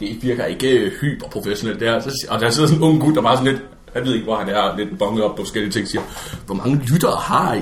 [0.00, 2.00] det virker ikke øh, hyperprofessionelt der.
[2.00, 3.62] Så, og der sidder sådan en ung gut, der bare sådan lidt,
[3.94, 6.02] jeg ved ikke, hvor han er, lidt bonget op på forskellige ting, siger,
[6.46, 7.60] hvor mange lyttere har I?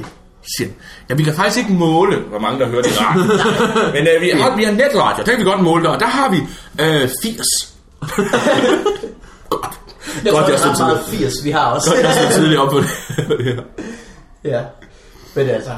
[0.57, 0.77] Siger, han,
[1.09, 3.23] ja, vi kan faktisk ikke måle, hvor mange der hører det i radio.
[3.95, 6.07] Men øh, vi, har, vi har netradio, der kan vi godt måle det, og der
[6.07, 6.37] har vi
[6.81, 7.45] øh, 80.
[9.51, 9.67] godt.
[10.25, 11.33] Jeg Godt, tror, jeg det er stod meget tidligt.
[11.33, 11.91] 80, vi har også.
[11.91, 12.89] Godt, jeg stod tidligt op på det.
[13.45, 13.63] her.
[14.45, 14.63] Ja.
[15.35, 15.71] Men altså,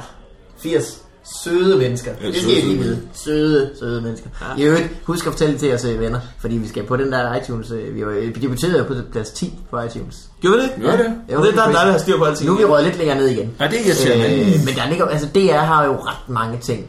[0.63, 0.99] 80
[1.45, 2.11] søde mennesker.
[2.23, 3.03] Ja, det skal søde, jeg lige søde vide.
[3.15, 4.29] Søde, søde mennesker.
[4.41, 4.63] Ja.
[4.63, 7.13] I øvrigt, husk at fortælle det til os øh, venner, fordi vi skal på den
[7.13, 7.71] der iTunes.
[7.71, 10.28] øh, Vi, var, vi debuterede jo på plads 10 på iTunes.
[10.41, 10.73] Gjorde vi det?
[10.83, 11.15] Gør det?
[11.33, 12.49] Jo, det er der, der, der har styr på alting.
[12.51, 13.55] Nu er vi røget lidt længere ned igen.
[13.61, 14.41] Ja, det er irriterende.
[14.41, 16.87] Øh, men der ligger, altså DR har jo ret mange ting,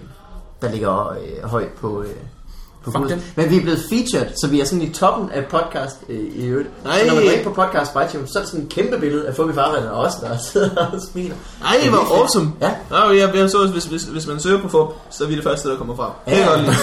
[0.61, 2.09] der ligger øh, højt på, øh,
[2.85, 3.21] på Fuck dem.
[3.35, 6.45] Men vi er blevet featured, så vi er sådan i toppen af podcast øh, i
[6.47, 6.69] øvrigt.
[6.85, 6.99] Nej.
[6.99, 8.97] Så når man går ind på podcast på iTunes, så er der sådan et kæmpe
[8.99, 11.35] billede af Fubi Farvandet og os, der sidder og smiler.
[11.65, 12.51] Ej, det var awesome.
[12.61, 12.71] Ja.
[12.89, 15.35] Nå, jeg, jeg så, også, hvis, hvis, hvis man søger på FUB, så er vi
[15.35, 16.09] det første, der kommer frem.
[16.25, 16.43] Det Ja.
[16.45, 16.75] er godt lide.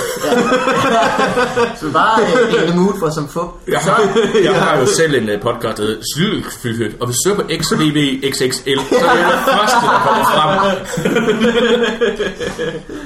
[1.80, 3.48] Så bare øh, the mood for som fup.
[3.68, 4.00] Jeg har,
[4.44, 7.42] jeg har jo selv en øh, podcast, der hedder Slylfyldt, og hvis du søger på
[7.62, 10.76] XVVXXL, så er det det første, der kommer frem.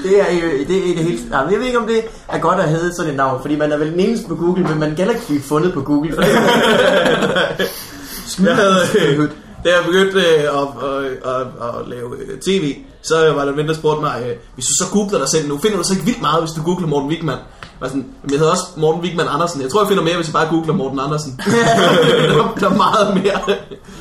[0.03, 1.19] Det er, jo- det er det hele.
[1.29, 3.71] Nej, jeg ved ikke, om det er godt at hedde sådan et navn, fordi man
[3.71, 6.15] er vel den eneste på Google, men man kan heller ikke blive fundet på Google.
[8.45, 9.29] Jeg havde, øh,
[9.65, 11.47] da jeg begyndte øh, at, at, at,
[11.79, 14.73] at lave øh, tv, så var der en ven, der spurgte mig, øh, hvis du
[14.85, 17.09] så googler dig selv nu, finder du så ikke vildt meget, hvis du googler Morten
[17.09, 17.37] Wigman?
[17.61, 19.61] Jeg var sådan, men jeg hedder også Morten Wigman Andersen.
[19.61, 21.39] Jeg tror, jeg finder mere, hvis jeg bare googler Morten Andersen.
[21.45, 23.41] der, der er meget mere.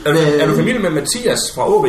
[0.04, 1.86] Er du, er du familie med Mathias fra OB?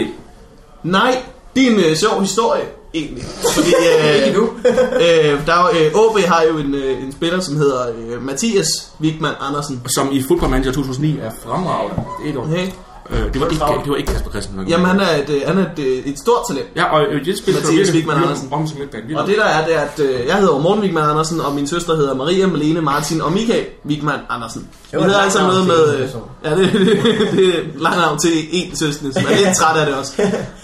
[0.84, 1.18] Nej,
[1.56, 2.64] det er en øh, sjov historie,
[2.94, 3.24] egentlig.
[3.54, 4.50] Fordi, øh, Ikke nu.
[5.06, 8.92] øh, der er, øh, OB har jo en, øh, en spiller, som hedder øh, Mathias
[9.02, 9.82] Wigman Andersen.
[9.96, 11.96] Som i Football Manager 2009 er fremragende.
[11.96, 12.46] Det er et ord.
[12.46, 12.68] Okay.
[13.12, 14.68] Øh, det, var ikke, det var ikke Kasper Christensen.
[14.68, 16.68] Jamen, han er et, øh, han er et, øh, et stort talent.
[16.76, 18.48] Ja, og øh, det spiller Mathias Wigman Andersen.
[18.52, 19.20] Om som midtbane.
[19.20, 21.68] Og det der er, det er, at øh, jeg hedder Morten Wigman Andersen, og min
[21.68, 24.70] søster hedder Maria, Malene, Martin og Michael Wigman Andersen.
[24.92, 25.96] Vi hedder altså noget med...
[25.96, 26.10] Øh,
[26.46, 29.86] ja, det, det, det er langt navn til én søskende, som er lidt træt af
[29.86, 30.14] det også.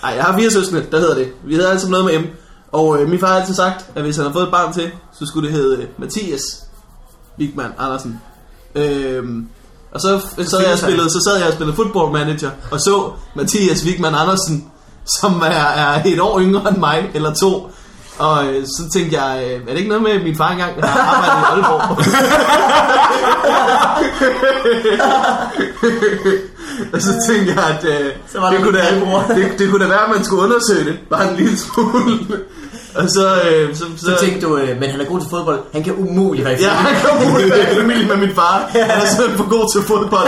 [0.03, 1.27] Nej, jeg har fire søskende, der hedder det.
[1.43, 2.25] Vi hedder altså noget med M.
[2.71, 4.91] Og øh, min far har altid sagt, at hvis han har fået et barn til,
[5.19, 6.41] så skulle det hedde øh, Mathias
[7.39, 8.21] Wigman Andersen.
[8.75, 9.47] Øhm,
[9.97, 12.79] og så, så, sad jeg og spillede, så sad jeg og spillede football manager, og
[12.79, 14.65] så Mathias Wigman Andersen,
[15.19, 17.71] som er, er et år yngre end mig, eller to.
[18.17, 20.83] Og øh, så tænkte jeg, øh, er det ikke noget med, at min far engang
[20.83, 21.97] har arbejdet i Aalborg?
[26.93, 28.83] og så tænkte jeg, at øh, Så var det, der kunne da,
[29.35, 32.39] det, det kunne da være, at man skulle undersøge det, bare en lille smule.
[32.97, 35.59] Og så, øh, så, så, Så tænkte du, øh, men han er god til fodbold.
[35.73, 36.93] Han kan umuligt være i Ja, familie.
[36.93, 38.69] han kom ud af familie med min far.
[38.71, 40.27] Han er simpelthen for god til fodbold.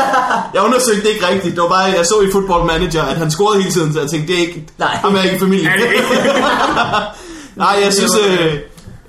[0.54, 1.56] Jeg undersøgte det ikke rigtigt.
[1.56, 4.10] Det var bare, jeg så i Football Manager, at han scorede hele tiden, så jeg
[4.10, 4.96] tænkte, det er ikke, Nej.
[5.04, 5.70] ham er ikke i familie.
[7.64, 8.54] Nej, jeg synes, øh,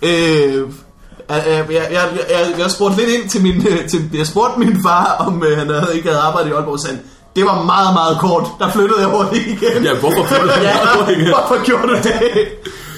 [0.03, 0.55] øh,
[1.31, 5.17] jeg, jeg, jeg, jeg, spurgte lidt ind til min, øh, til, jeg spurgte min far,
[5.27, 7.01] om øh, han havde, ikke havde arbejdet i Aalborg, han,
[7.37, 8.47] det var meget, meget kort.
[8.59, 9.85] Der flyttede jeg hurtigt igen.
[9.85, 11.35] Ja, hvorfor flyttede Ja, jeg?
[11.35, 12.49] hvorfor gjorde du det?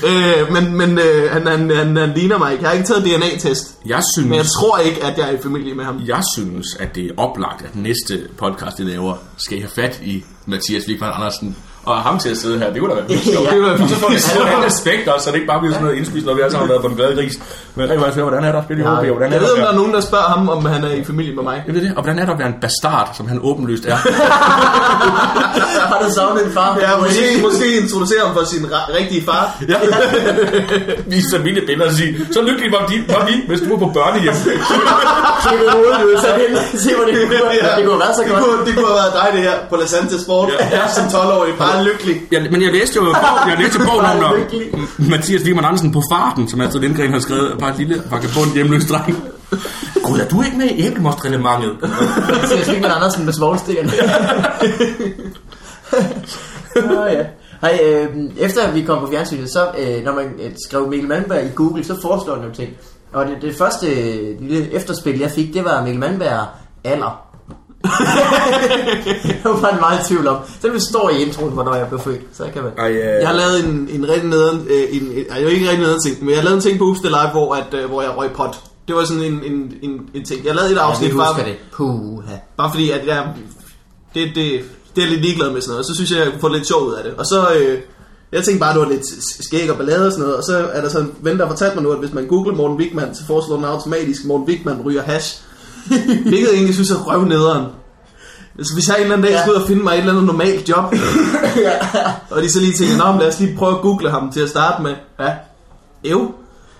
[0.08, 2.62] Øh, men men øh, han, han, han, han ligner mig ikke.
[2.62, 3.78] Jeg har ikke taget DNA-test.
[3.86, 6.00] Jeg Men jeg synes, tror ikke, at jeg er i familie med ham.
[6.06, 10.00] jeg synes, at det er oplagt, at næste podcast, vi laver, skal I have fat
[10.04, 11.56] i Mathias Wigman Andersen.
[11.84, 13.46] Og ham til at sidde her, det kunne da være vildt sjovt.
[13.52, 13.82] Ja.
[13.82, 15.98] Og så får vi sådan en aspekt også, så det ikke bare bliver sådan noget
[15.98, 17.34] indspist, når vi alle sammen har været på en glad gris.
[17.74, 19.58] Men rigtig meget hvordan er der at spille i og hvordan er Jeg ved, om
[19.58, 21.62] at der er nogen, der spørger ham, om han er i familie med mig.
[21.66, 23.96] Jeg ved det, og hvordan er der at være en bastard, som han åbenlyst er?
[25.92, 26.70] Har du savnet en far?
[26.80, 28.66] Ja, måske, måske introducere ham for sin
[28.98, 29.44] rigtige far.
[29.68, 29.78] Ja.
[31.12, 34.34] Vise familiebilleder og sige, så lykkelig var, de, var vi, hvis du var på børnehjem.
[35.44, 36.50] Klippet hovedet ud, så hen.
[36.84, 37.30] Se, hvor det kunne,
[37.78, 38.44] det kunne være så det godt.
[38.44, 40.48] kunne, det kunne have været dig, det her, på La Santa Sport.
[40.76, 40.82] Ja.
[40.96, 42.22] Som 12-årig, bare lykkelig.
[42.32, 43.14] Ja, men jeg læste jo
[43.48, 44.66] jeg læste bogen om, når Lykkelig.
[45.10, 48.84] Mathias Wigman Andersen på farten, som Astrid Lindgren har skrevet, bare et lille vagabond hjemløs
[48.84, 49.24] dreng.
[50.04, 51.76] Gud, er du ikke med i æblemostreglementet?
[52.42, 53.90] Mathias Wigman Andersen med svoglstikkerne.
[56.88, 57.24] Nå ja.
[57.60, 58.08] Hej, øh,
[58.38, 61.84] efter vi kom på fjernsynet, så øh, når man øh, skrev Mikkel Malmberg i Google,
[61.84, 62.76] så foreslår den jo ting.
[63.12, 66.46] Og det, det første øh, lille efterspil, jeg fik, det var Mikkel Malmberg
[66.84, 67.31] alder.
[69.28, 70.36] jeg var bare meget i tvivl om.
[70.60, 72.20] Så det står i introen, hvornår jeg blev født.
[72.32, 72.72] Så jeg kan være...
[72.78, 75.66] Ej, øh, Jeg har lavet en, en rigtig nederen, øh, en, en, det var ikke
[75.68, 77.88] rigtig nederen ting, men jeg har lavet en ting på Ups Live, hvor, at, øh,
[77.90, 78.60] hvor jeg røg pot.
[78.88, 80.44] Det var sådan en, en, en, en ting.
[80.44, 81.56] Jeg lavede et Ja, afsnit, vi bare, det.
[81.72, 82.34] Puha.
[82.56, 83.28] bare fordi, at jeg,
[84.14, 84.34] det, det,
[84.96, 86.48] det er jeg lidt ligeglad med sådan noget, og så synes jeg, jeg kunne få
[86.48, 87.14] lidt sjov ud af det.
[87.14, 87.78] Og så, øh,
[88.32, 89.04] jeg tænkte bare, det var lidt
[89.46, 91.52] skæg og ballade og sådan noget, og så er der sådan en ven, der har
[91.52, 94.82] fortalt mig nu, at hvis man googler Morten Wigman, så foreslår den automatisk, Morten Wigman
[94.84, 95.42] ryger hash.
[96.30, 97.64] Hvilket jeg egentlig synes er røv nederen.
[98.62, 99.40] Så hvis jeg en eller anden dag Ja.
[99.40, 100.84] skal ud og finde mig et eller andet normalt job,
[102.30, 104.48] og de så lige tænker, nå, lad os lige prøve at google ham til at
[104.48, 104.94] starte med.
[105.20, 105.30] Ja.
[106.04, 106.34] Ev.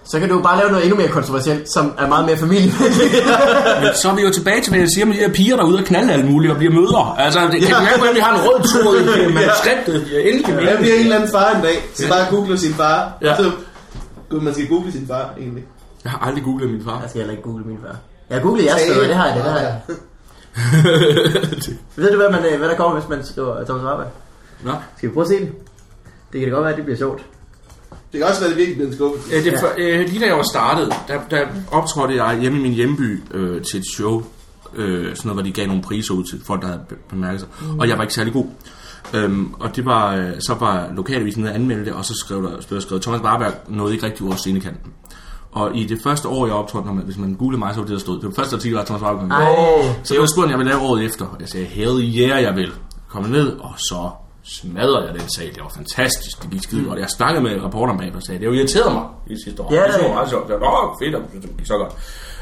[0.05, 2.73] Så kan du bare lave noget endnu mere kontroversielt, som er meget mere familie.
[3.83, 5.63] Men så er vi jo tilbage til, hvad jeg siger med de her piger, der
[5.65, 7.15] er ude og knalde alt muligt og bliver mødre.
[7.19, 7.77] Altså, det kan Ja.
[7.83, 8.01] ja.
[8.01, 8.97] være, at vi har en rød tråd
[9.31, 10.13] i manuskriptet.
[10.13, 10.19] Ja.
[10.21, 12.75] Endelig kan vi Jeg bliver en eller anden far en dag, så bare google sin
[12.75, 13.13] far.
[13.23, 13.37] Ja.
[13.37, 13.51] Så,
[14.41, 15.65] man skal google sin far, egentlig.
[16.05, 17.01] Jeg har aldrig googlet min far.
[17.01, 17.97] Jeg skal heller ikke google min far.
[18.33, 19.80] Jeg har googlet jeres det har jeg, det, det har jeg.
[21.97, 24.07] Ved du, hvad, man, øh, hvad der kommer, hvis man skriver Thomas Warberg?
[24.64, 24.72] Nå.
[24.97, 25.53] Skal vi prøve at se det?
[26.33, 27.22] Det kan da godt være, at det bliver sjovt.
[28.12, 29.37] Det kan også være, det virkelig bliver en skuffe.
[29.37, 32.62] Øh, det, for, øh, lige da jeg var startet, der, der optrådte jeg hjemme i
[32.62, 34.22] min hjemby øh, til et show,
[34.74, 37.41] øh, sådan noget, hvor de gav nogle priser ud til folk, der havde be- bemærket
[37.41, 37.78] sig, mm.
[37.78, 38.47] og jeg var ikke særlig god.
[39.14, 42.43] Øhm, og det var, øh, så var lokalavisen nede at anmelde det, og så skrev
[42.43, 44.93] der, der skrevet, Thomas Warberg nåede ikke rigtig over scenekanten.
[45.53, 47.87] Og i det første år, jeg optrådte, når man, hvis man googlede mig, så var
[47.87, 48.15] det, der stod.
[48.21, 49.95] Det var første artikel, var Thomas Warberg.
[50.05, 51.37] Så jeg spurgte, jeg ville lave året efter.
[51.41, 52.73] Jeg sagde, hell yeah, jeg vil.
[53.09, 54.11] Kom ned, og så
[54.45, 55.47] smadrede jeg den sag.
[55.55, 56.43] Det var fantastisk.
[56.43, 56.99] Det gik skide godt.
[56.99, 59.75] Jeg snakkede med reporteren bag, og sagde, det har irriteret mig i sidste år.
[59.75, 60.51] Ja, det var meget sjovt.
[60.51, 61.93] Jeg Nå, fedt, det gik så godt.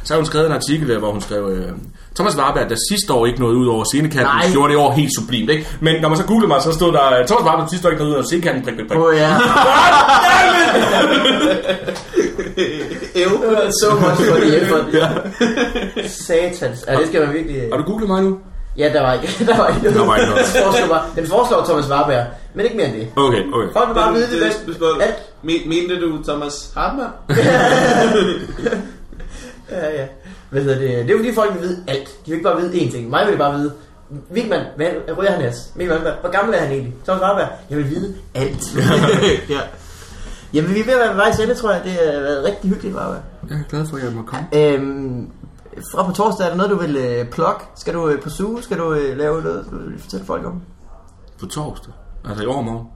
[0.05, 1.69] Så har hun skrevet en artikel, hvor hun skrev, øh,
[2.15, 5.51] Thomas Warberg, der sidste år ikke nåede ud over scenekanten, gjorde det år helt sublimt.
[5.51, 5.67] Ikke?
[5.81, 8.03] Men når man så googlede mig, så stod der, Thomas Warberg, der sidste år ikke
[8.03, 8.99] nåede ud over scenekanten, prik, prik, prik.
[8.99, 9.31] Åh oh, ja.
[13.14, 13.28] Ev.
[13.82, 14.84] so much for the effort.
[14.95, 15.09] ja.
[16.09, 16.84] Satans.
[16.88, 17.62] Ja, det skal man virkelig...
[17.72, 18.38] Har du googlet mig nu?
[18.78, 19.97] Ja, der var ikke, der var ikke noget.
[19.99, 20.45] Der var ikke noget.
[20.55, 22.24] Den foreslår, bare, den foreslår Thomas Warberg,
[22.55, 23.09] men ikke mere end det.
[23.16, 23.72] Okay, okay.
[23.72, 25.14] Folk vil bare vide det, det, det, Alt.
[25.43, 27.11] Men- Mente du Thomas Hartmann?
[29.70, 30.07] Ja, ja.
[30.51, 30.88] Hvad hedder det?
[30.88, 32.09] Det er jo fordi folk vil vide alt.
[32.09, 33.11] De vil ikke bare vide én ting.
[33.11, 33.72] Mig vil bare vide,
[34.30, 34.86] Vigman, hvad
[35.18, 35.70] ryger han ellers?
[35.76, 36.95] Mikkel Malmberg, hvor gammel er han egentlig?
[37.05, 38.62] Thomas Warberg, jeg vil vide alt.
[39.51, 39.59] ja.
[40.55, 41.84] Jamen, vi er ved at være ved vejs ende, tror jeg.
[41.84, 43.22] Det har været rigtig hyggeligt, Warberg.
[43.51, 44.46] Jeg er glad for, at jeg må komme.
[44.53, 45.30] Øhm,
[45.92, 47.64] fra på torsdag er der noget, du vil øh, plukke?
[47.76, 48.62] Skal du øh, på suge?
[48.62, 50.62] Skal du øh, lave noget, du vil fortælle folk om?
[51.40, 51.92] På torsdag.
[52.28, 52.86] Altså i overmorgen.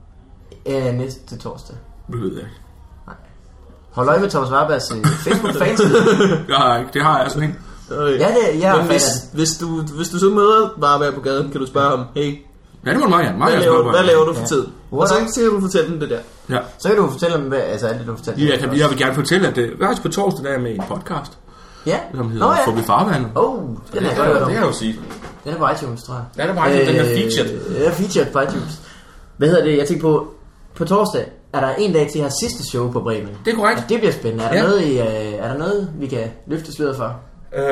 [0.65, 1.75] Ja, næste torsdag.
[2.11, 2.61] Det ved jeg ikke.
[3.91, 5.97] Hold øje med Thomas Warbergs øh, Facebook-fanside.
[6.49, 6.91] Jeg har ikke.
[6.93, 7.55] Det har jeg sådan en.
[7.91, 8.19] Okay.
[8.19, 11.51] Ja, det, jeg er Men hvis, hvis, du, hvis du så møder bare på gaden,
[11.51, 12.37] kan du spørge ham, hey,
[12.85, 13.37] Ja, det må du meget gerne.
[13.37, 14.47] Meget hvad laver, hvad laver du for Ja.
[14.47, 14.65] tid?
[14.91, 16.19] Og så, så kan du fortælle dem det der.
[16.49, 16.59] Ja.
[16.79, 18.43] Så kan du fortælle dem, hvad, altså alt det, du fortæller.
[18.45, 20.61] Ja, jeg, kan, jeg vil gerne fortælle, at det faktisk på torsdag der er jeg
[20.61, 21.31] med en podcast,
[21.85, 21.99] Ja.
[22.15, 22.65] som hedder Nå, ja.
[22.67, 23.29] Forbi Farvandet.
[23.35, 24.49] Oh, den det, er kan godt jeg, hørt det om.
[24.49, 24.99] kan jeg jo sige.
[25.43, 26.23] Den er på iTunes, tror jeg.
[26.37, 27.49] Ja, det er bare den er featured.
[27.83, 28.81] Ja, featured på iTunes.
[29.37, 29.77] Hvad hedder det?
[29.77, 30.27] Jeg tænkte på,
[30.75, 33.29] på torsdag er der en dag til have sidste show på Bremen.
[33.45, 33.79] Det er korrekt.
[33.83, 34.43] Og det bliver spændende.
[34.43, 34.63] Er der, Ja.
[34.63, 37.15] noget, i, øh, er der noget, vi kan løfte sløret for?
[37.57, 37.63] Øh,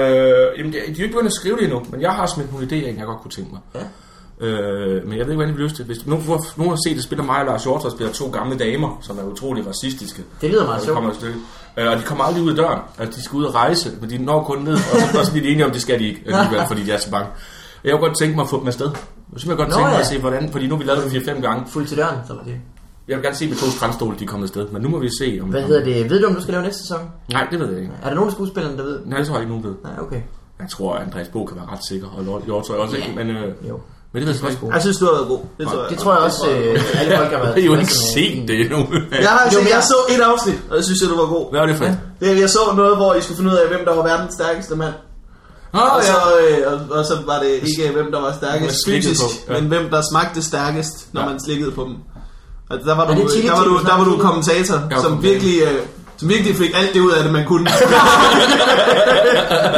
[0.58, 2.68] jamen, de er jo ikke begyndt at skrive det endnu, men jeg har smidt nogle
[2.68, 3.60] idéer, ind, jeg godt kunne tænke mig.
[3.76, 3.80] Ja.
[4.44, 5.86] Øh, men jeg ved ikke, hvordan de vil løse det.
[5.86, 6.26] Hvis nogen,
[6.58, 9.24] nogen har set det, spiller mig og Lars Hjort, spiller to gamle damer, som er
[9.24, 10.24] utrolig racistiske.
[10.42, 11.36] Det lyder meget det sjovt.
[11.78, 12.80] Øh, og de kommer aldrig ud af døren.
[13.00, 14.74] Altså, de skal ud og rejse, men de når kun ned.
[14.74, 16.92] Og så, og så bliver de enige om, det skal de ikke, alligevel, fordi de
[16.92, 17.28] er så bange.
[17.84, 18.86] Jeg kunne godt tænke mig at få dem afsted.
[18.86, 18.96] Jeg
[19.32, 20.00] kunne simpelthen godt Nå, tænke mig ja.
[20.00, 20.52] at se, hvordan...
[20.52, 21.66] Fordi nu har vi lavet det 4-5 gange.
[21.68, 22.56] Fuld til døren, så var det.
[23.08, 24.68] Jeg vil gerne se med to strandstole, de er kommet afsted.
[24.68, 25.50] Men nu må vi se, om...
[25.50, 26.10] Hvad hedder det?
[26.10, 27.00] Ved du, om du skal lave næste sæson?
[27.32, 27.94] Nej, det ved jeg ikke.
[28.04, 29.00] Er der nogen af skuespillerne, der ved?
[29.06, 29.76] Nej, det tror jeg ikke, nogen ved.
[29.84, 30.22] Nej, okay.
[30.60, 33.12] Jeg tror, at Andreas Bo kan være ret sikker, og Hjort tror jeg også ikke,
[33.16, 33.80] men, øh, Jo.
[34.14, 34.68] Men det ved jeg ikke.
[34.74, 35.40] Jeg synes, du har været god.
[35.58, 35.90] Det tror jeg.
[35.90, 37.56] Det tror jeg også, øh, alle folk har været.
[37.56, 38.80] Jeg har jo ikke set det endnu.
[39.26, 41.46] Jeg, har, altså, jeg så et afsnit, og jeg synes, at du var god.
[41.52, 41.98] Hvad var det for et?
[42.20, 44.76] Det, jeg så noget, hvor I skulle finde ud af, hvem der var verdens stærkeste
[44.76, 44.94] mand.
[45.74, 46.06] Åh, Og ja.
[46.12, 49.54] så, øh, og, og så var det ikke, hvem der var stærkest fysisk, ja.
[49.60, 51.28] men hvem der smagte stærkest, når Ja.
[51.28, 51.96] man slikkede på dem.
[52.70, 55.80] Og der var du, der var du, der var du kommentator, som virkelig, øh,
[56.18, 57.68] som virkelig fik alt det ud af det, man kunne.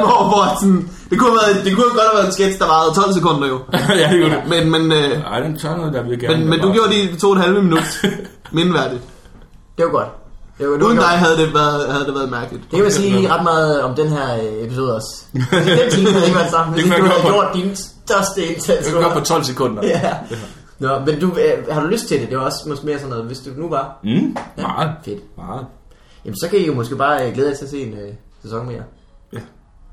[0.06, 2.68] hvor, hvor sådan, det kunne, have været, det kunne godt have været en sketch, der
[2.68, 3.60] varede 12 sekunder jo.
[4.02, 4.44] ja, det gjorde det.
[4.50, 6.38] Men, men, øh, Ej, den tør noget, der vil gerne.
[6.38, 8.06] men, men du gjorde det i to og et halvt minut.
[8.58, 9.02] Mindværdigt.
[9.78, 10.08] Det var godt.
[10.58, 11.10] Det var, det var Uden godt.
[11.10, 12.64] dig havde det været, havde det været mærkeligt.
[12.64, 15.24] Det kan man sige ret meget om den her øh, episode også.
[15.34, 15.44] Den
[15.92, 18.46] time havde ikke været sammen, Det hvis kan du man havde på- gjort din største
[18.46, 18.86] indsats.
[18.88, 19.82] Det gør på 12 sekunder.
[19.88, 20.14] Ja.
[20.80, 22.30] Nå, men du, øh, har du lyst til det?
[22.30, 24.00] Det var også måske mere sådan noget, hvis du nu var.
[24.04, 24.90] Mm, meget.
[25.06, 25.20] Fedt.
[25.38, 25.66] Meget.
[26.26, 28.14] Jamen, så kan I jo måske bare øh, glæde jer til at se en øh,
[28.44, 28.84] sæson mere.
[29.34, 29.38] Ja.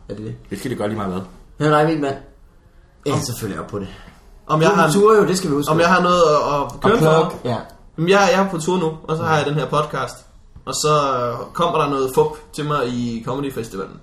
[0.09, 0.35] Er det det?
[0.51, 1.23] Det skal det gøre lige meget hvad.
[1.67, 2.17] Ja, nej, min mand.
[3.07, 3.89] Jeg er selvfølgelig op på det.
[4.47, 5.71] Om jeg har, Kultur jo, det skal vi huske.
[5.73, 7.35] om jeg har noget at, at køre for.
[7.45, 7.57] Ja.
[7.99, 10.17] Jamen, jeg, jeg er på tur nu, og så har jeg den her podcast.
[10.65, 14.01] Og så øh, kommer der noget fup til mig i Comedy Festivalen.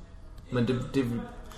[0.51, 1.03] Men det, det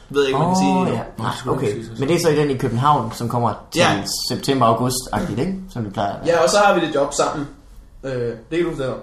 [0.10, 0.88] ved jeg ikke, man kan sige endnu.
[0.88, 1.02] ja.
[1.18, 1.84] Nej, okay.
[2.00, 4.04] Men det er så i den i København, som kommer til Ja.
[4.32, 5.56] september-august-agtigt, ikke?
[5.70, 6.14] Som det plejer.
[6.14, 6.36] at være.
[6.36, 7.48] Ja, og så har vi det job sammen.
[8.04, 9.00] Øh, det kan du fortælle om.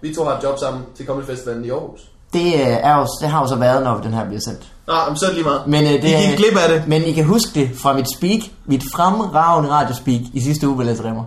[0.00, 2.00] Vi to har et job sammen til Comedy Festivalen i Aarhus.
[2.32, 4.72] Det, øh, er jo, det har jo så været, når den her bliver sendt.
[4.86, 5.66] Nå, men så er det lige meget.
[5.66, 6.88] Men, øh, det, I gik glip af det.
[6.88, 10.84] Men I kan huske det fra mit speak, mit fremragende radiospeak i sidste uge ved
[10.84, 11.24] Lasse Remmer,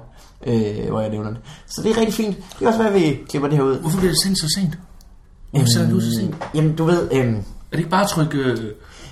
[0.47, 1.39] øh, hvor jeg nævner det.
[1.67, 2.36] Så det er rigtig fint.
[2.38, 3.80] Det kan også være, at vi klipper det her ud.
[3.80, 4.78] Hvorfor bliver det sendt så sent?
[5.51, 6.36] Hvorfor sender du så sent?
[6.55, 7.34] Jamen, du ved, øh, Er
[7.72, 8.38] det ikke bare at trykke...
[8.38, 8.72] Øh...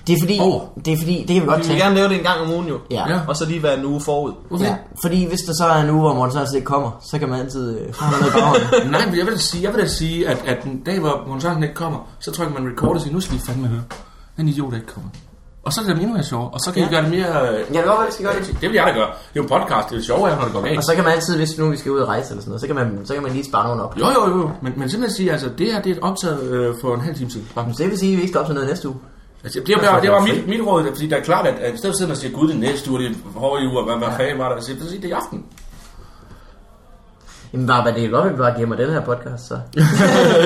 [0.10, 0.62] det er fordi, Over.
[0.86, 1.80] det er fordi, det kan vi godt Vi vil tage.
[1.84, 2.78] gerne lave det en gang om ugen jo.
[2.92, 3.10] Ja.
[3.10, 3.20] Ja.
[3.28, 4.32] Og så lige være en uge forud.
[4.50, 7.20] Hvorfor Ja, fordi hvis der så er en uge, hvor Morten Sørensen ikke kommer, så
[7.20, 8.92] kan man altid øh, få ham noget i baghånden.
[8.92, 11.24] Nej, men jeg vil da sige, jeg vil da sige at, at den dag, hvor
[11.28, 13.82] Måns Sørensen ikke kommer, så trykker man record og siger, nu skal I fandme høre.
[14.38, 15.10] Den idiot, der ikke kommer.
[15.64, 16.54] Og så er det endnu mere sjovt.
[16.54, 16.88] Og så kan ja.
[16.88, 17.50] I gøre det mere...
[17.60, 18.48] øh, Ja, det var, vi skal gøre det.
[18.62, 19.08] Det vil jeg da gøre.
[19.08, 20.78] Det er jo en podcast, det er sjovt, når det går galt.
[20.78, 22.62] Og så kan man altid, hvis nu vi skal ud og rejse eller sådan noget,
[22.62, 24.00] så kan man, så kan man lige spare nogen op.
[24.00, 24.50] Jo, jo, jo.
[24.62, 27.16] Men, men simpelthen sige, altså, det her det er et optaget øh, for en halv
[27.16, 27.48] time siden.
[27.56, 28.98] Så det vil sige, at vi ikke skal op til noget næste uge.
[29.44, 31.74] Altså, det, er bare, det var mit, mit råd, fordi det er klart, at, at
[31.74, 33.80] i stedet for at man siger, gud, det er næste uge, det er hårde uge,
[33.80, 34.62] og hvad, hvad fanden var der?
[34.62, 35.46] Så sige, det er i aften.
[37.54, 39.54] Jamen bare, hvad det er godt, at vi bare giver mig den her podcast, så.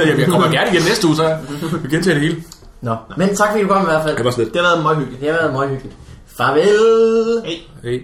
[0.08, 1.38] Jamen, jeg kommer gerne igen næste uge, så
[1.84, 2.44] vi gentager det hele.
[2.82, 4.18] Nå, men tak fordi du kom i hvert fald.
[4.18, 4.54] Det var slet.
[4.54, 5.22] Det har været meget hyggeligt.
[5.22, 5.96] Det har været meget hyggeligt.
[6.38, 7.42] Farvel!
[7.46, 7.58] Hey.
[7.84, 8.02] Hey.